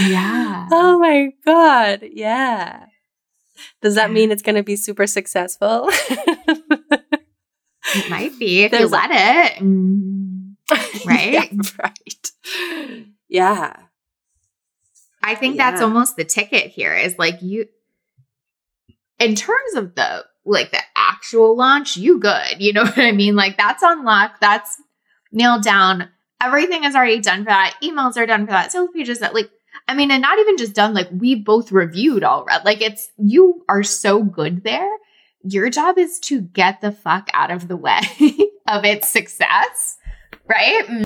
Yeah. 0.01 0.67
Oh 0.71 0.99
my 0.99 1.29
God. 1.45 2.01
Yeah. 2.11 2.85
Does 3.81 3.95
that 3.95 4.11
mean 4.11 4.31
it's 4.31 4.41
going 4.41 4.55
to 4.55 4.63
be 4.63 4.75
super 4.75 5.07
successful? 5.07 5.87
it 5.89 7.13
might 8.09 8.37
be 8.39 8.63
if 8.63 8.71
There's 8.71 8.83
you 8.83 8.89
let 8.89 9.09
it. 9.11 9.61
Right? 11.05 11.33
yeah, 11.33 11.45
right. 11.83 12.31
Yeah. 13.29 13.75
I 15.21 15.35
think 15.35 15.55
yeah. 15.55 15.69
that's 15.69 15.81
almost 15.81 16.15
the 16.15 16.23
ticket 16.23 16.71
here 16.71 16.95
is 16.95 17.19
like 17.19 17.39
you, 17.41 17.67
in 19.19 19.35
terms 19.35 19.75
of 19.75 19.93
the 19.93 20.25
like 20.43 20.71
the 20.71 20.81
actual 20.95 21.55
launch, 21.55 21.97
you 21.97 22.19
good. 22.19 22.59
You 22.59 22.73
know 22.73 22.83
what 22.83 22.97
I 22.97 23.11
mean? 23.11 23.35
Like 23.35 23.57
that's 23.57 23.83
unlocked. 23.83 24.41
That's 24.41 24.81
nailed 25.31 25.63
down 25.63 26.09
everything 26.41 26.83
is 26.83 26.95
already 26.95 27.19
done 27.19 27.39
for 27.39 27.49
that. 27.49 27.77
Emails 27.83 28.17
are 28.17 28.25
done 28.25 28.45
for 28.45 28.51
that. 28.51 28.71
Sales 28.71 28.89
pages 28.93 29.19
that 29.19 29.33
like, 29.33 29.49
I 29.87 29.93
mean, 29.93 30.11
and 30.11 30.21
not 30.21 30.39
even 30.39 30.57
just 30.57 30.73
done, 30.73 30.93
like 30.93 31.09
we 31.11 31.35
both 31.35 31.71
reviewed 31.71 32.23
already. 32.23 32.63
Like 32.63 32.81
it's, 32.81 33.09
you 33.17 33.63
are 33.69 33.83
so 33.83 34.23
good 34.23 34.63
there. 34.63 34.89
Your 35.43 35.69
job 35.69 35.97
is 35.97 36.19
to 36.21 36.41
get 36.41 36.81
the 36.81 36.91
fuck 36.91 37.29
out 37.33 37.51
of 37.51 37.67
the 37.67 37.77
way 37.77 37.99
of 38.67 38.83
its 38.83 39.07
success, 39.07 39.97
right? 40.47 40.85
Mm. 40.87 41.03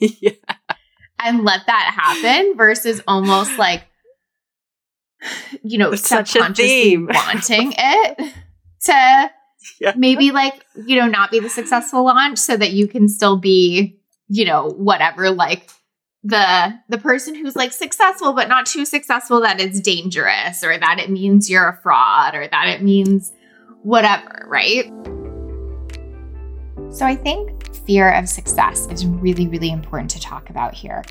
yeah. 0.20 0.30
And 1.18 1.44
let 1.44 1.66
that 1.66 1.94
happen 1.96 2.56
versus 2.56 3.00
almost 3.08 3.58
like, 3.58 3.84
you 5.62 5.78
know, 5.78 5.92
it's 5.92 6.08
subconsciously 6.08 6.96
wanting 6.98 7.74
it 7.76 8.34
to 8.82 9.30
yeah. 9.80 9.92
maybe 9.96 10.30
like, 10.30 10.64
you 10.86 10.96
know, 10.98 11.06
not 11.06 11.30
be 11.30 11.40
the 11.40 11.48
successful 11.48 12.04
launch 12.04 12.38
so 12.38 12.56
that 12.56 12.72
you 12.72 12.88
can 12.88 13.08
still 13.08 13.36
be, 13.36 13.98
you 14.28 14.44
know, 14.44 14.68
whatever, 14.70 15.30
like 15.30 15.70
the 16.24 16.74
the 16.88 16.96
person 16.96 17.34
who's 17.34 17.54
like 17.54 17.70
successful 17.70 18.32
but 18.32 18.48
not 18.48 18.64
too 18.64 18.86
successful 18.86 19.42
that 19.42 19.60
it's 19.60 19.78
dangerous 19.78 20.64
or 20.64 20.76
that 20.78 20.98
it 20.98 21.10
means 21.10 21.50
you're 21.50 21.68
a 21.68 21.78
fraud 21.82 22.34
or 22.34 22.48
that 22.48 22.68
it 22.68 22.82
means 22.82 23.30
whatever, 23.82 24.46
right? 24.48 24.86
So 26.90 27.04
I 27.04 27.14
think 27.14 27.76
fear 27.86 28.10
of 28.12 28.26
success 28.26 28.86
is 28.86 29.04
really 29.04 29.48
really 29.48 29.70
important 29.70 30.10
to 30.12 30.20
talk 30.20 30.48
about 30.48 30.72
here 30.72 31.02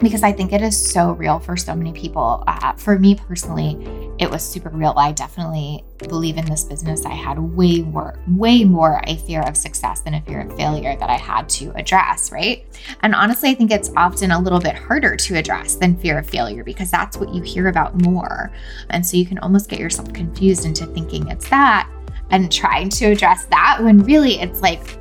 because 0.00 0.22
I 0.22 0.32
think 0.32 0.52
it 0.52 0.60
is 0.60 0.76
so 0.76 1.12
real 1.12 1.38
for 1.38 1.56
so 1.56 1.74
many 1.74 1.92
people. 1.92 2.42
Uh, 2.46 2.72
for 2.72 2.98
me 2.98 3.14
personally, 3.14 3.78
it 4.18 4.28
was 4.28 4.42
super 4.42 4.68
real. 4.70 4.92
I 4.96 5.12
definitely 5.12 5.84
believe 5.98 6.36
in 6.36 6.44
this 6.46 6.64
business. 6.64 7.04
I 7.04 7.12
had 7.12 7.38
way 7.38 7.82
more, 7.82 8.18
way 8.28 8.64
more 8.64 9.00
a 9.06 9.16
fear 9.18 9.42
of 9.42 9.56
success 9.56 10.00
than 10.00 10.14
a 10.14 10.20
fear 10.22 10.40
of 10.40 10.56
failure 10.56 10.96
that 10.96 11.10
I 11.10 11.16
had 11.16 11.48
to 11.50 11.72
address, 11.76 12.32
right? 12.32 12.66
And 13.02 13.14
honestly, 13.14 13.50
I 13.50 13.54
think 13.54 13.70
it's 13.70 13.90
often 13.96 14.32
a 14.32 14.40
little 14.40 14.60
bit 14.60 14.74
harder 14.74 15.16
to 15.16 15.36
address 15.36 15.76
than 15.76 15.96
fear 15.96 16.18
of 16.18 16.28
failure 16.28 16.64
because 16.64 16.90
that's 16.90 17.16
what 17.16 17.32
you 17.32 17.42
hear 17.42 17.68
about 17.68 18.00
more. 18.02 18.52
And 18.90 19.06
so 19.06 19.16
you 19.16 19.26
can 19.26 19.38
almost 19.38 19.70
get 19.70 19.78
yourself 19.78 20.12
confused 20.12 20.64
into 20.64 20.86
thinking 20.86 21.28
it's 21.28 21.48
that 21.50 21.88
and 22.30 22.50
trying 22.50 22.88
to 22.88 23.06
address 23.06 23.44
that 23.46 23.78
when 23.80 24.02
really 24.02 24.40
it's 24.40 24.60
like, 24.60 24.98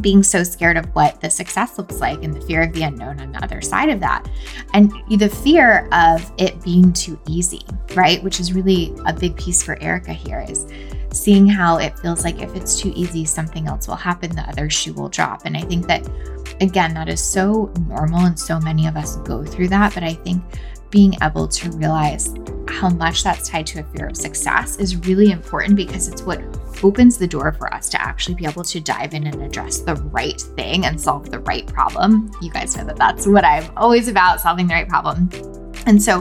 being 0.00 0.22
so 0.22 0.42
scared 0.42 0.76
of 0.76 0.86
what 0.94 1.20
the 1.20 1.30
success 1.30 1.78
looks 1.78 2.00
like 2.00 2.22
and 2.22 2.34
the 2.34 2.40
fear 2.40 2.62
of 2.62 2.72
the 2.72 2.82
unknown 2.82 3.20
on 3.20 3.32
the 3.32 3.42
other 3.42 3.60
side 3.60 3.88
of 3.88 4.00
that. 4.00 4.28
And 4.74 4.92
the 5.08 5.28
fear 5.28 5.88
of 5.92 6.32
it 6.38 6.62
being 6.62 6.92
too 6.92 7.18
easy, 7.28 7.62
right? 7.94 8.22
Which 8.22 8.40
is 8.40 8.52
really 8.52 8.94
a 9.06 9.12
big 9.12 9.36
piece 9.36 9.62
for 9.62 9.80
Erica 9.82 10.12
here 10.12 10.44
is 10.48 10.66
seeing 11.12 11.46
how 11.46 11.78
it 11.78 11.98
feels 11.98 12.24
like 12.24 12.40
if 12.40 12.54
it's 12.54 12.80
too 12.80 12.92
easy, 12.94 13.24
something 13.24 13.66
else 13.66 13.88
will 13.88 13.96
happen, 13.96 14.34
the 14.34 14.42
other 14.42 14.70
shoe 14.70 14.92
will 14.92 15.08
drop. 15.08 15.42
And 15.44 15.56
I 15.56 15.62
think 15.62 15.86
that, 15.88 16.08
again, 16.60 16.94
that 16.94 17.08
is 17.08 17.22
so 17.22 17.72
normal 17.88 18.26
and 18.26 18.38
so 18.38 18.60
many 18.60 18.86
of 18.86 18.96
us 18.96 19.16
go 19.16 19.44
through 19.44 19.68
that. 19.68 19.92
But 19.94 20.04
I 20.04 20.14
think 20.14 20.42
being 20.90 21.14
able 21.22 21.46
to 21.48 21.70
realize 21.72 22.34
how 22.68 22.88
much 22.88 23.22
that's 23.22 23.48
tied 23.48 23.66
to 23.66 23.80
a 23.80 23.84
fear 23.84 24.08
of 24.08 24.16
success 24.16 24.76
is 24.76 24.96
really 24.96 25.30
important 25.32 25.76
because 25.76 26.08
it's 26.08 26.22
what 26.22 26.40
opens 26.82 27.18
the 27.18 27.26
door 27.26 27.52
for 27.52 27.72
us 27.74 27.88
to 27.90 28.00
actually 28.00 28.34
be 28.34 28.46
able 28.46 28.64
to 28.64 28.80
dive 28.80 29.12
in 29.14 29.26
and 29.26 29.42
address 29.42 29.80
the 29.80 29.96
right 29.96 30.40
thing 30.40 30.86
and 30.86 31.00
solve 31.00 31.30
the 31.30 31.40
right 31.40 31.66
problem. 31.66 32.30
You 32.40 32.50
guys 32.50 32.76
know 32.76 32.84
that 32.84 32.96
that's 32.96 33.26
what 33.26 33.44
I'm 33.44 33.70
always 33.76 34.08
about 34.08 34.40
solving 34.40 34.66
the 34.66 34.74
right 34.74 34.88
problem. 34.88 35.28
And 35.86 36.02
so, 36.02 36.20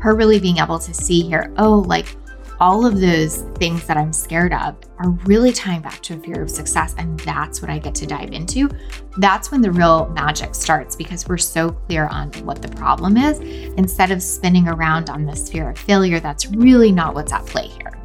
her 0.00 0.14
really 0.14 0.40
being 0.40 0.58
able 0.58 0.78
to 0.78 0.94
see 0.94 1.22
here, 1.22 1.52
oh, 1.58 1.80
like 1.80 2.16
all 2.60 2.84
of 2.84 3.00
those 3.00 3.38
things 3.56 3.86
that 3.86 3.96
I'm 3.96 4.12
scared 4.12 4.52
of 4.52 4.76
are 4.98 5.10
really 5.24 5.50
tying 5.50 5.80
back 5.80 6.02
to 6.02 6.14
a 6.14 6.18
fear 6.18 6.42
of 6.42 6.50
success. 6.50 6.94
And 6.98 7.18
that's 7.20 7.62
what 7.62 7.70
I 7.70 7.78
get 7.78 7.94
to 7.96 8.06
dive 8.06 8.32
into. 8.32 8.68
That's 9.16 9.50
when 9.50 9.62
the 9.62 9.72
real 9.72 10.10
magic 10.10 10.54
starts 10.54 10.94
because 10.94 11.26
we're 11.26 11.38
so 11.38 11.70
clear 11.70 12.06
on 12.08 12.30
what 12.44 12.60
the 12.60 12.68
problem 12.68 13.16
is 13.16 13.38
instead 13.78 14.10
of 14.10 14.22
spinning 14.22 14.68
around 14.68 15.08
on 15.08 15.24
this 15.24 15.50
fear 15.50 15.70
of 15.70 15.78
failure. 15.78 16.20
That's 16.20 16.48
really 16.48 16.92
not 16.92 17.14
what's 17.14 17.32
at 17.32 17.46
play 17.46 17.68
here. 17.68 17.98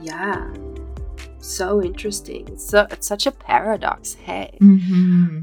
Yeah. 0.00 0.50
So 1.40 1.82
interesting. 1.82 2.56
So 2.56 2.86
it's 2.90 3.06
such 3.06 3.26
a 3.26 3.32
paradox. 3.32 4.14
Hey. 4.14 4.56
Mm-hmm. 4.62 5.40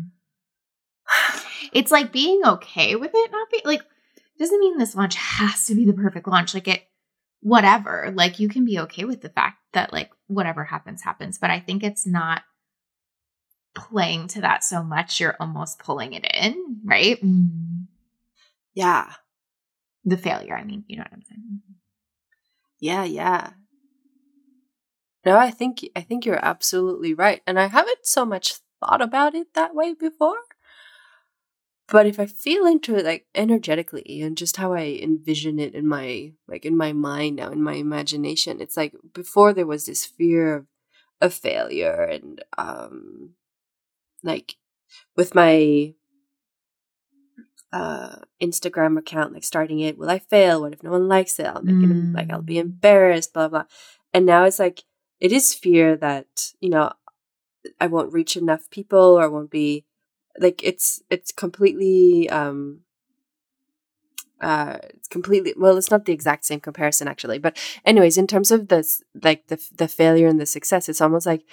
it's 1.73 1.91
like 1.91 2.11
being 2.11 2.41
okay 2.43 2.95
with 2.95 3.11
it 3.13 3.31
not 3.31 3.51
being 3.51 3.61
like 3.65 3.81
doesn't 4.39 4.59
mean 4.59 4.79
this 4.79 4.95
launch 4.95 5.15
has 5.15 5.67
to 5.67 5.75
be 5.75 5.85
the 5.85 5.93
perfect 5.93 6.27
launch. 6.27 6.55
Like 6.55 6.67
it 6.67 6.87
whatever. 7.45 8.11
Like 8.15 8.39
you 8.39 8.49
can 8.49 8.65
be 8.65 8.79
okay 8.79 9.05
with 9.05 9.21
the 9.21 9.29
fact 9.29 9.59
that 9.73 9.93
like 9.93 10.09
whatever 10.25 10.63
happens 10.63 11.03
happens, 11.03 11.37
but 11.37 11.51
I 11.51 11.59
think 11.59 11.83
it's 11.83 12.07
not 12.07 12.41
playing 13.75 14.29
to 14.29 14.41
that 14.41 14.63
so 14.63 14.81
much 14.81 15.19
you're 15.19 15.35
almost 15.39 15.77
pulling 15.77 16.13
it 16.13 16.25
in, 16.33 16.79
right? 16.83 17.21
Mm-hmm. 17.21 17.83
Yeah. 18.73 19.13
The 20.05 20.17
failure, 20.17 20.57
I 20.57 20.63
mean, 20.63 20.85
you 20.87 20.97
know 20.97 21.03
what 21.03 21.13
I'm 21.13 21.21
saying? 21.21 21.61
Yeah, 22.79 23.03
yeah. 23.03 23.51
No, 25.23 25.37
I 25.37 25.51
think 25.51 25.87
I 25.95 26.01
think 26.01 26.25
you're 26.25 26.43
absolutely 26.43 27.13
right. 27.13 27.41
And 27.45 27.59
I 27.59 27.67
haven't 27.67 28.07
so 28.07 28.25
much 28.25 28.55
thought 28.79 29.01
about 29.03 29.35
it 29.35 29.53
that 29.53 29.75
way 29.75 29.93
before. 29.93 30.37
But 31.87 32.07
if 32.07 32.19
I 32.19 32.25
feel 32.25 32.65
into 32.65 32.95
it 32.95 33.05
like 33.05 33.27
energetically 33.35 34.21
and 34.21 34.37
just 34.37 34.57
how 34.57 34.73
I 34.73 34.99
envision 35.01 35.59
it 35.59 35.75
in 35.75 35.87
my 35.87 36.31
like 36.47 36.65
in 36.65 36.75
my 36.75 36.93
mind 36.93 37.35
now, 37.35 37.51
in 37.51 37.61
my 37.61 37.73
imagination, 37.73 38.59
it's 38.59 38.75
like 38.75 38.93
before 39.13 39.53
there 39.53 39.67
was 39.67 39.85
this 39.85 40.03
fear 40.05 40.55
of, 40.55 40.65
of 41.21 41.33
failure 41.33 42.01
and 42.01 42.43
um 42.57 43.35
like 44.23 44.55
with 45.15 45.35
my 45.35 45.93
uh 47.71 48.15
Instagram 48.41 48.97
account, 48.97 49.33
like 49.33 49.43
starting 49.43 49.79
it, 49.79 49.97
will 49.97 50.09
I 50.09 50.17
fail? 50.17 50.61
What 50.61 50.73
if 50.73 50.81
no 50.81 50.91
one 50.91 51.07
likes 51.07 51.39
it? 51.39 51.45
I'll 51.45 51.61
make 51.61 51.75
mm. 51.75 52.13
it 52.13 52.15
like 52.15 52.31
I'll 52.31 52.41
be 52.41 52.55
mm. 52.55 52.61
embarrassed, 52.61 53.31
blah 53.31 53.47
blah. 53.47 53.65
And 54.11 54.25
now 54.25 54.45
it's 54.45 54.59
like 54.59 54.83
it 55.19 55.31
is 55.31 55.53
fear 55.53 55.95
that, 55.97 56.51
you 56.59 56.69
know, 56.69 56.93
I 57.79 57.87
won't 57.87 58.13
reach 58.13 58.35
enough 58.35 58.69
people 58.71 59.19
or 59.19 59.29
won't 59.29 59.51
be 59.51 59.85
like 60.39 60.63
it's 60.63 61.01
it's 61.09 61.31
completely 61.31 62.29
um 62.29 62.81
uh 64.41 64.77
it's 64.83 65.07
completely 65.07 65.53
well 65.57 65.77
it's 65.77 65.91
not 65.91 66.05
the 66.05 66.13
exact 66.13 66.45
same 66.45 66.59
comparison 66.59 67.07
actually 67.07 67.39
but 67.39 67.57
anyways 67.85 68.17
in 68.17 68.27
terms 68.27 68.51
of 68.51 68.67
this 68.67 69.01
like 69.23 69.47
the 69.47 69.61
the 69.77 69.87
failure 69.87 70.27
and 70.27 70.39
the 70.39 70.45
success 70.45 70.89
it's 70.89 71.01
almost 71.01 71.25
like 71.25 71.43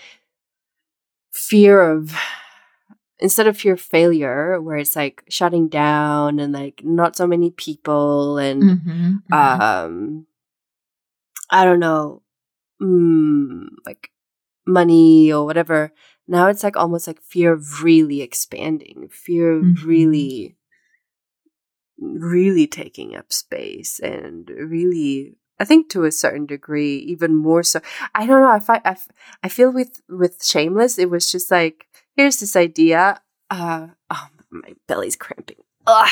fear 1.32 1.80
of 1.80 2.14
instead 3.18 3.46
of 3.46 3.56
fear 3.56 3.74
of 3.74 3.80
failure 3.80 4.60
where 4.60 4.76
it's 4.76 4.96
like 4.96 5.22
shutting 5.28 5.68
down 5.68 6.40
and 6.40 6.52
like 6.52 6.82
not 6.84 7.16
so 7.16 7.26
many 7.26 7.50
people 7.50 8.36
and 8.38 8.62
mm-hmm, 8.62 9.16
mm-hmm. 9.32 9.60
um 9.60 10.26
i 11.50 11.64
don't 11.64 11.80
know 11.80 12.20
mm, 12.80 13.66
like 13.86 14.11
money 14.66 15.32
or 15.32 15.44
whatever 15.44 15.92
now 16.28 16.48
it's 16.48 16.62
like 16.62 16.76
almost 16.76 17.06
like 17.06 17.20
fear 17.20 17.52
of 17.52 17.82
really 17.82 18.22
expanding, 18.22 19.08
fear 19.10 19.52
of 19.52 19.64
mm-hmm. 19.64 19.88
really, 19.88 20.56
really 21.98 22.66
taking 22.66 23.16
up 23.16 23.32
space 23.32 23.98
and 23.98 24.48
really 24.48 25.36
I 25.60 25.64
think 25.64 25.90
to 25.90 26.04
a 26.04 26.10
certain 26.10 26.46
degree, 26.46 26.96
even 26.96 27.36
more 27.36 27.62
so. 27.62 27.80
I 28.14 28.26
don't 28.26 28.40
know. 28.40 28.50
I, 28.50 28.58
fi- 28.58 28.80
I, 28.84 28.92
f- 28.92 29.08
I 29.44 29.48
feel 29.48 29.70
with 29.70 30.00
with 30.08 30.42
Shameless, 30.42 30.98
it 30.98 31.10
was 31.10 31.30
just 31.30 31.50
like 31.50 31.86
here's 32.16 32.40
this 32.40 32.56
idea. 32.56 33.20
Uh, 33.50 33.88
oh, 34.10 34.28
my 34.50 34.74
belly's 34.88 35.16
cramping. 35.16 35.58
Ugh. 35.86 36.10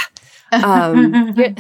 Um, 0.53 1.35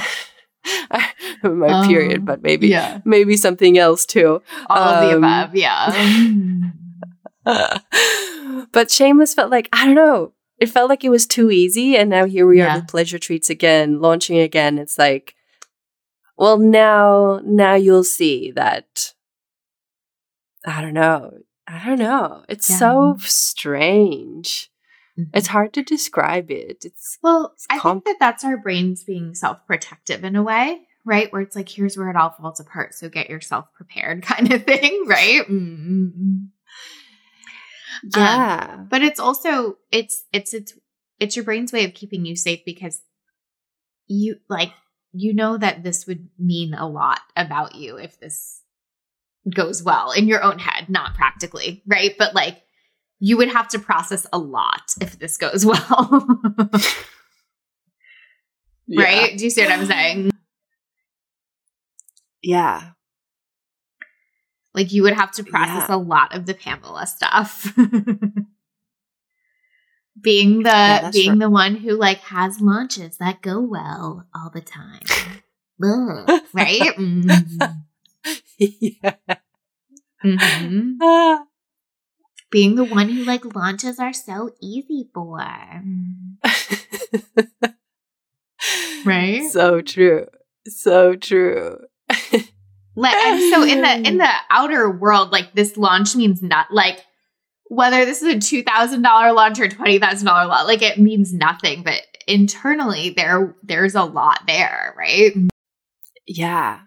my 1.43 1.68
um, 1.68 1.88
period, 1.88 2.24
but 2.24 2.43
maybe 2.43 2.68
yeah. 2.68 3.01
maybe 3.05 3.36
something 3.36 3.78
else 3.78 4.05
too. 4.05 4.43
All 4.68 4.88
um, 4.88 5.03
of 5.05 5.11
the 5.11 5.16
above, 5.16 5.57
yeah. 5.57 6.70
but 8.72 8.90
Shameless 8.90 9.34
felt 9.34 9.51
like, 9.51 9.68
I 9.72 9.86
don't 9.86 9.94
know, 9.94 10.32
it 10.59 10.68
felt 10.68 10.90
like 10.90 11.05
it 11.05 11.11
was 11.11 11.26
too 11.26 11.51
easy. 11.51 11.96
And 11.96 12.11
now 12.11 12.26
here 12.26 12.46
we 12.46 12.59
yeah. 12.59 12.74
are 12.74 12.80
with 12.80 12.88
Pleasure 12.88 13.18
Treats 13.18 13.51
again, 13.51 14.01
launching 14.01 14.38
again. 14.38 14.78
It's 14.78 14.98
like, 14.98 15.34
well, 16.36 16.59
now, 16.59 17.40
now 17.44 17.74
you'll 17.74 18.05
see 18.05 18.51
that. 18.53 19.14
I 20.66 20.82
don't 20.82 20.94
know. 20.94 21.32
I 21.66 21.84
don't 21.84 21.98
know. 21.98 22.44
It's 22.48 22.68
yeah. 22.68 22.76
so 22.76 23.16
strange. 23.20 24.70
Mm-hmm. 25.18 25.30
It's 25.36 25.48
hard 25.48 25.72
to 25.74 25.82
describe 25.82 26.51
it. 26.51 26.84
It's 26.84 27.18
well, 27.22 27.53
it's 27.55 27.66
comp- 27.66 27.80
I 27.80 27.90
think 27.90 28.05
that 28.05 28.16
that's 28.18 28.44
our 28.44 28.57
brains 28.57 29.05
being 29.05 29.34
self-protective 29.34 30.24
in 30.24 30.36
a 30.36 30.42
way, 30.42 30.80
right? 31.05 31.32
Where 31.32 31.42
it's 31.42 31.57
like, 31.57 31.68
here's 31.68 31.96
where 31.96 32.11
it 32.11 32.16
all 32.16 32.30
falls 32.30 32.61
apart. 32.61 32.94
So 32.94 33.09
get 33.09 33.30
yourself 33.30 33.66
prepared, 33.74 34.22
kind 34.24 34.53
of 34.53 34.64
thing, 34.64 35.05
right? 35.07 35.42
Mm-hmm. 35.48 36.46
Um, 38.05 38.11
yeah. 38.16 38.70
Um, 38.72 38.86
but 38.90 39.03
it's 39.03 39.20
also 39.20 39.78
it's 39.90 40.24
it's 40.32 40.55
it's 40.55 40.74
it's 41.18 41.36
your 41.36 41.44
brain's 41.44 41.72
way 41.72 41.84
of 41.84 41.94
keeping 41.94 42.24
you 42.24 42.36
safe 42.36 42.61
because 42.64 43.03
you 44.07 44.36
like 44.48 44.72
you 45.12 45.34
know 45.34 45.57
that 45.57 45.82
this 45.82 46.07
would 46.07 46.28
mean 46.38 46.74
a 46.74 46.88
lot 46.88 47.20
about 47.36 47.74
you 47.74 47.96
if 47.96 48.18
this 48.20 48.62
goes 49.55 49.82
well 49.82 50.12
in 50.12 50.28
your 50.28 50.42
own 50.42 50.59
head, 50.59 50.88
not 50.88 51.14
practically, 51.14 51.82
right? 51.86 52.14
But 52.18 52.34
like 52.34 52.62
you 53.18 53.36
would 53.36 53.48
have 53.48 53.68
to 53.68 53.78
process 53.78 54.26
a 54.32 54.38
lot 54.38 54.94
if 55.01 55.18
this 55.18 55.36
goes 55.36 55.64
well. 55.66 56.26
right? 58.96 59.36
Do 59.36 59.44
you 59.44 59.51
see 59.51 59.62
what 59.62 59.72
I'm 59.72 59.86
saying? 59.86 60.30
Yeah. 62.42 62.90
Like 64.75 64.93
you 64.93 65.03
would 65.03 65.14
have 65.14 65.33
to 65.33 65.45
process 65.45 65.89
yeah. 65.89 65.95
a 65.95 65.99
lot 65.99 66.35
of 66.35 66.47
the 66.47 66.55
Pamela 66.55 67.07
stuff. 67.07 67.73
being 70.21 70.62
the 70.62 70.68
yeah, 70.68 71.11
being 71.12 71.39
the 71.39 71.51
one 71.51 71.77
who 71.77 71.97
like 71.97 72.21
has 72.21 72.61
launches 72.61 73.16
that 73.18 73.43
go 73.43 73.61
well 73.61 74.27
all 74.35 74.51
the 74.53 74.61
time. 74.61 75.01
Ugh, 75.83 76.43
right? 76.53 76.95
Mm. 76.97 77.83
yeah. 78.59 79.14
Mhm. 80.25 80.97
Ah. 81.01 81.45
Being 82.51 82.75
the 82.75 82.85
one 82.85 83.09
who 83.09 83.25
like 83.25 83.55
launches 83.55 83.99
are 83.99 84.12
so 84.12 84.51
easy 84.61 85.09
for. 85.14 85.41
Right? 89.05 89.51
So 89.51 89.81
true. 89.81 90.27
So 90.66 91.16
true. 91.16 91.79
Like 93.01 93.14
and 93.14 93.53
so 93.53 93.62
in 93.62 93.80
the 93.80 94.09
in 94.09 94.18
the 94.18 94.30
outer 94.51 94.90
world, 94.90 95.32
like 95.32 95.55
this 95.55 95.76
launch 95.76 96.14
means 96.14 96.42
not 96.42 96.70
like 96.70 97.01
whether 97.68 98.05
this 98.05 98.22
is 98.22 98.34
a 98.34 98.38
two 98.38 98.62
thousand 98.62 99.03
dollar 99.03 99.32
launch 99.32 99.59
or 99.59 99.68
twenty 99.68 99.98
thousand 99.98 100.26
dollar 100.26 100.46
launch, 100.46 100.66
like 100.66 100.82
it 100.82 100.98
means 100.98 101.32
nothing. 101.32 101.82
But 101.82 102.03
internally, 102.26 103.11
there 103.11 103.57
there's 103.62 103.94
a 103.94 104.05
lot 104.05 104.42
there, 104.46 104.94
right? 104.98 105.32
Yeah. 106.26 106.80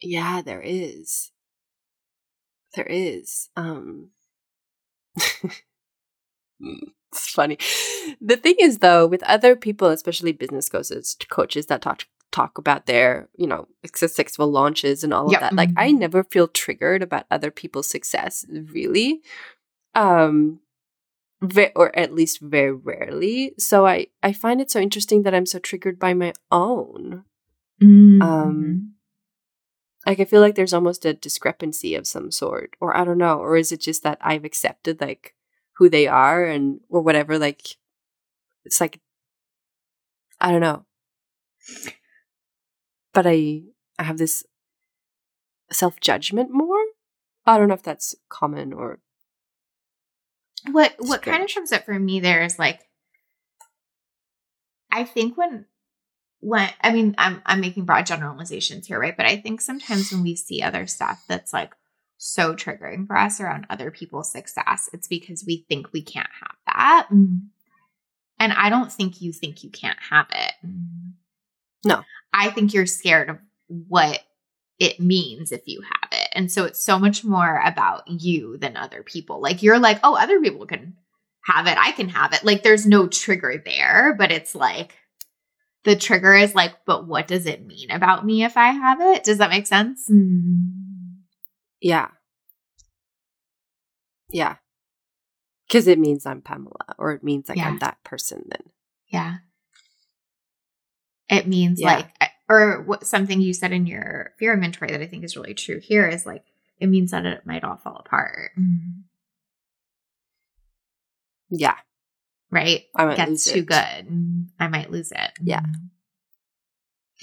Yeah, 0.00 0.42
there 0.42 0.62
is. 0.62 1.32
There 2.74 2.86
is. 2.86 3.48
Um 3.56 4.10
It's 7.12 7.28
funny. 7.30 7.58
The 8.20 8.36
thing 8.36 8.56
is 8.60 8.78
though, 8.78 9.06
with 9.06 9.22
other 9.24 9.56
people, 9.56 9.88
especially 9.88 10.32
business 10.32 10.68
coaches 10.68 11.16
coaches 11.28 11.66
that 11.66 11.82
talk 11.82 12.04
talk 12.32 12.58
about 12.58 12.86
their, 12.86 13.28
you 13.36 13.46
know, 13.46 13.68
successful 13.94 14.50
launches 14.50 15.02
and 15.04 15.14
all 15.14 15.30
Yep. 15.30 15.36
of 15.36 15.40
that, 15.40 15.54
like 15.56 15.70
I 15.76 15.90
Mhm. 15.90 15.98
never 15.98 16.24
feel 16.24 16.48
triggered 16.48 17.02
about 17.02 17.26
other 17.30 17.50
people's 17.50 17.88
success, 17.88 18.44
really. 18.50 19.22
Um 19.94 20.60
ve- 21.40 21.72
or 21.76 21.96
at 21.98 22.14
least 22.14 22.40
very 22.40 22.72
rarely. 22.72 23.54
So 23.58 23.86
I 23.86 24.08
I 24.22 24.32
find 24.32 24.60
it 24.60 24.70
so 24.70 24.80
interesting 24.80 25.22
that 25.22 25.34
I'm 25.34 25.46
so 25.46 25.58
triggered 25.58 25.98
by 25.98 26.14
my 26.14 26.32
own. 26.50 27.24
Mm-hmm. 27.82 28.22
Um, 28.22 28.94
like 30.06 30.20
I 30.20 30.24
feel 30.24 30.40
like 30.40 30.54
there's 30.54 30.72
almost 30.74 31.04
a 31.04 31.14
discrepancy 31.14 31.94
of 31.94 32.06
some 32.06 32.30
sort, 32.30 32.74
or 32.80 32.96
I 32.96 33.04
don't 33.04 33.18
know, 33.18 33.38
or 33.38 33.56
is 33.56 33.72
it 33.72 33.80
just 33.80 34.02
that 34.02 34.18
I've 34.20 34.44
accepted 34.44 35.00
like 35.00 35.34
who 35.74 35.88
they 35.88 36.06
are 36.06 36.44
and 36.44 36.80
or 36.88 37.02
whatever? 37.02 37.38
Like 37.38 37.76
it's 38.64 38.80
like 38.80 39.00
I 40.40 40.50
don't 40.52 40.60
know, 40.60 40.84
but 43.16 43.26
I 43.26 43.62
I 43.98 44.02
have 44.02 44.18
this 44.18 44.44
self 45.72 45.98
judgment 46.00 46.50
more. 46.52 46.84
I 47.46 47.56
don't 47.56 47.68
know 47.68 47.74
if 47.74 47.82
that's 47.82 48.14
common 48.28 48.74
or 48.74 49.00
what 50.70 50.94
what 50.98 51.22
kind 51.22 51.42
of 51.42 51.50
Strange. 51.50 51.54
comes 51.54 51.72
up 51.72 51.86
for 51.86 51.98
me 51.98 52.20
there 52.20 52.42
is 52.42 52.58
like 52.58 52.82
I 54.92 55.04
think 55.04 55.38
when 55.38 55.64
when 56.40 56.68
I 56.82 56.92
mean 56.92 57.14
I'm 57.16 57.40
I'm 57.46 57.60
making 57.60 57.86
broad 57.86 58.04
generalizations 58.04 58.86
here, 58.86 59.00
right? 59.00 59.16
But 59.16 59.26
I 59.26 59.38
think 59.38 59.62
sometimes 59.62 60.12
when 60.12 60.22
we 60.22 60.36
see 60.36 60.60
other 60.60 60.86
stuff 60.86 61.24
that's 61.26 61.54
like 61.54 61.72
so 62.18 62.54
triggering 62.54 63.06
for 63.06 63.16
us 63.16 63.40
around 63.40 63.66
other 63.70 63.90
people's 63.90 64.30
success, 64.30 64.90
it's 64.92 65.08
because 65.08 65.42
we 65.46 65.64
think 65.70 65.90
we 65.94 66.02
can't 66.02 66.28
have 66.42 66.56
that. 66.66 67.08
Mm. 67.10 67.46
And 68.38 68.52
I 68.52 68.68
don't 68.68 68.92
think 68.92 69.22
you 69.22 69.32
think 69.32 69.64
you 69.64 69.70
can't 69.70 69.98
have 70.10 70.26
it. 70.30 70.52
No. 71.86 72.02
I 72.32 72.50
think 72.50 72.74
you're 72.74 72.86
scared 72.86 73.30
of 73.30 73.38
what 73.68 74.20
it 74.78 75.00
means 75.00 75.52
if 75.52 75.62
you 75.66 75.80
have 75.80 76.10
it. 76.12 76.28
And 76.32 76.52
so 76.52 76.64
it's 76.64 76.84
so 76.84 76.98
much 76.98 77.24
more 77.24 77.62
about 77.64 78.06
you 78.08 78.58
than 78.58 78.76
other 78.76 79.02
people. 79.02 79.40
Like 79.40 79.62
you're 79.62 79.78
like, 79.78 79.98
oh, 80.02 80.16
other 80.16 80.40
people 80.40 80.66
can 80.66 80.96
have 81.44 81.66
it. 81.66 81.78
I 81.78 81.92
can 81.92 82.08
have 82.10 82.32
it. 82.32 82.44
Like 82.44 82.62
there's 82.62 82.86
no 82.86 83.06
trigger 83.06 83.62
there, 83.64 84.14
but 84.18 84.30
it's 84.30 84.54
like 84.54 84.96
the 85.84 85.96
trigger 85.96 86.34
is 86.34 86.54
like, 86.54 86.84
but 86.84 87.06
what 87.06 87.28
does 87.28 87.46
it 87.46 87.64
mean 87.64 87.90
about 87.90 88.26
me 88.26 88.44
if 88.44 88.56
I 88.56 88.72
have 88.72 89.00
it? 89.00 89.24
Does 89.24 89.38
that 89.38 89.50
make 89.50 89.66
sense? 89.66 90.08
Mm. 90.10 91.20
yeah, 91.80 92.08
yeah, 94.30 94.56
because 95.66 95.86
it 95.86 95.98
means 95.98 96.26
I'm 96.26 96.42
Pamela, 96.42 96.94
or 96.98 97.12
it 97.12 97.22
means 97.22 97.48
like 97.48 97.58
Yeah. 97.58 97.68
I'm 97.68 97.78
that 97.78 98.02
person. 98.04 98.44
Then 98.48 98.72
Yeah. 99.06 99.36
It 101.28 101.46
means 101.46 101.80
Yeah. 101.80 101.94
like, 102.20 102.30
or 102.48 102.82
what 102.82 103.06
something 103.06 103.40
you 103.40 103.52
said 103.52 103.72
in 103.72 103.86
your 103.86 104.32
fear 104.38 104.54
inventory 104.54 104.90
that 104.92 105.00
I 105.00 105.06
think 105.06 105.24
is 105.24 105.36
really 105.36 105.54
true 105.54 105.80
here 105.80 106.06
is 106.06 106.24
like, 106.26 106.44
it 106.78 106.86
means 106.88 107.10
that 107.10 107.26
it 107.26 107.44
might 107.46 107.64
all 107.64 107.76
fall 107.76 107.96
apart. 107.96 108.52
Mm-hmm. 108.58 109.00
yeah, 111.50 111.74
Right? 112.50 112.84
I 112.94 113.04
might 113.06 113.16
Gets 113.16 113.28
lose 113.30 113.44
too 113.44 113.58
it. 113.60 113.66
good. 113.66 113.76
Mm-hmm. 114.06 114.42
I 114.60 114.68
might 114.68 114.90
lose 114.90 115.10
it. 115.12 115.30
Yeah. 115.42 115.60
Mm-hmm. 115.60 115.86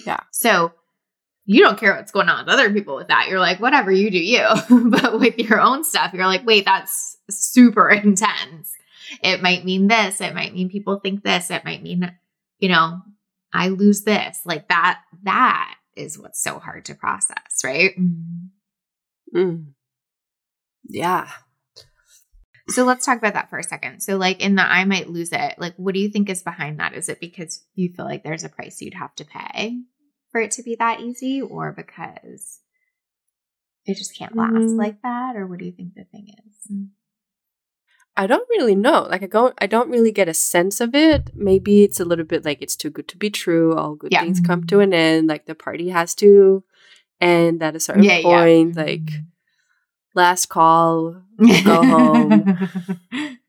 Yeah. 0.06 0.20
So 0.32 0.74
you 1.46 1.62
don't 1.64 1.80
care 1.80 1.96
what's 1.96 2.12
going 2.12 2.30
on 2.30 2.46
with 2.46 2.54
other 2.54 2.72
people 2.74 2.96
with 2.96 3.08
that. 3.08 3.28
You're 3.30 3.40
like, 3.40 3.60
whatever, 3.60 3.92
you 3.92 4.10
do 4.12 4.18
you. 4.20 4.46
but 4.90 5.20
with 5.20 5.38
your 5.38 5.60
own 5.62 5.84
stuff, 5.84 6.14
you're 6.14 6.26
like, 6.26 6.46
wait, 6.46 6.66
that's 6.66 7.18
super 7.30 7.90
intense. 8.04 8.74
It 9.24 9.42
might 9.42 9.64
mean 9.66 9.88
this. 9.88 10.20
It 10.22 10.34
might 10.34 10.54
mean 10.54 10.70
people 10.70 11.00
think 11.00 11.24
this. 11.24 11.50
It 11.52 11.64
might 11.66 11.82
mean, 11.84 12.12
you 12.60 12.70
know, 12.70 13.00
I 13.54 13.70
lose 13.70 14.04
this. 14.04 14.40
Like 14.46 14.68
that, 14.70 15.02
that 15.24 15.76
is 15.96 16.18
what's 16.18 16.42
so 16.42 16.60
hard 16.60 16.86
to 16.86 16.96
process, 16.96 17.62
right? 17.64 17.92
Mm. 19.36 19.74
yeah. 20.90 21.30
So 22.70 22.86
let's 22.86 23.06
talk 23.06 23.18
about 23.18 23.34
that 23.34 23.50
for 23.50 23.60
a 23.60 23.64
second. 23.64 24.02
So, 24.02 24.16
like 24.18 24.42
in 24.42 24.56
the 24.56 24.64
I 24.64 24.86
might 24.86 25.10
lose 25.10 25.32
it, 25.34 25.56
like 25.58 25.76
what 25.76 25.94
do 25.94 26.00
you 26.00 26.10
think 26.10 26.30
is 26.30 26.44
behind 26.44 26.80
that? 26.80 26.94
Is 26.94 27.10
it 27.10 27.20
because 27.20 27.66
you 27.76 27.94
feel 27.94 28.06
like 28.06 28.24
there's 28.24 28.44
a 28.46 28.50
price 28.50 28.82
you'd 28.82 28.94
have 28.94 29.14
to 29.16 29.26
pay 29.26 29.82
for 30.32 30.40
it 30.40 30.52
to 30.52 30.64
be 30.64 30.76
that 30.80 31.02
easy, 31.02 31.42
or 31.42 31.74
because 31.74 32.60
it 33.86 33.98
just 33.98 34.18
can't 34.18 34.36
last 34.36 34.54
Mm. 34.54 34.78
like 34.78 35.02
that? 35.02 35.36
Or 35.36 35.46
what 35.46 35.60
do 35.60 35.66
you 35.66 35.74
think 35.74 35.94
the 35.94 36.06
thing 36.06 36.30
is? 36.30 36.78
I 38.16 38.28
don't 38.28 38.48
really 38.50 38.76
know. 38.76 39.08
Like 39.10 39.24
I 39.24 39.28
don't 39.28 39.56
I 39.60 39.66
don't 39.68 39.90
really 39.90 40.12
get 40.12 40.30
a 40.30 40.34
sense 40.34 40.80
of 40.82 40.94
it. 40.94 41.32
Maybe 41.36 41.84
it's 41.84 42.00
a 42.00 42.06
little 42.06 42.26
bit 42.26 42.46
like 42.46 42.62
it's 42.62 42.76
too 42.76 42.90
good 42.92 43.08
to 43.10 43.18
be 43.18 43.30
true. 43.30 43.74
All 43.76 43.96
good 43.96 44.12
Yeah. 44.12 44.22
things 44.22 44.40
come 44.40 44.66
to 44.68 44.80
an 44.82 44.94
end. 44.94 45.28
Like 45.28 45.46
the 45.48 45.56
party 45.56 45.90
has 45.90 46.14
to 46.16 46.64
end 47.20 47.64
at 47.64 47.76
a 47.76 47.80
certain 47.80 48.04
Yeah, 48.04 48.18
yeah. 48.20 48.24
point. 48.44 48.76
Like 48.76 49.10
last 50.14 50.46
call 50.50 51.24
Go 51.66 51.82
home. 51.84 52.70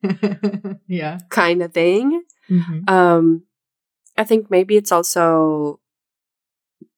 yeah. 0.89 1.19
kind 1.29 1.63
of 1.63 1.73
thing. 1.73 2.23
Mhm. 2.51 2.89
Um 2.89 3.43
I 4.17 4.25
think 4.25 4.51
maybe 4.51 4.77
it's 4.77 4.93
also 4.93 5.81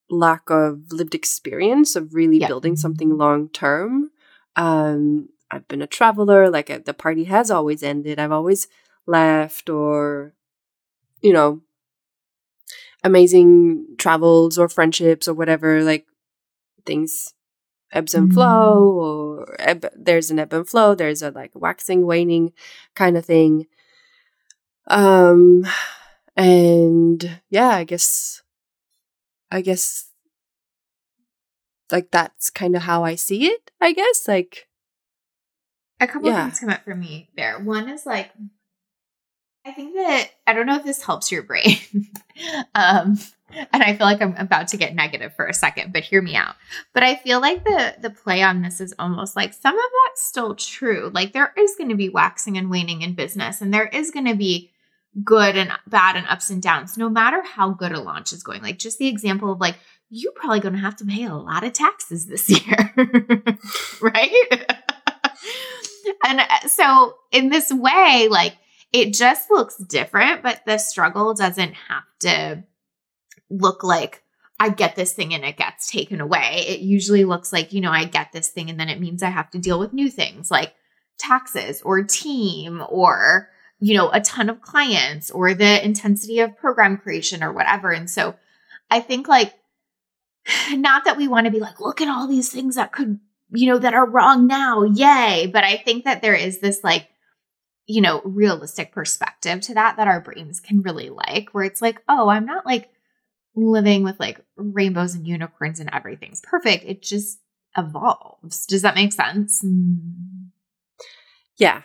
lack 0.09 0.51
of 0.51 0.93
lived 0.93 1.14
experience 1.14 1.97
of 1.97 2.14
really 2.14 2.39
Yeah. 2.39 2.47
building 2.49 2.77
something 2.77 3.17
long 3.19 3.49
term. 3.49 4.11
Um 4.55 5.31
I've 5.51 5.68
been 5.68 5.82
a 5.82 5.86
traveler, 5.86 6.51
like 6.51 6.84
the 6.84 6.94
party 6.94 7.24
has 7.24 7.51
always 7.51 7.82
ended. 7.82 8.18
I've 8.18 8.32
always 8.32 8.68
left 9.07 9.70
or 9.70 10.34
you 11.22 11.32
know 11.32 11.62
amazing 13.05 13.86
travels 13.99 14.59
or 14.59 14.68
friendships 14.68 15.28
or 15.28 15.34
whatever 15.34 15.82
like 15.82 16.07
things 16.86 17.34
ebbs 17.92 18.14
and 18.14 18.30
Mhm. 18.30 18.34
flow 18.34 18.88
or 18.92 19.57
ebb, 19.61 19.86
there's 19.97 20.30
an 20.30 20.38
ebb 20.40 20.53
and 20.55 20.68
flow 20.68 20.94
there's 20.94 21.22
a 21.22 21.30
like 21.32 21.53
waxing 21.55 22.07
waning 22.07 22.53
kind 22.94 23.16
of 23.16 23.26
thing 23.26 23.66
um 24.88 25.64
and 26.36 27.40
yeah 27.51 27.68
i 27.70 27.84
guess 27.84 28.42
i 29.51 29.61
guess 29.61 30.11
like 31.90 32.11
that's 32.11 32.51
kind 32.51 32.74
of 32.76 32.82
how 32.82 33.05
i 33.05 33.14
see 33.14 33.47
it 33.47 33.70
i 33.80 33.92
guess 33.92 34.26
like 34.28 34.66
A 36.01 36.07
couple 36.07 36.28
Yeah. 36.28 36.44
things 36.44 36.61
come 36.61 36.68
up 36.70 36.84
for 36.84 36.94
me 36.94 37.30
there. 37.36 37.59
One 37.59 37.88
is 37.88 38.05
like, 38.07 38.30
I 39.64 39.72
think 39.72 39.94
that 39.94 40.30
I 40.47 40.53
don't 40.53 40.66
know 40.66 40.76
if 40.76 40.84
this 40.84 41.03
helps 41.03 41.32
your 41.32 41.42
brain. 41.42 41.76
um, 42.74 43.18
and 43.51 43.82
I 43.82 43.97
feel 43.97 44.07
like 44.07 44.20
I'm 44.20 44.36
about 44.36 44.68
to 44.68 44.76
get 44.76 44.94
negative 44.94 45.34
for 45.34 45.47
a 45.47 45.55
second, 45.55 45.92
but 45.92 46.03
hear 46.05 46.20
me 46.20 46.36
out. 46.36 46.55
But 46.92 47.03
I 47.03 47.16
feel 47.16 47.40
like 47.40 47.64
the 47.64 47.97
the 48.01 48.11
play 48.11 48.42
on 48.42 48.62
this 48.62 48.80
is 48.80 48.94
almost 48.99 49.34
like 49.36 49.53
some 49.55 49.74
of 49.74 49.84
that's 50.05 50.22
still 50.22 50.55
true. 50.55 51.11
Like 51.12 51.32
there 51.32 51.53
is 51.57 51.74
going 51.76 51.88
to 51.90 51.97
be 51.97 52.09
waxing 52.09 52.59
and 52.59 52.70
waning 52.70 53.03
in 53.03 53.14
business, 53.14 53.61
and 53.61 53.72
there 53.72 53.86
is 53.86 54.11
going 54.11 54.26
to 54.26 54.34
be 54.36 54.70
good 55.24 55.57
and 55.57 55.72
bad 55.86 56.16
and 56.16 56.26
ups 56.28 56.51
and 56.51 56.62
downs, 56.62 56.99
no 56.99 57.09
matter 57.09 57.42
how 57.42 57.70
good 57.70 57.92
a 57.92 58.01
launch 58.01 58.32
is 58.32 58.42
going. 58.42 58.62
Like 58.62 58.78
just 58.78 58.99
the 58.99 59.09
example 59.09 59.51
of 59.53 59.61
like 59.61 59.76
you're 60.11 60.32
probably 60.32 60.61
going 60.61 60.74
to 60.74 60.80
have 60.80 60.97
to 60.97 61.05
pay 61.05 61.24
a 61.24 61.34
lot 61.34 61.64
of 61.64 61.72
taxes 61.72 62.26
this 62.26 62.49
year, 62.66 62.94
right? 64.01 64.66
and 66.25 66.41
uh, 66.41 66.69
so 66.69 67.15
in 67.33 67.49
this 67.49 67.73
way, 67.73 68.29
like 68.31 68.57
it 68.93 69.13
just 69.13 69.51
looks 69.51 69.77
different, 69.77 70.43
but 70.43 70.63
the 70.67 70.79
struggle 70.79 71.35
doesn't 71.35 71.75
have 71.75 72.05
to 72.21 72.65
look 73.51 73.85
like 73.85 74.23
I 74.59 74.71
get 74.71 74.97
this 74.97 75.13
thing 75.13 75.35
and 75.35 75.45
it 75.45 75.57
gets 75.57 75.91
taken 75.91 76.21
away. 76.21 76.65
It 76.67 76.81
usually 76.81 77.25
looks 77.25 77.53
like, 77.53 77.73
you 77.73 77.81
know, 77.81 77.91
I 77.91 78.05
get 78.05 78.33
this 78.33 78.49
thing 78.49 78.71
and 78.71 78.81
then 78.81 78.89
it 78.89 79.01
means 79.01 79.23
I 79.23 79.29
have 79.29 79.51
to 79.51 79.59
deal 79.59 79.79
with 79.79 79.93
new 79.93 80.11
things 80.11 80.51
like 80.51 80.75
taxes 81.19 81.83
or 81.83 82.03
team 82.03 82.83
or, 82.89 83.51
you 83.81 83.97
know, 83.97 84.11
a 84.11 84.21
ton 84.21 84.49
of 84.49 84.63
clients 84.63 85.31
or 85.31 85.53
the 85.53 85.85
intensity 85.85 86.41
of 86.41 86.57
program 86.57 86.97
creation 86.97 87.43
or 87.43 87.53
whatever. 87.53 87.91
And 87.91 88.09
so 88.09 88.35
I 88.91 89.01
think 89.01 89.29
like, 89.29 89.53
not 90.73 91.05
that 91.05 91.19
we 91.19 91.29
want 91.29 91.45
to 91.45 91.53
be 91.53 91.61
like, 91.61 91.81
look 91.81 92.01
at 92.01 92.09
all 92.09 92.27
these 92.27 92.51
things 92.51 92.77
that 92.77 92.93
could 92.93 93.21
you 93.51 93.70
know, 93.70 93.78
that 93.78 93.94
are 93.94 94.09
wrong 94.09 94.47
now. 94.47 94.82
Yay. 94.82 95.51
But 95.53 95.64
I 95.64 95.76
think 95.76 96.05
that 96.05 96.22
there 96.22 96.34
is 96.34 96.61
this 96.61 96.82
like, 96.82 97.09
you 97.86 98.01
know, 98.01 98.20
realistic 98.24 98.92
perspective 98.92 99.61
to 99.62 99.74
that 99.74 99.97
that 99.97 100.09
our 100.09 100.20
brains 100.20 100.61
can 100.61 100.82
really 100.82 101.11
like, 101.11 101.51
where 101.53 101.64
it's 101.64 101.82
like, 101.82 102.03
oh, 102.09 102.28
I'm 102.28 102.47
not 102.47 102.66
like 102.66 102.90
living 103.55 104.03
with 104.03 104.18
like 104.18 104.40
rainbows 104.57 105.14
and 105.14 105.26
unicorns 105.26 105.80
and 105.80 105.90
everything's 105.92 106.40
perfect. 106.42 106.84
It 106.84 107.03
just 107.03 107.38
evolves. 107.76 108.66
Does 108.66 108.82
that 108.82 108.94
make 108.94 109.12
sense? 109.12 109.64
Yeah. 111.57 111.82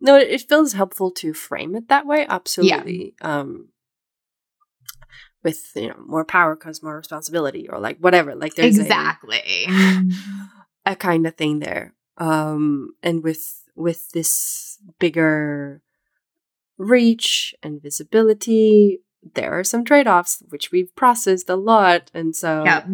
No, 0.00 0.16
it 0.16 0.48
feels 0.48 0.74
helpful 0.74 1.10
to 1.12 1.32
frame 1.32 1.74
it 1.74 1.88
that 1.88 2.06
way. 2.06 2.26
Absolutely. 2.28 3.14
Yeah. 3.20 3.38
Um, 3.38 3.68
with 5.46 5.70
you 5.76 5.88
know 5.88 6.02
more 6.04 6.24
power 6.24 6.56
comes 6.56 6.82
more 6.82 6.96
responsibility, 6.96 7.68
or 7.68 7.78
like 7.78 7.98
whatever. 7.98 8.34
Like 8.34 8.54
there's 8.54 8.78
exactly 8.78 9.40
a, 9.46 9.66
a 10.86 10.96
kind 10.96 11.26
of 11.26 11.34
thing 11.34 11.58
there. 11.58 11.94
Um, 12.16 12.94
and 13.02 13.22
with 13.22 13.62
with 13.74 14.12
this 14.12 14.78
bigger 14.98 15.82
reach 16.78 17.54
and 17.62 17.82
visibility, 17.82 19.00
there 19.34 19.58
are 19.58 19.64
some 19.64 19.84
trade 19.84 20.06
offs 20.06 20.42
which 20.48 20.70
we've 20.70 20.94
processed 20.96 21.50
a 21.50 21.56
lot, 21.56 22.10
and 22.14 22.34
so 22.34 22.64
yeah. 22.64 22.84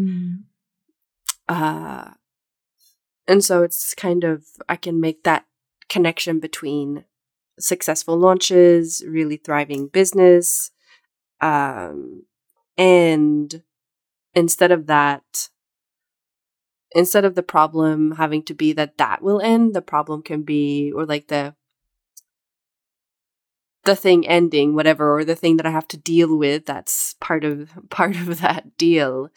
uh, 1.48 2.10
and 3.28 3.44
so 3.44 3.62
it's 3.62 3.94
kind 3.94 4.24
of 4.24 4.44
I 4.68 4.76
can 4.76 5.00
make 5.00 5.22
that 5.24 5.44
connection 5.88 6.40
between 6.40 7.04
successful 7.60 8.16
launches, 8.16 9.04
really 9.06 9.36
thriving 9.36 9.86
business, 9.86 10.70
um, 11.40 12.24
and 12.76 13.62
instead 14.34 14.72
of 14.72 14.86
that, 14.86 15.50
instead 16.94 17.24
of 17.24 17.34
the 17.34 17.42
problem 17.42 18.12
having 18.12 18.42
to 18.44 18.54
be 18.54 18.72
that 18.74 18.98
that 18.98 19.22
will 19.22 19.40
end, 19.40 19.74
the 19.74 19.82
problem 19.82 20.22
can 20.22 20.42
be, 20.42 20.92
or 20.94 21.06
like 21.06 21.28
the 21.28 21.54
the 23.84 23.96
thing 23.96 24.26
ending 24.28 24.76
whatever 24.76 25.18
or 25.18 25.24
the 25.24 25.34
thing 25.34 25.56
that 25.56 25.66
i 25.66 25.70
have 25.70 25.88
to 25.88 25.96
deal 25.96 26.38
with 26.38 26.64
that's 26.66 27.14
part 27.14 27.42
of 27.42 27.68
part 27.90 28.14
of 28.14 28.38
that 28.38 28.78
deal 28.78 29.28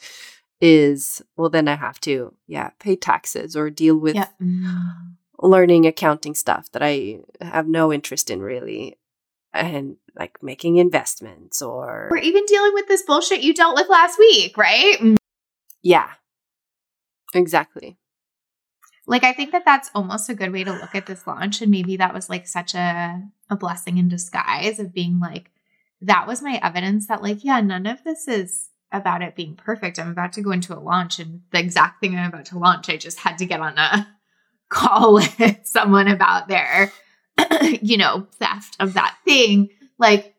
is 0.60 1.20
well 1.36 1.50
then 1.50 1.66
i 1.66 1.74
have 1.74 1.98
to 1.98 2.32
yeah 2.46 2.70
pay 2.78 2.94
taxes 2.94 3.56
or 3.56 3.70
deal 3.70 3.96
with 3.96 4.14
yeah 4.14 4.28
learning 5.38 5.86
accounting 5.86 6.34
stuff 6.34 6.70
that 6.72 6.82
I 6.82 7.20
have 7.40 7.68
no 7.68 7.92
interest 7.92 8.30
in 8.30 8.40
really 8.40 8.98
and 9.52 9.96
like 10.18 10.42
making 10.42 10.76
investments 10.76 11.62
or 11.62 12.08
or 12.10 12.16
even 12.16 12.44
dealing 12.46 12.72
with 12.74 12.88
this 12.88 13.02
bullshit 13.02 13.42
you 13.42 13.54
dealt 13.54 13.74
with 13.74 13.88
last 13.88 14.18
week, 14.18 14.56
right? 14.56 14.98
Mm. 14.98 15.16
Yeah. 15.82 16.10
Exactly. 17.36 17.96
Like 19.06 19.22
I 19.22 19.32
think 19.32 19.52
that 19.52 19.64
that's 19.64 19.90
almost 19.94 20.28
a 20.28 20.34
good 20.34 20.52
way 20.52 20.64
to 20.64 20.72
look 20.72 20.94
at 20.94 21.06
this 21.06 21.26
launch 21.26 21.62
and 21.62 21.70
maybe 21.70 21.96
that 21.96 22.14
was 22.14 22.28
like 22.28 22.46
such 22.48 22.74
a 22.74 23.22
a 23.48 23.56
blessing 23.56 23.98
in 23.98 24.08
disguise 24.08 24.80
of 24.80 24.92
being 24.92 25.20
like 25.20 25.52
that 26.00 26.26
was 26.26 26.42
my 26.42 26.58
evidence 26.62 27.06
that 27.06 27.22
like 27.22 27.44
yeah, 27.44 27.60
none 27.60 27.86
of 27.86 28.02
this 28.02 28.26
is 28.26 28.70
about 28.92 29.22
it 29.22 29.36
being 29.36 29.54
perfect. 29.54 29.98
I'm 29.98 30.10
about 30.10 30.32
to 30.34 30.42
go 30.42 30.50
into 30.50 30.76
a 30.76 30.80
launch 30.80 31.18
and 31.18 31.42
the 31.52 31.58
exact 31.60 32.00
thing 32.00 32.16
I'm 32.16 32.28
about 32.28 32.46
to 32.46 32.58
launch, 32.58 32.88
I 32.88 32.96
just 32.96 33.18
had 33.18 33.38
to 33.38 33.46
get 33.46 33.60
on 33.60 33.78
a 33.78 34.08
call 34.68 35.14
with 35.14 35.60
someone 35.64 36.08
about 36.08 36.48
their, 36.48 36.92
you 37.82 37.96
know, 37.96 38.26
theft 38.38 38.76
of 38.80 38.94
that 38.94 39.16
thing. 39.24 39.70
Like, 39.98 40.34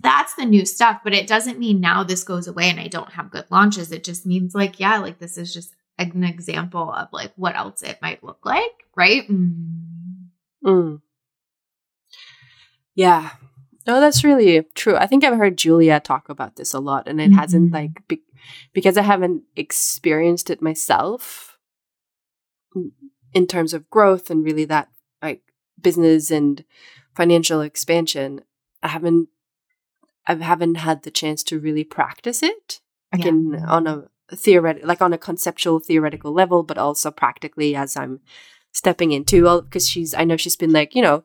that's 0.00 0.34
the 0.34 0.44
new 0.44 0.66
stuff, 0.66 1.00
but 1.02 1.14
it 1.14 1.26
doesn't 1.26 1.58
mean 1.58 1.80
now 1.80 2.04
this 2.04 2.24
goes 2.24 2.46
away 2.46 2.68
and 2.68 2.80
I 2.80 2.88
don't 2.88 3.12
have 3.12 3.30
good 3.30 3.46
launches. 3.50 3.90
It 3.90 4.04
just 4.04 4.26
means 4.26 4.54
like, 4.54 4.78
yeah, 4.78 4.98
like 4.98 5.18
this 5.18 5.38
is 5.38 5.54
just 5.54 5.74
an 5.98 6.24
example 6.24 6.92
of 6.92 7.08
like 7.12 7.32
what 7.36 7.56
else 7.56 7.82
it 7.82 7.98
might 8.02 8.24
look 8.24 8.44
like, 8.44 8.84
right? 8.96 9.28
Mm. 9.28 10.28
Mm. 10.64 11.00
Yeah. 12.94 13.30
No, 13.86 14.00
that's 14.00 14.24
really 14.24 14.62
true. 14.74 14.96
I 14.96 15.06
think 15.06 15.24
I've 15.24 15.36
heard 15.36 15.58
Julia 15.58 16.00
talk 16.00 16.28
about 16.28 16.56
this 16.56 16.72
a 16.72 16.80
lot, 16.80 17.06
and 17.06 17.20
it 17.20 17.30
mm-hmm. 17.30 17.38
hasn't 17.38 17.72
like 17.72 18.06
be- 18.08 18.22
because 18.72 18.96
I 18.96 19.02
haven't 19.02 19.42
experienced 19.56 20.48
it 20.48 20.62
myself 20.62 21.58
in 23.32 23.46
terms 23.46 23.74
of 23.74 23.90
growth 23.90 24.30
and 24.30 24.44
really 24.44 24.64
that 24.64 24.88
like 25.22 25.42
business 25.80 26.30
and 26.30 26.64
financial 27.14 27.60
expansion, 27.60 28.42
I 28.82 28.88
haven't 28.88 29.28
I 30.26 30.34
haven't 30.34 30.76
had 30.76 31.02
the 31.02 31.10
chance 31.10 31.42
to 31.44 31.58
really 31.58 31.84
practice 31.84 32.42
it. 32.42 32.80
I 33.12 33.18
yeah. 33.18 33.24
can 33.24 33.64
on 33.66 33.86
a 33.86 34.04
theoretical 34.30 34.88
like 34.88 35.02
on 35.02 35.12
a 35.12 35.18
conceptual 35.18 35.80
theoretical 35.80 36.32
level, 36.32 36.62
but 36.62 36.78
also 36.78 37.10
practically 37.10 37.74
as 37.74 37.96
I'm 37.96 38.20
stepping 38.72 39.12
into 39.12 39.46
all 39.46 39.62
because 39.62 39.88
she's 39.88 40.14
I 40.14 40.24
know 40.24 40.36
she's 40.36 40.56
been 40.56 40.72
like, 40.72 40.94
you 40.94 41.02
know, 41.02 41.24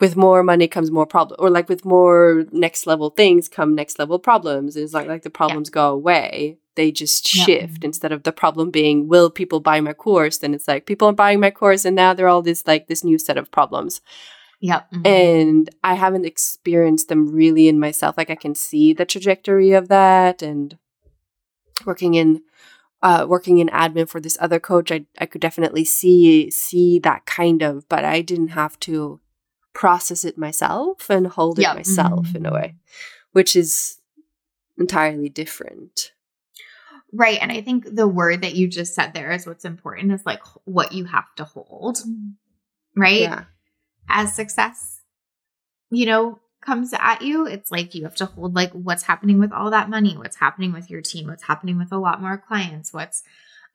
with 0.00 0.16
more 0.16 0.42
money 0.42 0.68
comes 0.68 0.90
more 0.90 1.06
problem 1.06 1.36
or 1.40 1.50
like 1.50 1.68
with 1.68 1.84
more 1.84 2.46
next 2.52 2.86
level 2.86 3.10
things 3.10 3.48
come 3.48 3.74
next 3.74 3.98
level 3.98 4.18
problems. 4.18 4.76
It's 4.76 4.94
like 4.94 5.08
like 5.08 5.22
the 5.22 5.30
problems 5.30 5.68
yeah. 5.70 5.74
go 5.74 5.90
away 5.90 6.58
they 6.78 6.92
just 6.92 7.26
shift 7.26 7.82
instead 7.82 8.12
of 8.12 8.22
the 8.22 8.30
problem 8.30 8.70
being 8.70 9.08
will 9.08 9.30
people 9.30 9.58
buy 9.58 9.80
my 9.80 9.92
course 9.92 10.38
then 10.38 10.54
it's 10.54 10.68
like 10.68 10.86
people 10.86 11.08
are 11.08 11.12
buying 11.12 11.40
my 11.40 11.50
course 11.50 11.84
and 11.84 11.96
now 11.96 12.14
they're 12.14 12.28
all 12.28 12.40
this 12.40 12.64
like 12.68 12.86
this 12.86 13.02
new 13.02 13.18
set 13.18 13.36
of 13.36 13.50
problems 13.50 14.00
yeah 14.60 14.82
Mm-hmm. 14.92 15.06
And 15.06 15.70
I 15.84 15.94
haven't 15.94 16.24
experienced 16.24 17.08
them 17.08 17.32
really 17.32 17.68
in 17.68 17.78
myself. 17.78 18.16
Like 18.16 18.30
I 18.30 18.34
can 18.34 18.54
see 18.54 18.92
the 18.92 19.04
trajectory 19.04 19.72
of 19.72 19.88
that 19.88 20.42
and 20.42 20.78
working 21.86 22.14
in 22.14 22.42
uh 23.02 23.26
working 23.28 23.58
in 23.58 23.68
admin 23.68 24.08
for 24.08 24.20
this 24.20 24.36
other 24.40 24.60
coach, 24.60 24.90
I 24.90 25.06
I 25.18 25.26
could 25.26 25.40
definitely 25.40 25.84
see 25.84 26.50
see 26.50 26.98
that 27.00 27.26
kind 27.26 27.62
of, 27.62 27.88
but 27.88 28.04
I 28.04 28.20
didn't 28.22 28.48
have 28.48 28.78
to 28.80 29.20
process 29.72 30.24
it 30.24 30.36
myself 30.36 31.08
and 31.08 31.26
hold 31.26 31.58
it 31.58 31.74
myself 31.74 32.26
mm-hmm. 32.26 32.36
in 32.36 32.46
a 32.46 32.52
way, 32.52 32.74
which 33.32 33.54
is 33.54 34.00
entirely 34.76 35.28
different. 35.28 36.12
Right. 37.12 37.38
And 37.40 37.50
I 37.50 37.60
think 37.62 37.94
the 37.94 38.08
word 38.08 38.42
that 38.42 38.54
you 38.54 38.68
just 38.68 38.94
said 38.94 39.14
there 39.14 39.30
is 39.30 39.46
what's 39.46 39.64
important 39.64 40.12
is 40.12 40.26
like 40.26 40.42
what 40.64 40.92
you 40.92 41.04
have 41.04 41.32
to 41.36 41.44
hold. 41.44 41.98
Right. 42.96 43.22
Yeah. 43.22 43.44
As 44.08 44.34
success, 44.34 45.00
you 45.90 46.06
know, 46.06 46.40
comes 46.60 46.92
at 46.92 47.22
you, 47.22 47.46
it's 47.46 47.70
like 47.70 47.94
you 47.94 48.04
have 48.04 48.16
to 48.16 48.26
hold 48.26 48.54
like 48.54 48.72
what's 48.72 49.02
happening 49.02 49.38
with 49.38 49.52
all 49.52 49.70
that 49.70 49.90
money, 49.90 50.16
what's 50.16 50.36
happening 50.36 50.72
with 50.72 50.90
your 50.90 51.02
team, 51.02 51.28
what's 51.28 51.44
happening 51.44 51.78
with 51.78 51.92
a 51.92 51.98
lot 51.98 52.20
more 52.20 52.42
clients, 52.46 52.92
what's 52.92 53.22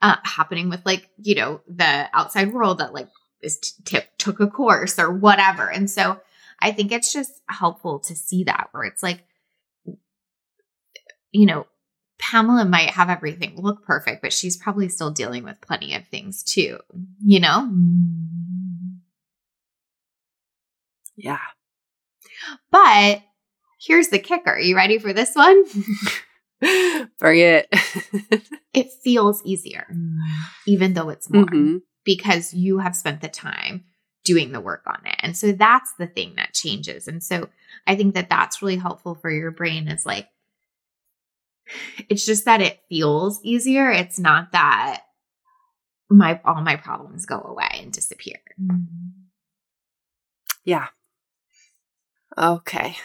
uh, 0.01 0.17
happening 0.23 0.69
with 0.69 0.85
like, 0.85 1.09
you 1.21 1.35
know, 1.35 1.61
the 1.67 2.07
outside 2.13 2.51
world 2.51 2.79
that 2.79 2.93
like 2.93 3.09
is 3.41 3.57
t- 3.57 3.71
t- 3.85 4.07
took 4.17 4.39
a 4.39 4.47
course 4.47 4.99
or 4.99 5.11
whatever. 5.11 5.69
And 5.69 5.89
so 5.89 6.19
I 6.59 6.71
think 6.71 6.91
it's 6.91 7.11
just 7.11 7.41
helpful 7.47 7.99
to 7.99 8.15
see 8.15 8.45
that 8.45 8.69
where 8.71 8.83
it's 8.83 9.03
like, 9.03 9.23
you 11.31 11.45
know, 11.45 11.67
Pamela 12.19 12.63
might 12.65 12.91
have 12.91 13.09
everything 13.09 13.61
look 13.61 13.85
perfect, 13.85 14.21
but 14.21 14.31
she's 14.31 14.55
probably 14.55 14.87
still 14.87 15.11
dealing 15.11 15.43
with 15.43 15.59
plenty 15.61 15.95
of 15.95 16.07
things 16.07 16.43
too, 16.43 16.79
you 17.23 17.39
know? 17.39 17.69
Yeah. 21.15 21.37
But 22.71 23.21
here's 23.79 24.09
the 24.09 24.19
kicker. 24.19 24.51
Are 24.51 24.59
you 24.59 24.75
ready 24.75 24.97
for 24.99 25.13
this 25.13 25.35
one? 25.35 25.63
Bring 27.19 27.39
it. 27.39 27.67
it 28.73 28.91
feels 29.03 29.41
easier, 29.43 29.87
even 30.65 30.93
though 30.93 31.09
it's 31.09 31.29
more, 31.29 31.45
mm-hmm. 31.45 31.77
because 32.05 32.53
you 32.53 32.79
have 32.79 32.95
spent 32.95 33.21
the 33.21 33.27
time 33.27 33.83
doing 34.23 34.51
the 34.51 34.61
work 34.61 34.83
on 34.87 35.05
it. 35.05 35.15
And 35.19 35.35
so 35.35 35.51
that's 35.51 35.93
the 35.99 36.07
thing 36.07 36.35
that 36.37 36.53
changes. 36.53 37.07
And 37.07 37.21
so 37.21 37.49
I 37.85 37.95
think 37.95 38.15
that 38.15 38.29
that's 38.29 38.61
really 38.61 38.77
helpful 38.77 39.15
for 39.15 39.29
your 39.29 39.51
brain 39.51 39.89
is 39.89 40.05
like, 40.05 40.29
it's 42.09 42.25
just 42.25 42.45
that 42.45 42.61
it 42.61 42.79
feels 42.89 43.39
easier. 43.43 43.89
It's 43.89 44.19
not 44.19 44.51
that 44.53 45.01
my 46.09 46.39
all 46.45 46.61
my 46.61 46.75
problems 46.75 47.25
go 47.25 47.41
away 47.41 47.69
and 47.73 47.91
disappear. 47.91 48.39
Yeah. 50.63 50.87
Okay. 52.37 52.95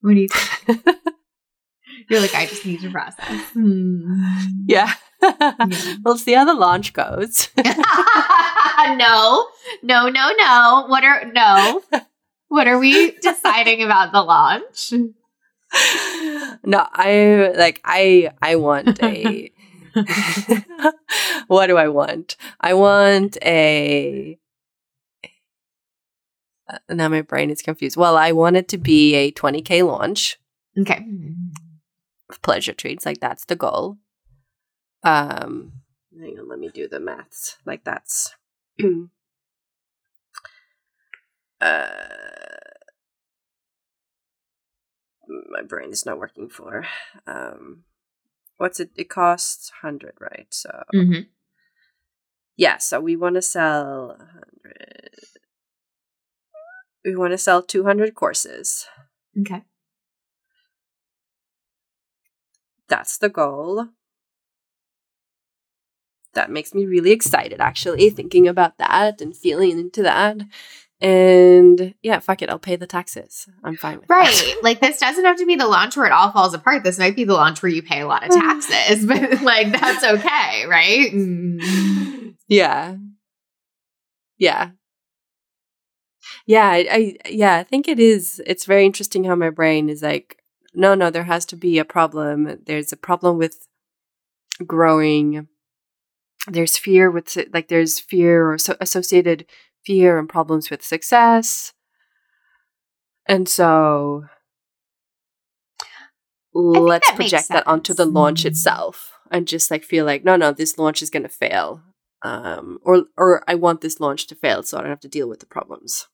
What 0.00 0.14
do 0.14 0.20
you 0.20 0.28
think? 0.28 0.86
You're 2.08 2.20
like, 2.20 2.34
I 2.34 2.46
just 2.46 2.64
need 2.64 2.80
to 2.80 2.90
process. 2.90 3.40
Hmm. 3.52 4.22
Yeah. 4.66 4.92
yeah. 5.20 5.66
we'll 6.04 6.16
see 6.16 6.32
how 6.32 6.44
the 6.44 6.54
launch 6.54 6.92
goes. 6.92 7.48
no, 7.56 9.46
no, 9.82 10.08
no, 10.08 10.32
no. 10.38 10.84
What 10.88 11.04
are 11.04 11.24
no? 11.32 11.82
What 12.48 12.68
are 12.68 12.78
we 12.78 13.12
deciding 13.22 13.82
about 13.82 14.12
the 14.12 14.22
launch? 14.22 14.92
no, 16.64 16.86
I 16.92 17.52
like 17.56 17.80
I 17.84 18.30
I 18.40 18.56
want 18.56 19.02
a 19.02 19.50
what 21.48 21.66
do 21.66 21.76
I 21.76 21.88
want? 21.88 22.36
I 22.60 22.74
want 22.74 23.36
a 23.42 24.38
now 26.88 27.08
my 27.08 27.22
brain 27.22 27.50
is 27.50 27.62
confused. 27.62 27.96
Well, 27.96 28.16
I 28.16 28.32
want 28.32 28.56
it 28.56 28.68
to 28.68 28.78
be 28.78 29.14
a 29.14 29.32
20k 29.32 29.82
launch. 29.82 30.38
Okay. 30.78 31.04
Pleasure 32.42 32.72
treats, 32.74 33.06
like 33.06 33.20
that's 33.20 33.44
the 33.46 33.56
goal. 33.56 33.98
Um 35.02 35.72
hang 36.18 36.38
on, 36.38 36.48
let 36.48 36.58
me 36.58 36.68
do 36.68 36.88
the 36.88 37.00
maths. 37.00 37.56
Like 37.64 37.84
that's 37.84 38.34
uh 41.60 41.88
my 45.50 45.62
brain 45.62 45.90
is 45.90 46.04
not 46.06 46.18
working 46.18 46.48
for. 46.48 46.86
Um 47.26 47.84
what's 48.56 48.80
it 48.80 48.90
it 48.96 49.08
costs 49.08 49.70
100, 49.82 50.14
right? 50.20 50.46
So 50.50 50.82
Mm-hmm. 50.94 51.22
yeah, 52.56 52.78
so 52.78 53.00
we 53.00 53.16
want 53.16 53.36
to 53.36 53.42
sell 53.42 54.16
100 54.18 55.10
we 57.04 57.16
want 57.16 57.32
to 57.32 57.38
sell 57.38 57.62
200 57.62 58.14
courses. 58.14 58.86
Okay. 59.40 59.62
That's 62.88 63.18
the 63.18 63.28
goal. 63.28 63.88
That 66.34 66.50
makes 66.50 66.74
me 66.74 66.86
really 66.86 67.10
excited, 67.10 67.60
actually, 67.60 68.10
thinking 68.10 68.48
about 68.48 68.78
that 68.78 69.20
and 69.20 69.36
feeling 69.36 69.78
into 69.78 70.02
that. 70.02 70.38
And 71.00 71.94
yeah, 72.02 72.18
fuck 72.18 72.42
it, 72.42 72.50
I'll 72.50 72.58
pay 72.58 72.74
the 72.74 72.86
taxes. 72.86 73.48
I'm 73.62 73.76
fine 73.76 73.98
with 73.98 74.08
that. 74.08 74.14
Right. 74.14 74.34
that. 74.34 74.60
like 74.64 74.80
this 74.80 74.98
doesn't 74.98 75.24
have 75.24 75.36
to 75.36 75.46
be 75.46 75.54
the 75.54 75.66
launch 75.66 75.96
where 75.96 76.06
it 76.06 76.12
all 76.12 76.32
falls 76.32 76.54
apart. 76.54 76.82
This 76.82 76.98
might 76.98 77.14
be 77.14 77.24
the 77.24 77.34
launch 77.34 77.62
where 77.62 77.70
you 77.70 77.82
pay 77.82 78.00
a 78.00 78.06
lot 78.06 78.24
of 78.24 78.30
taxes, 78.30 79.06
but 79.06 79.42
like 79.42 79.70
that's 79.70 80.04
okay, 80.04 80.66
right? 80.66 81.10
Mm. 81.12 82.34
yeah. 82.48 82.96
Yeah. 84.38 84.70
Yeah, 86.48 86.70
I, 86.70 86.86
I 86.90 87.16
yeah, 87.28 87.56
I 87.56 87.62
think 87.62 87.88
it 87.88 88.00
is 88.00 88.40
it's 88.46 88.64
very 88.64 88.86
interesting 88.86 89.24
how 89.24 89.34
my 89.34 89.50
brain 89.50 89.90
is 89.90 90.02
like, 90.02 90.42
no, 90.72 90.94
no, 90.94 91.10
there 91.10 91.24
has 91.24 91.44
to 91.46 91.56
be 91.56 91.78
a 91.78 91.84
problem. 91.84 92.58
There's 92.64 92.90
a 92.90 92.96
problem 92.96 93.36
with 93.36 93.68
growing. 94.66 95.48
There's 96.46 96.78
fear 96.78 97.10
with 97.10 97.36
like 97.52 97.68
there's 97.68 98.00
fear 98.00 98.50
or 98.50 98.56
so 98.56 98.76
associated 98.80 99.44
fear 99.84 100.18
and 100.18 100.26
problems 100.26 100.70
with 100.70 100.82
success. 100.82 101.74
And 103.26 103.46
so 103.46 104.24
let's 106.54 107.08
that 107.08 107.16
project 107.16 107.48
that 107.50 107.66
onto 107.66 107.92
the 107.92 108.06
launch 108.06 108.46
itself 108.46 109.12
and 109.30 109.46
just 109.46 109.70
like 109.70 109.84
feel 109.84 110.06
like 110.06 110.24
no 110.24 110.34
no 110.34 110.50
this 110.50 110.78
launch 110.78 111.02
is 111.02 111.10
going 111.10 111.22
to 111.22 111.28
fail 111.28 111.82
um 112.22 112.78
or 112.82 113.04
or 113.18 113.44
I 113.46 113.54
want 113.54 113.82
this 113.82 114.00
launch 114.00 114.26
to 114.28 114.34
fail 114.34 114.62
so 114.62 114.78
I 114.78 114.80
don't 114.80 114.90
have 114.90 115.00
to 115.00 115.08
deal 115.08 115.28
with 115.28 115.40
the 115.40 115.46
problems. 115.46 116.08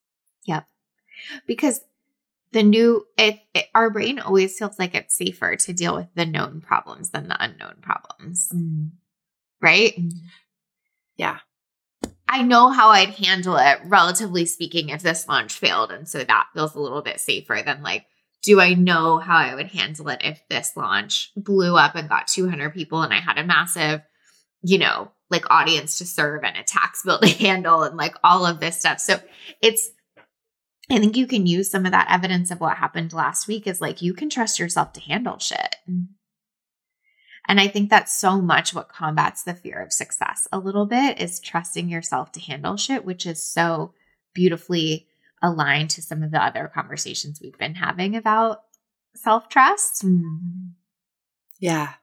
Because 1.47 1.81
the 2.53 2.63
new 2.63 3.07
it, 3.17 3.41
it 3.55 3.67
our 3.75 3.91
brain 3.91 4.19
always 4.19 4.57
feels 4.59 4.79
like 4.79 4.95
it's 4.95 5.17
safer 5.17 5.57
to 5.57 5.73
deal 5.73 5.97
with 5.97 6.07
the 6.15 6.27
known 6.27 6.61
problems 6.61 7.11
than 7.11 7.29
the 7.29 7.43
unknown 7.43 7.77
problems. 7.81 8.49
Mm-hmm. 8.55 8.87
Right? 9.61 9.97
Mm-hmm. 9.97 10.27
Yeah. 11.17 11.39
i 12.29 12.43
know 12.43 12.71
how 12.71 12.89
i'd 12.91 13.11
handle 13.11 13.57
it 13.57 13.79
relatively 13.85 14.45
speaking 14.47 14.89
if 14.89 15.01
this 15.01 15.29
launch 15.29 15.55
failed 15.55 15.93
and 15.93 16.09
so 16.09 16.25
that 16.25 16.49
feels 16.53 16.75
a 16.75 16.81
little 16.81 17.03
bit 17.03 17.21
safer 17.21 17.63
than 17.65 17.83
like 17.83 18.05
do 18.43 18.61
i 18.61 18.75
know 18.75 19.19
how 19.19 19.37
i 19.37 19.55
would 19.55 19.69
handle 19.69 20.09
it 20.09 20.21
if 20.25 20.43
this 20.51 20.73
launch 20.77 21.31
blew 21.37 21.77
up 21.77 21.95
and 21.95 22.09
got 22.09 22.27
200 22.27 22.75
people 22.75 23.03
and 23.03 23.15
i 23.15 23.21
had 23.21 23.39
a 23.39 23.45
massive 23.45 24.03
you 24.63 24.77
know 24.79 25.13
like 25.31 25.51
audience 25.51 25.99
to 25.99 26.07
serve 26.07 26.45
and 26.45 26.57
a 26.57 26.63
tax 26.63 27.03
bill 27.05 27.19
to 27.19 27.29
handle 27.45 27.83
and 27.83 27.97
like 27.97 28.15
all 28.23 28.47
of 28.47 28.61
this 28.61 28.79
stuff. 28.79 29.01
So 29.01 29.21
it's 29.61 29.91
I 30.91 30.99
think 30.99 31.17
you 31.17 31.27
can 31.27 31.47
use 31.47 31.71
some 31.71 31.87
of 31.87 31.93
that 31.93 32.11
evidence 32.11 32.51
of 32.51 32.61
what 32.61 32.77
happened 32.77 33.13
last 33.13 33.49
week 33.49 33.67
is 33.67 33.81
like 33.81 34.03
you 34.03 34.13
can 34.13 34.29
trust 34.29 34.59
yourself 34.59 34.93
to 34.95 35.01
handle 35.01 35.39
shit. 35.39 35.77
And 37.47 37.61
I 37.61 37.69
think 37.69 37.91
that's 37.91 38.15
so 38.15 38.41
much 38.41 38.75
what 38.75 38.89
combats 38.89 39.43
the 39.43 39.55
fear 39.55 39.83
of 39.83 39.93
success 39.93 40.49
a 40.53 40.59
little 40.59 40.87
bit 40.87 41.21
is 41.21 41.41
trusting 41.41 41.89
yourself 41.89 42.33
to 42.33 42.41
handle 42.41 42.77
shit, 42.77 43.05
which 43.05 43.27
is 43.27 43.43
so 43.43 43.93
beautifully 44.35 45.07
aligned 45.43 45.91
to 45.91 46.03
some 46.03 46.23
of 46.23 46.31
the 46.31 46.43
other 46.43 46.71
conversations 46.75 47.41
we've 47.43 47.59
been 47.59 47.75
having 47.75 48.17
about 48.17 48.63
self 49.15 49.49
trust. 49.49 50.05
Yeah. 51.61 51.95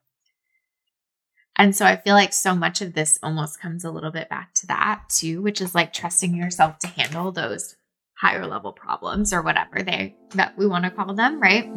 And 1.57 1.75
so 1.75 1.85
I 1.85 1.97
feel 1.97 2.15
like 2.15 2.33
so 2.33 2.55
much 2.55 2.81
of 2.81 2.93
this 2.93 3.19
almost 3.21 3.59
comes 3.59 3.83
a 3.83 3.91
little 3.91 4.11
bit 4.11 4.29
back 4.29 4.53
to 4.55 4.67
that 4.67 5.03
too, 5.09 5.41
which 5.41 5.59
is 5.59 5.75
like 5.75 5.93
trusting 5.93 6.35
yourself 6.35 6.79
to 6.79 6.87
handle 6.87 7.31
those 7.31 7.75
higher 8.21 8.45
level 8.45 8.71
problems 8.71 9.33
or 9.33 9.41
whatever 9.41 9.81
they 9.81 10.15
that 10.35 10.55
we 10.55 10.67
want 10.67 10.85
to 10.85 10.91
call 10.91 11.11
them, 11.13 11.41
right? 11.41 11.71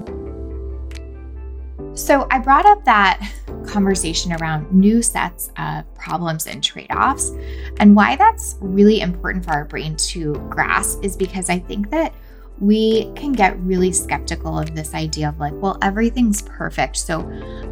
So 1.96 2.26
I 2.30 2.38
brought 2.38 2.66
up 2.66 2.84
that 2.84 3.26
conversation 3.66 4.32
around 4.32 4.70
new 4.70 5.00
sets 5.00 5.50
of 5.56 5.92
problems 5.94 6.46
and 6.46 6.62
trade-offs 6.62 7.30
and 7.78 7.96
why 7.96 8.16
that's 8.16 8.56
really 8.60 9.00
important 9.00 9.42
for 9.44 9.52
our 9.52 9.64
brain 9.64 9.96
to 9.96 10.34
grasp 10.50 11.02
is 11.02 11.16
because 11.16 11.48
I 11.48 11.58
think 11.60 11.90
that 11.90 12.12
we 12.60 13.10
can 13.14 13.32
get 13.32 13.58
really 13.60 13.90
skeptical 13.90 14.58
of 14.58 14.74
this 14.74 14.92
idea 14.92 15.30
of 15.30 15.38
like, 15.38 15.54
well, 15.54 15.78
everything's 15.80 16.42
perfect. 16.42 16.96
So 16.96 17.20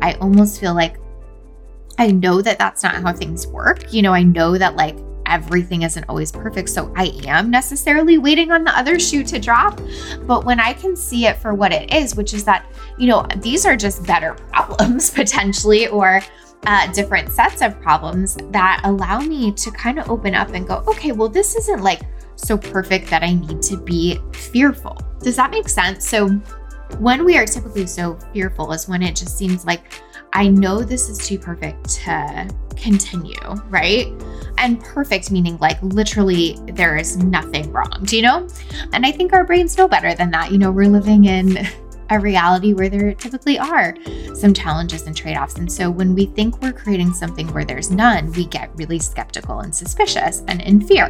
I 0.01 0.14
almost 0.14 0.61
feel 0.61 0.75
like 0.75 0.97
I 1.99 2.11
know 2.11 2.41
that 2.41 2.59
that's 2.59 2.83
not 2.83 2.95
how 2.95 3.12
things 3.12 3.47
work. 3.47 3.93
You 3.93 4.01
know, 4.01 4.14
I 4.14 4.23
know 4.23 4.57
that 4.57 4.77
like 4.77 4.97
everything 5.33 5.83
isn't 5.83 6.05
always 6.09 6.30
perfect. 6.30 6.68
So 6.68 6.93
I 6.95 7.18
am 7.26 7.51
necessarily 7.51 8.18
waiting 8.18 8.53
on 8.53 8.64
the 8.64 8.78
other 8.78 9.01
shoe 9.01 9.24
to 9.24 9.39
drop. 9.39 9.80
But 10.26 10.45
when 10.45 10.61
I 10.61 10.74
can 10.74 10.95
see 10.95 11.26
it 11.26 11.39
for 11.39 11.55
what 11.55 11.72
it 11.72 11.93
is, 11.93 12.14
which 12.14 12.35
is 12.35 12.45
that, 12.45 12.66
you 12.99 13.09
know, 13.09 13.26
these 13.39 13.64
are 13.64 13.76
just 13.76 14.07
better 14.07 14.35
problems 14.53 15.11
potentially, 15.11 15.89
or 15.89 16.20
uh, 16.66 16.93
different 16.93 17.33
sets 17.33 17.62
of 17.62 17.80
problems 17.80 18.37
that 18.51 18.80
allow 18.85 19.20
me 19.20 19.53
to 19.53 19.70
kind 19.70 19.99
of 19.99 20.09
open 20.11 20.35
up 20.35 20.51
and 20.51 20.68
go, 20.68 20.85
okay, 20.87 21.12
well, 21.12 21.28
this 21.28 21.57
isn't 21.57 21.83
like 21.83 22.03
so 22.37 22.57
perfect 22.57 23.09
that 23.09 23.22
I 23.22 23.33
need 23.33 23.62
to 23.62 23.76
be 23.76 24.20
fearful. 24.33 24.97
Does 25.20 25.37
that 25.37 25.51
make 25.51 25.68
sense? 25.68 26.09
So 26.09 26.28
when 26.99 27.24
we 27.24 27.39
are 27.39 27.47
typically 27.47 27.87
so 27.87 28.18
fearful 28.33 28.72
is 28.72 28.87
when 28.87 29.03
it 29.03 29.16
just 29.16 29.37
seems 29.39 29.64
like 29.64 30.03
I 30.33 30.49
know 30.49 30.83
this 30.83 31.09
is 31.09 31.18
too 31.18 31.39
perfect 31.39 31.89
to 31.91 32.49
continue, 32.76 33.39
right? 33.68 34.07
And 34.59 34.80
perfect 34.80 35.30
meaning 35.30 35.59
like 35.59 35.83
literally 35.83 36.59
there 36.66 36.97
is 36.97 37.16
nothing 37.18 37.70
wrong, 37.70 38.01
do 38.05 38.16
you 38.16 38.22
know? 38.22 38.49
And 38.93 39.05
I 39.05 39.12
think 39.12 39.33
our 39.33 39.45
brains 39.45 39.76
know 39.76 39.89
better 39.89 40.14
than 40.14 40.30
that. 40.30 40.51
You 40.51 40.59
know, 40.59 40.70
we're 40.70 40.89
living 40.89 41.24
in 41.26 41.66
a 42.11 42.18
reality 42.18 42.72
where 42.72 42.89
there 42.89 43.14
typically 43.14 43.59
are 43.59 43.95
some 44.35 44.53
challenges 44.53 45.07
and 45.07 45.16
trade 45.16 45.37
offs. 45.37 45.57
And 45.57 45.70
so 45.70 45.91
when 45.91 46.14
we 46.14 46.26
think 46.26 46.61
we're 46.61 46.72
creating 46.72 47.12
something 47.12 47.53
where 47.53 47.64
there's 47.64 47.91
none, 47.91 48.33
we 48.33 48.47
get 48.47 48.74
really 48.76 48.99
skeptical 48.99 49.61
and 49.61 49.74
suspicious 49.74 50.43
and 50.49 50.61
in 50.62 50.80
fear. 50.80 51.09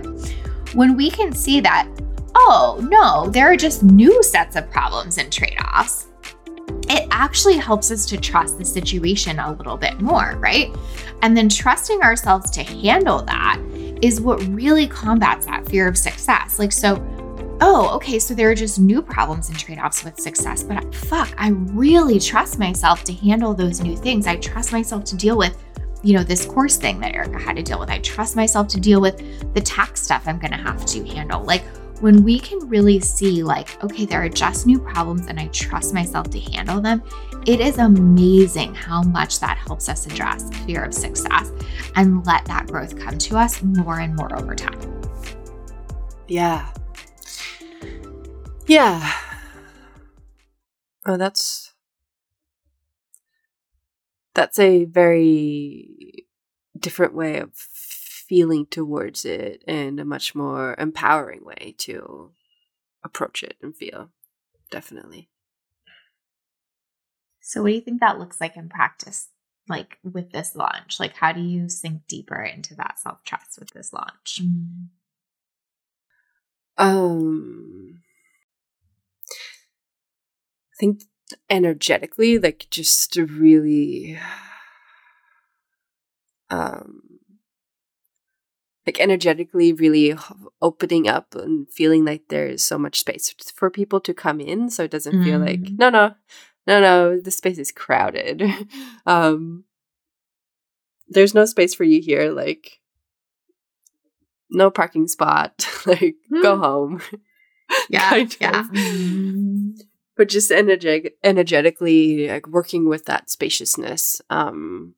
When 0.75 0.97
we 0.97 1.11
can 1.11 1.33
see 1.33 1.61
that, 1.61 1.89
oh 2.35 2.81
no, 2.91 3.31
there 3.31 3.51
are 3.53 3.57
just 3.57 3.83
new 3.83 4.23
sets 4.23 4.57
of 4.57 4.70
problems 4.70 5.18
and 5.18 5.33
trade 5.33 5.59
offs 5.75 6.09
it 6.93 7.09
actually 7.11 7.57
helps 7.57 7.90
us 7.90 8.05
to 8.05 8.18
trust 8.18 8.59
the 8.59 8.64
situation 8.64 9.38
a 9.38 9.53
little 9.53 9.78
bit 9.78 9.99
more, 10.03 10.36
right? 10.36 10.70
And 11.22 11.34
then 11.34 11.49
trusting 11.49 12.03
ourselves 12.03 12.51
to 12.51 12.62
handle 12.62 13.22
that 13.22 13.59
is 14.03 14.20
what 14.20 14.47
really 14.49 14.86
combats 14.86 15.47
that 15.47 15.66
fear 15.66 15.88
of 15.88 15.97
success. 15.97 16.59
Like, 16.59 16.70
so, 16.70 16.97
oh, 17.62 17.88
okay, 17.95 18.18
so 18.18 18.34
there 18.34 18.51
are 18.51 18.55
just 18.55 18.78
new 18.78 19.01
problems 19.01 19.49
and 19.49 19.59
trade 19.59 19.78
offs 19.78 20.05
with 20.05 20.20
success, 20.20 20.62
but 20.62 20.95
fuck, 20.95 21.32
I 21.38 21.49
really 21.49 22.20
trust 22.20 22.59
myself 22.59 23.05
to 23.05 23.12
handle 23.14 23.55
those 23.55 23.80
new 23.80 23.97
things. 23.97 24.26
I 24.26 24.36
trust 24.36 24.70
myself 24.70 25.05
to 25.05 25.16
deal 25.16 25.38
with. 25.38 25.57
You 26.03 26.14
know, 26.14 26.24
this 26.24 26.45
course 26.45 26.76
thing 26.76 27.01
that 27.01 27.14
Erica 27.14 27.38
had 27.38 27.57
to 27.57 27.62
deal 27.62 27.78
with. 27.78 27.88
I 27.88 28.01
trust 28.01 28.36
myself 28.36 28.68
to 28.68 28.80
deal 28.80 29.01
with 29.01 29.55
the 29.55 29.61
tax 29.62 30.03
stuff 30.03 30.24
I'm 30.26 30.38
gonna 30.38 30.57
have 30.59 30.84
to 30.86 31.07
handle. 31.07 31.43
Like, 31.43 31.64
when 32.03 32.25
we 32.25 32.41
can 32.41 32.59
really 32.69 32.99
see, 32.99 33.45
like, 33.45 33.83
okay, 33.85 34.05
there 34.05 34.21
are 34.21 34.29
just 34.29 34.67
new 34.67 34.81
problems 34.81 35.29
and 35.29 35.39
I 35.39 35.47
trust 35.49 35.95
myself 35.95 36.31
to 36.31 36.41
handle 36.41 36.81
them, 36.81 37.01
it 37.47 37.61
is 37.61 37.79
amazing 37.79 38.75
how 38.75 39.03
much 39.03 39.39
that 39.39 39.57
helps 39.57 39.89
us 39.89 40.05
address 40.07 40.51
fear 40.65 40.83
of 40.83 40.93
success 40.93 41.53
and 41.95 42.27
let 42.27 42.45
that 42.47 42.67
growth 42.67 42.99
come 42.99 43.19
to 43.19 43.39
us 43.39 43.63
more 43.63 44.01
and 44.01 44.17
more 44.17 44.37
over 44.37 44.57
time. 44.57 44.81
Yeah. 46.27 46.73
Yeah. 48.67 49.13
Oh, 51.07 51.17
that's 51.17 51.73
that's 54.35 54.59
a 54.59 54.87
very 54.87 56.27
different 56.77 57.15
way 57.15 57.39
of 57.39 57.55
feeling 58.33 58.64
towards 58.64 59.26
it 59.26 59.62
and 59.68 60.01
a 60.01 60.07
much 60.07 60.35
more 60.35 60.74
empowering 60.78 61.45
way 61.45 61.74
to 61.76 62.30
approach 63.05 63.43
it 63.43 63.59
and 63.61 63.76
feel. 63.76 64.09
Definitely. 64.70 65.28
So, 67.43 67.61
what 67.61 67.68
do 67.68 67.74
you 67.74 67.83
think 67.83 68.01
that 68.01 68.18
looks 68.18 68.41
like 68.41 68.57
in 68.57 68.70
practice? 68.70 69.28
Like 69.68 69.99
with 70.03 70.33
this 70.33 70.57
launch, 70.57 70.99
like 70.99 71.14
how 71.14 71.33
do 71.33 71.43
you 71.43 71.68
sink 71.68 72.07
deeper 72.09 72.41
into 72.41 72.74
that 72.76 72.99
self 72.99 73.22
trust 73.22 73.59
with 73.59 73.68
this 73.72 73.93
launch? 73.93 74.41
Um 76.78 78.01
I 80.72 80.76
think 80.80 81.03
energetically, 81.51 82.39
like 82.39 82.66
just 82.70 83.14
really 83.16 84.18
um 86.49 87.12
like 88.87 89.01
energetically 89.01 89.72
really 89.72 90.14
opening 90.61 91.09
up 91.09 91.35
and 91.35 91.70
feeling 91.70 92.05
like 92.05 92.22
there's 92.28 92.62
so 92.62 92.78
much 92.78 93.01
space 93.01 93.35
for 93.55 93.70
people 93.70 94.01
to 94.01 94.14
come 94.14 94.41
in 94.41 94.70
so 94.70 94.85
it 94.85 94.91
doesn't 94.91 95.16
mm. 95.16 95.24
feel 95.24 95.39
like 95.39 95.61
mm. 95.61 95.78
no 95.78 95.91
no 95.91 96.14
no 96.66 96.80
no 96.80 97.20
the 97.20 97.30
space 97.30 97.59
is 97.59 97.70
crowded 97.70 98.43
um 99.07 99.64
there's 101.09 101.35
no 101.35 101.45
space 101.45 101.74
for 101.74 101.85
you 101.85 102.01
here 102.01 102.33
like 102.33 102.80
no 104.51 104.70
parking 104.70 105.07
spot 105.07 105.66
like 105.87 106.16
mm. 106.33 106.43
go 106.43 106.59
home 106.59 107.01
yeah 107.89 108.24
yeah 108.41 108.64
but 110.16 110.28
just 110.28 110.51
energetic 110.51 111.16
energetically 111.22 112.28
like 112.28 112.47
working 112.49 112.89
with 112.89 113.05
that 113.07 113.30
spaciousness 113.30 114.20
um 114.28 114.95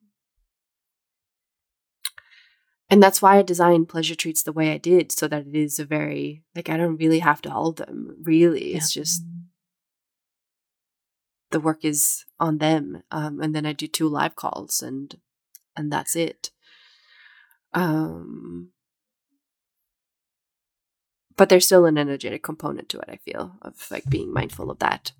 and 2.89 3.01
that's 3.01 3.21
why 3.21 3.37
I 3.37 3.41
designed 3.41 3.89
pleasure 3.89 4.15
treats 4.15 4.43
the 4.43 4.53
way 4.53 4.71
I 4.71 4.77
did, 4.77 5.11
so 5.11 5.27
that 5.27 5.47
it 5.47 5.55
is 5.55 5.79
a 5.79 5.85
very 5.85 6.43
like 6.55 6.69
I 6.69 6.77
don't 6.77 6.97
really 6.97 7.19
have 7.19 7.41
to 7.43 7.49
hold 7.49 7.77
them. 7.77 8.17
Really, 8.23 8.71
yeah. 8.71 8.77
it's 8.77 8.93
just 8.93 9.23
the 11.51 11.59
work 11.59 11.83
is 11.85 12.25
on 12.39 12.59
them, 12.59 13.03
um, 13.11 13.41
and 13.41 13.55
then 13.55 13.65
I 13.65 13.73
do 13.73 13.87
two 13.87 14.07
live 14.07 14.35
calls, 14.35 14.81
and 14.81 15.15
and 15.75 15.91
that's 15.91 16.15
it. 16.15 16.51
Um, 17.73 18.71
but 21.35 21.49
there's 21.49 21.65
still 21.65 21.85
an 21.85 21.97
energetic 21.97 22.43
component 22.43 22.87
to 22.89 22.99
it. 22.99 23.09
I 23.09 23.17
feel 23.17 23.57
of 23.61 23.87
like 23.91 24.05
being 24.09 24.31
mindful 24.31 24.71
of 24.71 24.79
that. 24.79 25.11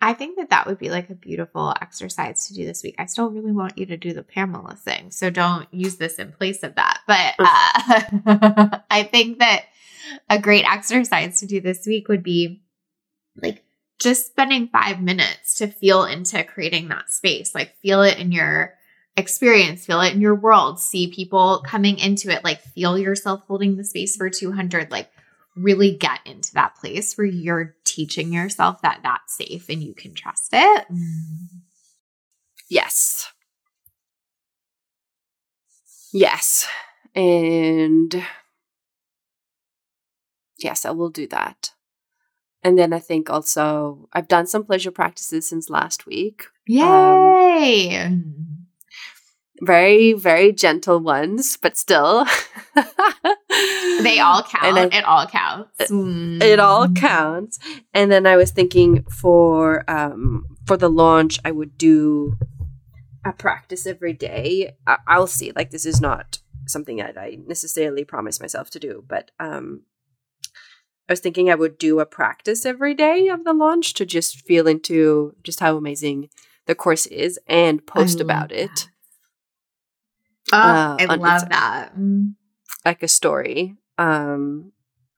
I 0.00 0.12
think 0.12 0.36
that 0.36 0.50
that 0.50 0.66
would 0.66 0.78
be 0.78 0.90
like 0.90 1.08
a 1.10 1.14
beautiful 1.14 1.74
exercise 1.80 2.48
to 2.48 2.54
do 2.54 2.66
this 2.66 2.82
week. 2.82 2.96
I 2.98 3.06
still 3.06 3.30
really 3.30 3.52
want 3.52 3.78
you 3.78 3.86
to 3.86 3.96
do 3.96 4.12
the 4.12 4.22
Pamela 4.22 4.76
thing, 4.76 5.10
so 5.10 5.30
don't 5.30 5.72
use 5.72 5.96
this 5.96 6.16
in 6.16 6.32
place 6.32 6.62
of 6.62 6.74
that. 6.74 7.00
But 7.06 7.34
uh, 7.38 8.78
I 8.90 9.08
think 9.10 9.38
that 9.38 9.64
a 10.28 10.38
great 10.38 10.64
exercise 10.70 11.40
to 11.40 11.46
do 11.46 11.60
this 11.60 11.86
week 11.86 12.08
would 12.08 12.22
be 12.22 12.62
like 13.40 13.64
just 13.98 14.26
spending 14.26 14.68
five 14.68 15.00
minutes 15.00 15.54
to 15.56 15.66
feel 15.66 16.04
into 16.04 16.44
creating 16.44 16.88
that 16.88 17.10
space. 17.10 17.54
Like, 17.54 17.76
feel 17.80 18.02
it 18.02 18.18
in 18.18 18.32
your 18.32 18.74
experience, 19.16 19.86
feel 19.86 20.00
it 20.02 20.12
in 20.12 20.20
your 20.20 20.34
world, 20.34 20.78
see 20.78 21.10
people 21.10 21.62
coming 21.66 21.98
into 21.98 22.30
it, 22.30 22.44
like, 22.44 22.60
feel 22.60 22.98
yourself 22.98 23.42
holding 23.48 23.76
the 23.76 23.84
space 23.84 24.16
for 24.16 24.28
200. 24.28 24.90
Like, 24.90 25.10
really 25.56 25.96
get 25.96 26.20
into 26.24 26.52
that 26.54 26.76
place 26.76 27.16
where 27.16 27.26
you're 27.26 27.74
teaching 27.84 28.32
yourself 28.32 28.82
that 28.82 29.00
that's 29.02 29.36
safe 29.36 29.68
and 29.68 29.82
you 29.82 29.94
can 29.94 30.14
trust 30.14 30.50
it. 30.52 30.86
Yes. 32.68 33.32
Yes. 36.12 36.68
And 37.14 38.22
yes, 40.58 40.84
I 40.84 40.90
will 40.90 41.10
do 41.10 41.26
that. 41.28 41.72
And 42.62 42.78
then 42.78 42.92
I 42.92 42.98
think 42.98 43.30
also 43.30 44.08
I've 44.12 44.28
done 44.28 44.46
some 44.46 44.64
pleasure 44.64 44.90
practices 44.90 45.48
since 45.48 45.70
last 45.70 46.04
week. 46.04 46.46
Yay! 46.66 47.96
Um, 47.96 48.55
very 49.60 50.12
very 50.12 50.52
gentle 50.52 50.98
ones 50.98 51.56
but 51.56 51.76
still. 51.76 52.26
They 54.02 54.18
all 54.18 54.42
count. 54.42 54.76
I, 54.76 54.98
it 54.98 55.04
all 55.04 55.26
counts. 55.26 55.80
it, 55.80 56.42
it, 56.42 56.60
all 56.60 56.86
mm. 56.86 56.96
counts. 56.96 57.58
And 57.94 58.12
then 58.12 58.26
i 58.26 58.36
was 58.36 58.50
thinking 58.50 59.04
for 59.04 59.88
um 59.90 60.44
for 60.66 60.76
the 60.76 60.90
launch 60.90 61.38
i 61.44 61.50
would 61.50 61.78
do 61.78 62.36
a 63.24 63.32
practice 63.32 63.86
every 63.86 64.12
day. 64.12 64.76
I, 64.86 64.98
i'll 65.06 65.26
see. 65.26 65.52
Like 65.56 65.70
this 65.70 65.86
is 65.86 66.00
not 66.00 66.40
something 66.66 66.96
that 66.96 67.16
i 67.16 67.38
necessarily 67.46 68.04
promise 68.04 68.40
myself 68.40 68.70
to 68.70 68.80
do 68.80 69.04
but 69.06 69.30
um 69.38 69.82
I 71.08 71.12
was 71.12 71.20
thinking 71.20 71.48
I 71.48 71.54
would 71.54 71.78
do 71.78 72.00
a 72.00 72.06
practice 72.06 72.66
every 72.66 72.92
day 72.92 73.28
of 73.28 73.44
the 73.44 73.52
launch 73.52 73.94
to 73.94 74.04
just 74.04 74.44
feel 74.44 74.66
into 74.66 75.36
just 75.44 75.60
how 75.60 75.76
amazing 75.76 76.28
the 76.66 76.74
course 76.74 77.06
is 77.06 77.38
and 77.46 77.86
post 77.86 78.20
about 78.20 78.48
that. 78.48 78.58
it 78.58 78.88
Oh, 80.52 80.58
uh, 80.58 80.96
I 80.98 81.14
love 81.16 81.48
that. 81.48 81.92
Like 82.84 83.02
a 83.02 83.08
story. 83.08 83.76
Um, 83.98 84.72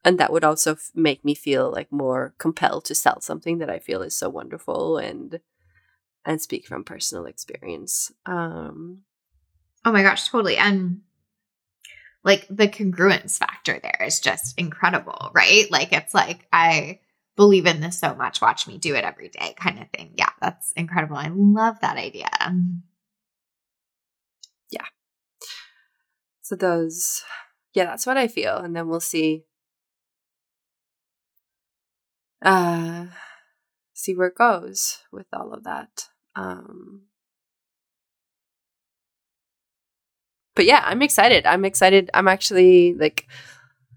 and 0.04 0.18
that 0.18 0.32
would 0.32 0.44
also 0.44 0.72
f- 0.72 0.90
make 0.94 1.24
me 1.24 1.34
feel 1.34 1.70
like 1.70 1.90
more 1.92 2.34
compelled 2.38 2.84
to 2.86 2.94
sell 2.94 3.20
something 3.20 3.58
that 3.58 3.70
I 3.70 3.78
feel 3.78 4.02
is 4.02 4.14
so 4.14 4.28
wonderful 4.28 4.96
and 4.98 5.40
and 6.24 6.40
speak 6.40 6.66
from 6.66 6.84
personal 6.84 7.26
experience. 7.26 8.12
Um, 8.26 9.02
oh 9.84 9.92
my 9.92 10.02
gosh, 10.02 10.28
totally. 10.28 10.56
And 10.56 11.00
like 12.24 12.46
the 12.50 12.68
congruence 12.68 13.38
factor 13.38 13.78
there 13.82 14.06
is 14.06 14.20
just 14.20 14.58
incredible, 14.58 15.30
right? 15.34 15.70
Like 15.70 15.92
it's 15.92 16.14
like 16.14 16.46
I 16.52 17.00
believe 17.36 17.66
in 17.66 17.80
this 17.80 17.98
so 17.98 18.14
much, 18.14 18.40
watch 18.40 18.66
me 18.66 18.78
do 18.78 18.94
it 18.94 19.04
every 19.04 19.28
day 19.28 19.54
kind 19.58 19.78
of 19.78 19.88
thing. 19.90 20.12
Yeah, 20.16 20.30
that's 20.40 20.72
incredible. 20.72 21.16
I 21.16 21.30
love 21.32 21.80
that 21.80 21.96
idea. 21.96 22.28
So 26.48 26.56
those, 26.56 27.24
yeah, 27.74 27.84
that's 27.84 28.06
what 28.06 28.16
I 28.16 28.26
feel, 28.26 28.56
and 28.56 28.74
then 28.74 28.88
we'll 28.88 29.00
see. 29.00 29.44
Uh, 32.40 33.08
see 33.92 34.14
where 34.14 34.28
it 34.28 34.34
goes 34.34 35.02
with 35.12 35.26
all 35.30 35.52
of 35.52 35.64
that. 35.64 36.08
Um, 36.34 37.02
but 40.56 40.64
yeah, 40.64 40.80
I'm 40.86 41.02
excited. 41.02 41.44
I'm 41.44 41.66
excited. 41.66 42.08
I'm 42.14 42.28
actually 42.28 42.94
like, 42.94 43.26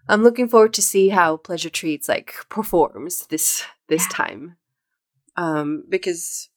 I'm 0.09 0.21
looking 0.21 0.49
forward 0.49 0.73
to 0.73 0.81
see 0.81 1.07
how 1.07 1.37
Pleasure 1.37 1.69
Treats 1.69 2.09
like 2.09 2.35
performs 2.49 3.27
this 3.27 3.63
this 3.87 4.05
yeah. 4.09 4.17
time, 4.17 4.57
um, 5.37 5.85
because 5.87 6.49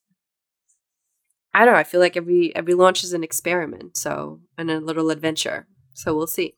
I 1.55 1.65
don't 1.65 1.75
know. 1.75 1.79
I 1.79 1.85
feel 1.85 2.01
like 2.01 2.17
every 2.17 2.53
every 2.57 2.75
launch 2.75 3.05
is 3.05 3.13
an 3.13 3.23
experiment, 3.23 3.97
so 3.97 4.41
and 4.59 4.73
a 4.73 4.81
little 4.81 5.11
adventure. 5.11 5.69
So 5.95 6.15
we'll 6.15 6.27
see. 6.27 6.55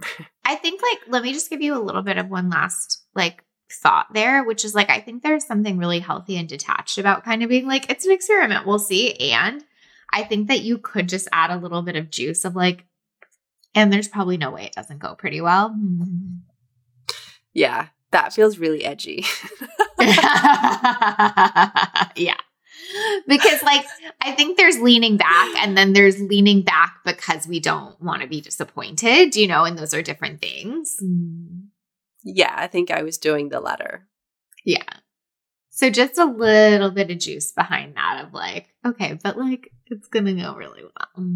I 0.44 0.56
think 0.56 0.82
like 0.82 1.00
let 1.08 1.22
me 1.22 1.32
just 1.32 1.50
give 1.50 1.60
you 1.60 1.76
a 1.76 1.82
little 1.82 2.02
bit 2.02 2.18
of 2.18 2.28
one 2.28 2.50
last 2.50 3.04
like 3.14 3.44
thought 3.70 4.06
there, 4.12 4.44
which 4.44 4.64
is 4.64 4.74
like 4.74 4.90
I 4.90 5.00
think 5.00 5.22
there's 5.22 5.46
something 5.46 5.78
really 5.78 6.00
healthy 6.00 6.36
and 6.36 6.48
detached 6.48 6.98
about 6.98 7.24
kind 7.24 7.42
of 7.42 7.48
being 7.48 7.66
like 7.66 7.90
it's 7.90 8.06
an 8.06 8.12
experiment, 8.12 8.66
we'll 8.66 8.78
see. 8.78 9.14
And 9.14 9.62
I 10.12 10.24
think 10.24 10.48
that 10.48 10.62
you 10.62 10.78
could 10.78 11.08
just 11.08 11.28
add 11.32 11.50
a 11.50 11.58
little 11.58 11.82
bit 11.82 11.96
of 11.96 12.10
juice 12.10 12.44
of 12.44 12.56
like 12.56 12.86
and 13.74 13.92
there's 13.92 14.08
probably 14.08 14.38
no 14.38 14.50
way 14.50 14.64
it 14.64 14.72
doesn't 14.72 14.98
go 14.98 15.14
pretty 15.14 15.40
well. 15.40 15.76
Yeah, 17.52 17.88
that 18.10 18.32
feels 18.32 18.58
really 18.58 18.84
edgy. 18.84 19.24
yeah 22.16 22.36
because 23.26 23.62
like 23.62 23.84
I 24.20 24.32
think 24.32 24.56
there's 24.56 24.78
leaning 24.78 25.16
back 25.16 25.48
and 25.58 25.76
then 25.76 25.92
there's 25.92 26.20
leaning 26.20 26.62
back 26.62 26.96
because 27.04 27.46
we 27.46 27.60
don't 27.60 28.00
want 28.00 28.22
to 28.22 28.28
be 28.28 28.40
disappointed, 28.40 29.36
you 29.36 29.46
know, 29.46 29.64
and 29.64 29.78
those 29.78 29.94
are 29.94 30.02
different 30.02 30.40
things. 30.40 30.96
Yeah, 32.24 32.54
I 32.56 32.66
think 32.66 32.90
I 32.90 33.02
was 33.02 33.18
doing 33.18 33.48
the 33.48 33.60
latter. 33.60 34.06
Yeah. 34.64 34.82
So 35.70 35.90
just 35.90 36.18
a 36.18 36.24
little 36.24 36.90
bit 36.90 37.10
of 37.10 37.18
juice 37.18 37.52
behind 37.52 37.94
that 37.96 38.24
of 38.24 38.34
like, 38.34 38.68
okay, 38.84 39.18
but 39.22 39.38
like 39.38 39.70
it's 39.86 40.08
gonna 40.08 40.34
go 40.34 40.54
really 40.54 40.82
well. 40.82 41.28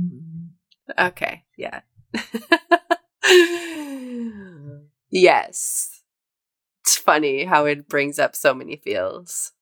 Okay, 0.98 1.44
yeah. 1.56 1.80
yes. 5.10 6.00
It's 6.82 6.96
funny 6.96 7.44
how 7.44 7.66
it 7.66 7.88
brings 7.88 8.18
up 8.18 8.34
so 8.34 8.52
many 8.52 8.76
feels. 8.76 9.52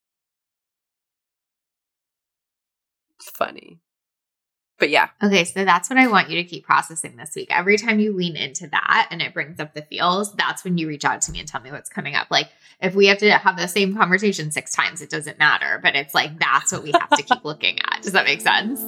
Funny. 3.29 3.81
But 4.81 4.89
yeah. 4.89 5.11
Okay, 5.23 5.45
so 5.45 5.65
that's 5.65 5.91
what 5.91 5.99
I 5.99 6.09
want 6.09 6.31
you 6.31 6.43
to 6.43 6.49
keep 6.49 6.65
processing 6.65 7.17
this 7.17 7.33
week. 7.37 7.49
Every 7.51 7.77
time 7.77 8.01
you 8.01 8.17
lean 8.17 8.35
into 8.35 8.67
that 8.69 9.09
and 9.11 9.21
it 9.21 9.35
brings 9.35 9.61
up 9.61 9.75
the 9.75 9.83
feels, 9.83 10.33
that's 10.35 10.65
when 10.65 10.79
you 10.79 10.89
reach 10.89 11.05
out 11.05 11.21
to 11.23 11.33
me 11.33 11.39
and 11.39 11.47
tell 11.47 11.61
me 11.61 11.71
what's 11.71 11.91
coming 11.91 12.15
up. 12.15 12.29
Like 12.31 12.49
if 12.81 12.95
we 12.95 13.07
have 13.09 13.19
to 13.19 13.31
have 13.31 13.59
the 13.59 13.69
same 13.69 13.95
conversation 13.95 14.51
six 14.51 14.73
times, 14.73 15.03
it 15.03 15.11
doesn't 15.11 15.39
matter. 15.39 15.79
But 15.83 15.97
it's 15.97 16.15
like 16.15 16.39
that's 16.39 16.73
what 16.73 16.83
we 16.83 16.93
have 16.93 17.11
to 17.11 17.23
keep 17.23 17.45
looking 17.45 17.79
at. 17.81 18.01
Does 18.03 18.13
that 18.13 18.25
make 18.25 18.41
sense? 18.41 18.83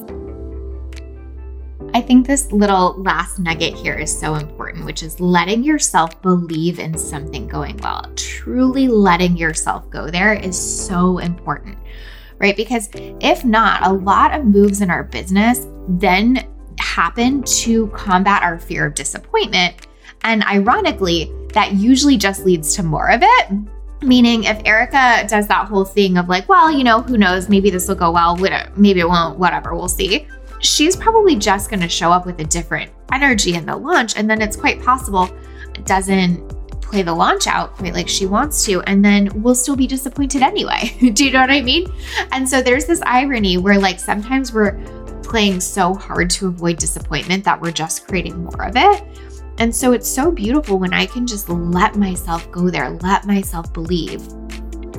I 1.94 2.00
think 2.00 2.26
this 2.26 2.50
little 2.52 2.94
last 3.02 3.38
nugget 3.38 3.74
here 3.74 3.94
is 3.94 4.18
so 4.18 4.36
important, 4.36 4.86
which 4.86 5.02
is 5.02 5.20
letting 5.20 5.62
yourself 5.62 6.22
believe 6.22 6.78
in 6.78 6.96
something 6.96 7.46
going 7.46 7.76
well. 7.82 8.10
Truly 8.16 8.88
letting 8.88 9.36
yourself 9.36 9.90
go 9.90 10.08
there 10.08 10.32
is 10.32 10.58
so 10.58 11.18
important 11.18 11.76
right? 12.42 12.56
Because 12.56 12.90
if 12.92 13.44
not, 13.44 13.86
a 13.86 13.92
lot 13.92 14.38
of 14.38 14.44
moves 14.44 14.82
in 14.82 14.90
our 14.90 15.04
business 15.04 15.66
then 15.88 16.46
happen 16.78 17.42
to 17.44 17.86
combat 17.88 18.42
our 18.42 18.58
fear 18.58 18.86
of 18.86 18.94
disappointment. 18.94 19.86
And 20.22 20.42
ironically, 20.44 21.32
that 21.54 21.72
usually 21.74 22.16
just 22.16 22.44
leads 22.44 22.74
to 22.76 22.82
more 22.82 23.10
of 23.10 23.20
it. 23.22 23.48
Meaning, 24.02 24.44
if 24.44 24.60
Erica 24.64 25.26
does 25.28 25.46
that 25.46 25.68
whole 25.68 25.84
thing 25.84 26.18
of 26.18 26.28
like, 26.28 26.48
well, 26.48 26.70
you 26.72 26.82
know, 26.82 27.00
who 27.00 27.16
knows, 27.16 27.48
maybe 27.48 27.70
this 27.70 27.86
will 27.86 27.94
go 27.94 28.10
well, 28.10 28.36
maybe 28.76 29.00
it 29.00 29.08
won't, 29.08 29.38
whatever, 29.38 29.74
we'll 29.74 29.88
see. 29.88 30.26
she's 30.60 30.96
probably 30.96 31.36
just 31.36 31.70
going 31.70 31.80
to 31.80 31.88
show 31.88 32.10
up 32.10 32.26
with 32.26 32.40
a 32.40 32.44
different 32.44 32.90
energy 33.12 33.54
in 33.54 33.66
the 33.66 33.76
launch. 33.76 34.16
And 34.16 34.28
then 34.28 34.42
it's 34.42 34.56
quite 34.56 34.82
possible 34.82 35.30
it 35.74 35.86
doesn't 35.86 36.61
play 36.92 37.02
the 37.02 37.14
launch 37.14 37.46
out 37.46 37.74
quite 37.78 37.94
like 37.94 38.08
she 38.08 38.26
wants 38.26 38.64
to. 38.66 38.82
And 38.82 39.04
then 39.04 39.30
we'll 39.42 39.54
still 39.54 39.74
be 39.74 39.86
disappointed 39.86 40.42
anyway. 40.42 40.94
Do 41.14 41.24
you 41.24 41.32
know 41.32 41.40
what 41.40 41.50
I 41.50 41.62
mean? 41.62 41.86
And 42.30 42.48
so 42.48 42.62
there's 42.62 42.84
this 42.84 43.02
irony 43.06 43.56
where, 43.56 43.78
like, 43.78 43.98
sometimes 43.98 44.52
we're 44.52 44.78
playing 45.22 45.60
so 45.60 45.94
hard 45.94 46.28
to 46.30 46.48
avoid 46.48 46.76
disappointment 46.76 47.42
that 47.44 47.60
we're 47.60 47.72
just 47.72 48.06
creating 48.06 48.44
more 48.44 48.66
of 48.66 48.76
it. 48.76 49.02
And 49.58 49.74
so 49.74 49.92
it's 49.92 50.08
so 50.08 50.30
beautiful 50.30 50.78
when 50.78 50.92
I 50.92 51.06
can 51.06 51.26
just 51.26 51.48
let 51.48 51.96
myself 51.96 52.50
go 52.50 52.68
there, 52.68 52.90
let 52.90 53.26
myself 53.26 53.72
believe 53.72 54.22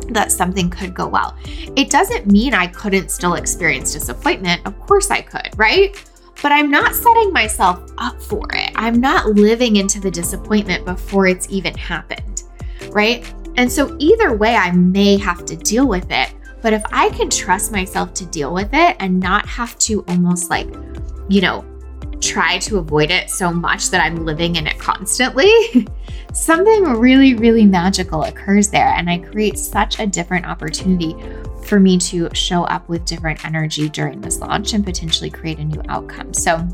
that 0.09 0.31
something 0.31 0.69
could 0.69 0.93
go 0.93 1.07
well. 1.07 1.37
It 1.75 1.89
doesn't 1.89 2.27
mean 2.27 2.53
I 2.53 2.67
couldn't 2.67 3.09
still 3.09 3.35
experience 3.35 3.93
disappointment. 3.93 4.65
Of 4.65 4.79
course 4.79 5.11
I 5.11 5.21
could, 5.21 5.49
right? 5.57 6.03
But 6.43 6.51
I'm 6.51 6.69
not 6.69 6.93
setting 6.93 7.31
myself 7.31 7.89
up 7.97 8.21
for 8.21 8.45
it. 8.53 8.73
I'm 8.75 8.99
not 8.99 9.27
living 9.27 9.77
into 9.77 10.01
the 10.01 10.11
disappointment 10.11 10.83
before 10.83 11.25
it's 11.25 11.49
even 11.49 11.73
happened, 11.75 12.43
right? 12.89 13.33
And 13.55 13.71
so 13.71 13.95
either 13.97 14.35
way, 14.35 14.57
I 14.57 14.71
may 14.71 15.17
have 15.17 15.45
to 15.45 15.55
deal 15.55 15.87
with 15.87 16.05
it. 16.11 16.35
But 16.61 16.73
if 16.73 16.83
I 16.91 17.09
can 17.11 17.29
trust 17.29 17.71
myself 17.71 18.13
to 18.15 18.25
deal 18.25 18.53
with 18.53 18.69
it 18.73 18.97
and 18.99 19.21
not 19.21 19.47
have 19.47 19.79
to 19.79 20.03
almost 20.09 20.49
like, 20.49 20.67
you 21.29 21.39
know, 21.39 21.63
try 22.19 22.57
to 22.57 22.77
avoid 22.77 23.09
it 23.09 23.29
so 23.29 23.51
much 23.51 23.89
that 23.89 24.01
I'm 24.01 24.25
living 24.25 24.57
in 24.57 24.67
it 24.67 24.77
constantly, 24.77 25.87
something 26.33 26.83
really, 26.83 27.35
really 27.35 27.65
magical 27.65 28.23
occurs 28.23 28.69
there. 28.69 28.93
And 28.97 29.09
I 29.09 29.19
create 29.19 29.57
such 29.57 29.99
a 29.99 30.07
different 30.07 30.45
opportunity 30.45 31.15
for 31.65 31.79
me 31.79 31.97
to 31.97 32.29
show 32.33 32.63
up 32.63 32.87
with 32.89 33.05
different 33.05 33.43
energy 33.45 33.89
during 33.89 34.21
this 34.21 34.39
launch 34.39 34.73
and 34.73 34.85
potentially 34.85 35.29
create 35.29 35.59
a 35.59 35.65
new 35.65 35.81
outcome. 35.89 36.33
So, 36.33 36.67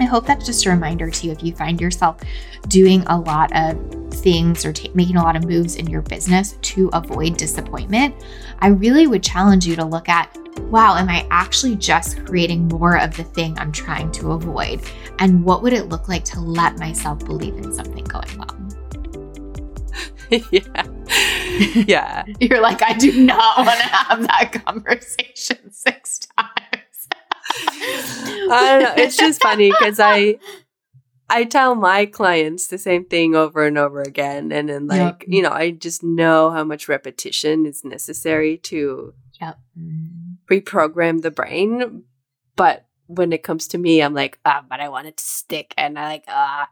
I 0.00 0.04
hope 0.04 0.26
that's 0.26 0.44
just 0.44 0.66
a 0.66 0.70
reminder 0.70 1.08
to 1.08 1.26
you 1.26 1.32
if 1.32 1.42
you 1.42 1.54
find 1.54 1.80
yourself 1.80 2.20
doing 2.66 3.02
a 3.06 3.18
lot 3.18 3.54
of 3.54 3.78
things 4.12 4.64
or 4.64 4.72
t- 4.72 4.90
making 4.94 5.16
a 5.16 5.22
lot 5.22 5.36
of 5.36 5.44
moves 5.44 5.76
in 5.76 5.88
your 5.88 6.02
business 6.02 6.52
to 6.62 6.90
avoid 6.92 7.36
disappointment. 7.36 8.14
I 8.58 8.68
really 8.68 9.06
would 9.06 9.22
challenge 9.22 9.66
you 9.66 9.76
to 9.76 9.84
look 9.84 10.08
at 10.08 10.36
wow, 10.70 10.96
am 10.96 11.08
I 11.08 11.26
actually 11.30 11.76
just 11.76 12.24
creating 12.24 12.68
more 12.68 12.96
of 12.96 13.16
the 13.16 13.24
thing 13.24 13.58
I'm 13.58 13.72
trying 13.72 14.10
to 14.12 14.32
avoid? 14.32 14.80
And 15.18 15.44
what 15.44 15.62
would 15.62 15.72
it 15.72 15.88
look 15.88 16.08
like 16.08 16.24
to 16.26 16.40
let 16.40 16.78
myself 16.78 17.18
believe 17.24 17.56
in 17.56 17.72
something 17.72 18.04
going 18.04 18.38
well? 18.38 18.63
yeah. 20.50 20.86
Yeah. 21.86 22.24
You're 22.40 22.60
like, 22.60 22.82
I 22.82 22.94
do 22.94 23.24
not 23.24 23.58
want 23.58 23.78
to 23.78 23.86
have 23.86 24.22
that 24.22 24.64
conversation 24.64 25.58
six 25.70 26.20
times. 26.38 26.50
I 28.50 28.78
don't 28.78 28.82
know. 28.82 29.02
It's 29.02 29.16
just 29.16 29.42
funny 29.42 29.70
because 29.70 30.00
I 30.00 30.38
I 31.30 31.44
tell 31.44 31.74
my 31.74 32.06
clients 32.06 32.66
the 32.66 32.78
same 32.78 33.04
thing 33.04 33.34
over 33.34 33.66
and 33.66 33.78
over 33.78 34.02
again. 34.02 34.52
And 34.52 34.68
then 34.68 34.86
like, 34.86 34.98
yep. 34.98 35.24
you 35.26 35.42
know, 35.42 35.52
I 35.52 35.70
just 35.70 36.02
know 36.02 36.50
how 36.50 36.64
much 36.64 36.88
repetition 36.88 37.66
is 37.66 37.84
necessary 37.84 38.58
to 38.58 39.14
yep. 39.40 39.58
reprogram 40.50 41.22
the 41.22 41.30
brain. 41.30 42.04
But 42.56 42.86
when 43.06 43.32
it 43.32 43.42
comes 43.42 43.68
to 43.68 43.78
me, 43.78 44.02
I'm 44.02 44.14
like, 44.14 44.38
ah, 44.44 44.64
but 44.68 44.80
I 44.80 44.88
want 44.88 45.06
it 45.06 45.16
to 45.16 45.24
stick. 45.24 45.74
And 45.78 45.98
I 45.98 46.08
like, 46.08 46.24
ah, 46.28 46.68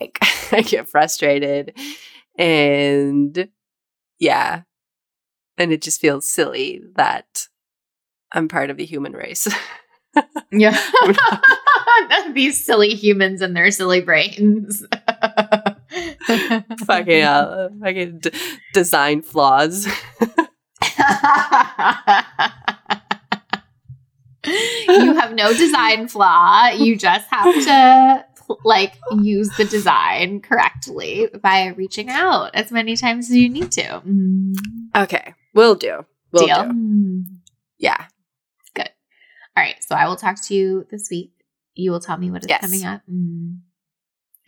like, 0.00 0.18
I 0.52 0.62
get 0.62 0.88
frustrated. 0.88 1.74
And 2.38 3.48
yeah. 4.18 4.62
And 5.58 5.72
it 5.72 5.82
just 5.82 6.00
feels 6.00 6.26
silly 6.26 6.80
that 6.96 7.48
I'm 8.32 8.48
part 8.48 8.70
of 8.70 8.76
the 8.76 8.86
human 8.86 9.12
race. 9.12 9.46
yeah. 10.52 10.78
These 12.32 12.64
silly 12.64 12.94
humans 12.94 13.42
and 13.42 13.56
their 13.56 13.70
silly 13.70 14.00
brains. 14.00 14.84
fucking 16.86 17.22
uh, 17.22 17.68
fucking 17.80 18.18
d- 18.20 18.30
design 18.72 19.22
flaws. 19.22 19.86
you 24.88 25.14
have 25.14 25.34
no 25.34 25.52
design 25.52 26.08
flaw. 26.08 26.68
You 26.70 26.96
just 26.96 27.26
have 27.30 27.54
to 27.64 28.24
like 28.64 28.98
use 29.12 29.48
the 29.56 29.64
design 29.64 30.40
correctly 30.40 31.28
by 31.42 31.68
reaching 31.68 32.08
out 32.10 32.50
as 32.54 32.70
many 32.70 32.96
times 32.96 33.30
as 33.30 33.36
you 33.36 33.48
need 33.48 33.72
to. 33.72 34.02
Mm. 34.06 34.54
Okay, 34.96 35.34
we'll 35.54 35.74
do. 35.74 36.04
We'll 36.32 36.46
Deal. 36.46 36.64
do. 36.64 36.70
Mm. 36.70 37.22
Yeah. 37.78 38.06
Good. 38.74 38.88
All 39.56 39.62
right. 39.62 39.76
So 39.80 39.94
I 39.94 40.06
will 40.06 40.16
talk 40.16 40.42
to 40.46 40.54
you 40.54 40.86
this 40.90 41.08
week. 41.10 41.32
You 41.74 41.90
will 41.90 42.00
tell 42.00 42.16
me 42.16 42.30
what 42.30 42.42
is 42.42 42.48
yes. 42.48 42.60
coming 42.60 42.84
up. 42.84 43.02
Mm. 43.10 43.58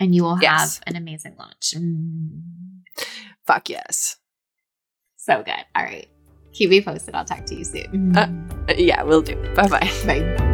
And 0.01 0.15
you 0.15 0.25
will 0.25 0.39
yes. 0.41 0.79
have 0.79 0.83
an 0.87 0.97
amazing 0.97 1.37
launch. 1.39 1.75
Fuck 3.47 3.69
yes. 3.69 4.17
So 5.17 5.43
good. 5.43 5.65
All 5.75 5.85
right. 5.85 6.09
Keep 6.53 6.71
me 6.71 6.81
posted. 6.81 7.15
I'll 7.15 7.25
talk 7.25 7.45
to 7.47 7.55
you 7.55 7.65
soon. 7.65 8.17
Uh, 8.17 8.29
yeah, 8.77 9.03
we'll 9.03 9.23
do. 9.23 9.37
Bye-bye. 9.55 9.91
Bye. 10.07 10.54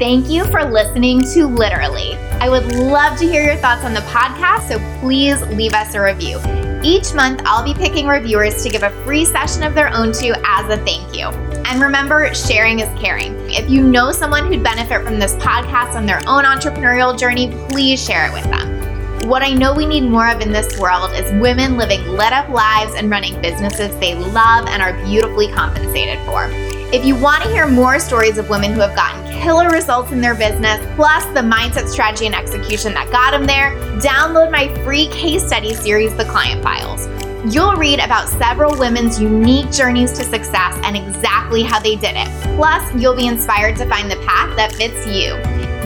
Thank 0.00 0.30
you 0.30 0.46
for 0.46 0.64
listening 0.64 1.20
to 1.34 1.46
Literally. 1.46 2.14
I 2.40 2.48
would 2.48 2.74
love 2.74 3.18
to 3.18 3.26
hear 3.26 3.44
your 3.44 3.56
thoughts 3.56 3.84
on 3.84 3.92
the 3.92 4.00
podcast, 4.00 4.68
so 4.68 4.78
please 4.98 5.42
leave 5.48 5.74
us 5.74 5.94
a 5.94 6.00
review. 6.00 6.38
Each 6.82 7.12
month, 7.12 7.42
I'll 7.44 7.62
be 7.62 7.74
picking 7.74 8.06
reviewers 8.06 8.62
to 8.62 8.70
give 8.70 8.82
a 8.82 8.88
free 9.04 9.26
session 9.26 9.62
of 9.62 9.74
their 9.74 9.92
own 9.92 10.12
to 10.12 10.28
as 10.46 10.72
a 10.72 10.82
thank 10.86 11.14
you. 11.14 11.26
And 11.66 11.82
remember, 11.82 12.34
sharing 12.34 12.80
is 12.80 12.88
caring. 12.98 13.34
If 13.50 13.68
you 13.68 13.82
know 13.82 14.10
someone 14.10 14.46
who'd 14.46 14.64
benefit 14.64 15.04
from 15.04 15.18
this 15.18 15.34
podcast 15.34 15.94
on 15.96 16.06
their 16.06 16.22
own 16.26 16.44
entrepreneurial 16.44 17.18
journey, 17.18 17.54
please 17.68 18.02
share 18.02 18.26
it 18.26 18.32
with 18.32 18.44
them. 18.44 19.28
What 19.28 19.42
I 19.42 19.52
know 19.52 19.74
we 19.74 19.84
need 19.84 20.04
more 20.04 20.30
of 20.30 20.40
in 20.40 20.50
this 20.50 20.78
world 20.78 21.12
is 21.12 21.30
women 21.42 21.76
living 21.76 22.02
lit 22.06 22.32
up 22.32 22.48
lives 22.48 22.94
and 22.94 23.10
running 23.10 23.38
businesses 23.42 23.94
they 24.00 24.14
love 24.14 24.66
and 24.66 24.80
are 24.80 24.94
beautifully 25.04 25.52
compensated 25.52 26.18
for. 26.24 26.79
If 26.92 27.04
you 27.04 27.14
want 27.14 27.44
to 27.44 27.48
hear 27.48 27.68
more 27.68 28.00
stories 28.00 28.36
of 28.36 28.50
women 28.50 28.72
who 28.72 28.80
have 28.80 28.96
gotten 28.96 29.24
killer 29.40 29.70
results 29.70 30.10
in 30.10 30.20
their 30.20 30.34
business, 30.34 30.84
plus 30.96 31.24
the 31.26 31.40
mindset, 31.40 31.86
strategy, 31.86 32.26
and 32.26 32.34
execution 32.34 32.94
that 32.94 33.12
got 33.12 33.30
them 33.30 33.46
there, 33.46 33.76
download 34.00 34.50
my 34.50 34.74
free 34.82 35.06
case 35.06 35.46
study 35.46 35.72
series, 35.72 36.12
The 36.16 36.24
Client 36.24 36.64
Files. 36.64 37.06
You'll 37.54 37.76
read 37.76 38.00
about 38.00 38.28
several 38.28 38.76
women's 38.76 39.20
unique 39.20 39.70
journeys 39.70 40.10
to 40.14 40.24
success 40.24 40.76
and 40.82 40.96
exactly 40.96 41.62
how 41.62 41.78
they 41.78 41.94
did 41.94 42.16
it. 42.16 42.56
Plus, 42.56 42.92
you'll 43.00 43.14
be 43.14 43.28
inspired 43.28 43.76
to 43.76 43.88
find 43.88 44.10
the 44.10 44.16
path 44.26 44.56
that 44.56 44.72
fits 44.72 45.06
you. 45.06 45.36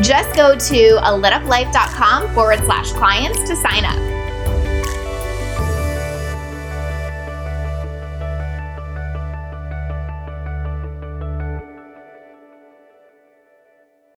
Just 0.03 0.35
go 0.35 0.59
to 0.59 0.85
a 1.07 1.13
lituplife.com 1.13 2.33
forward 2.33 2.61
slash 2.61 2.91
clients 2.93 3.47
to 3.47 3.55
sign 3.57 3.85
up. 3.85 4.14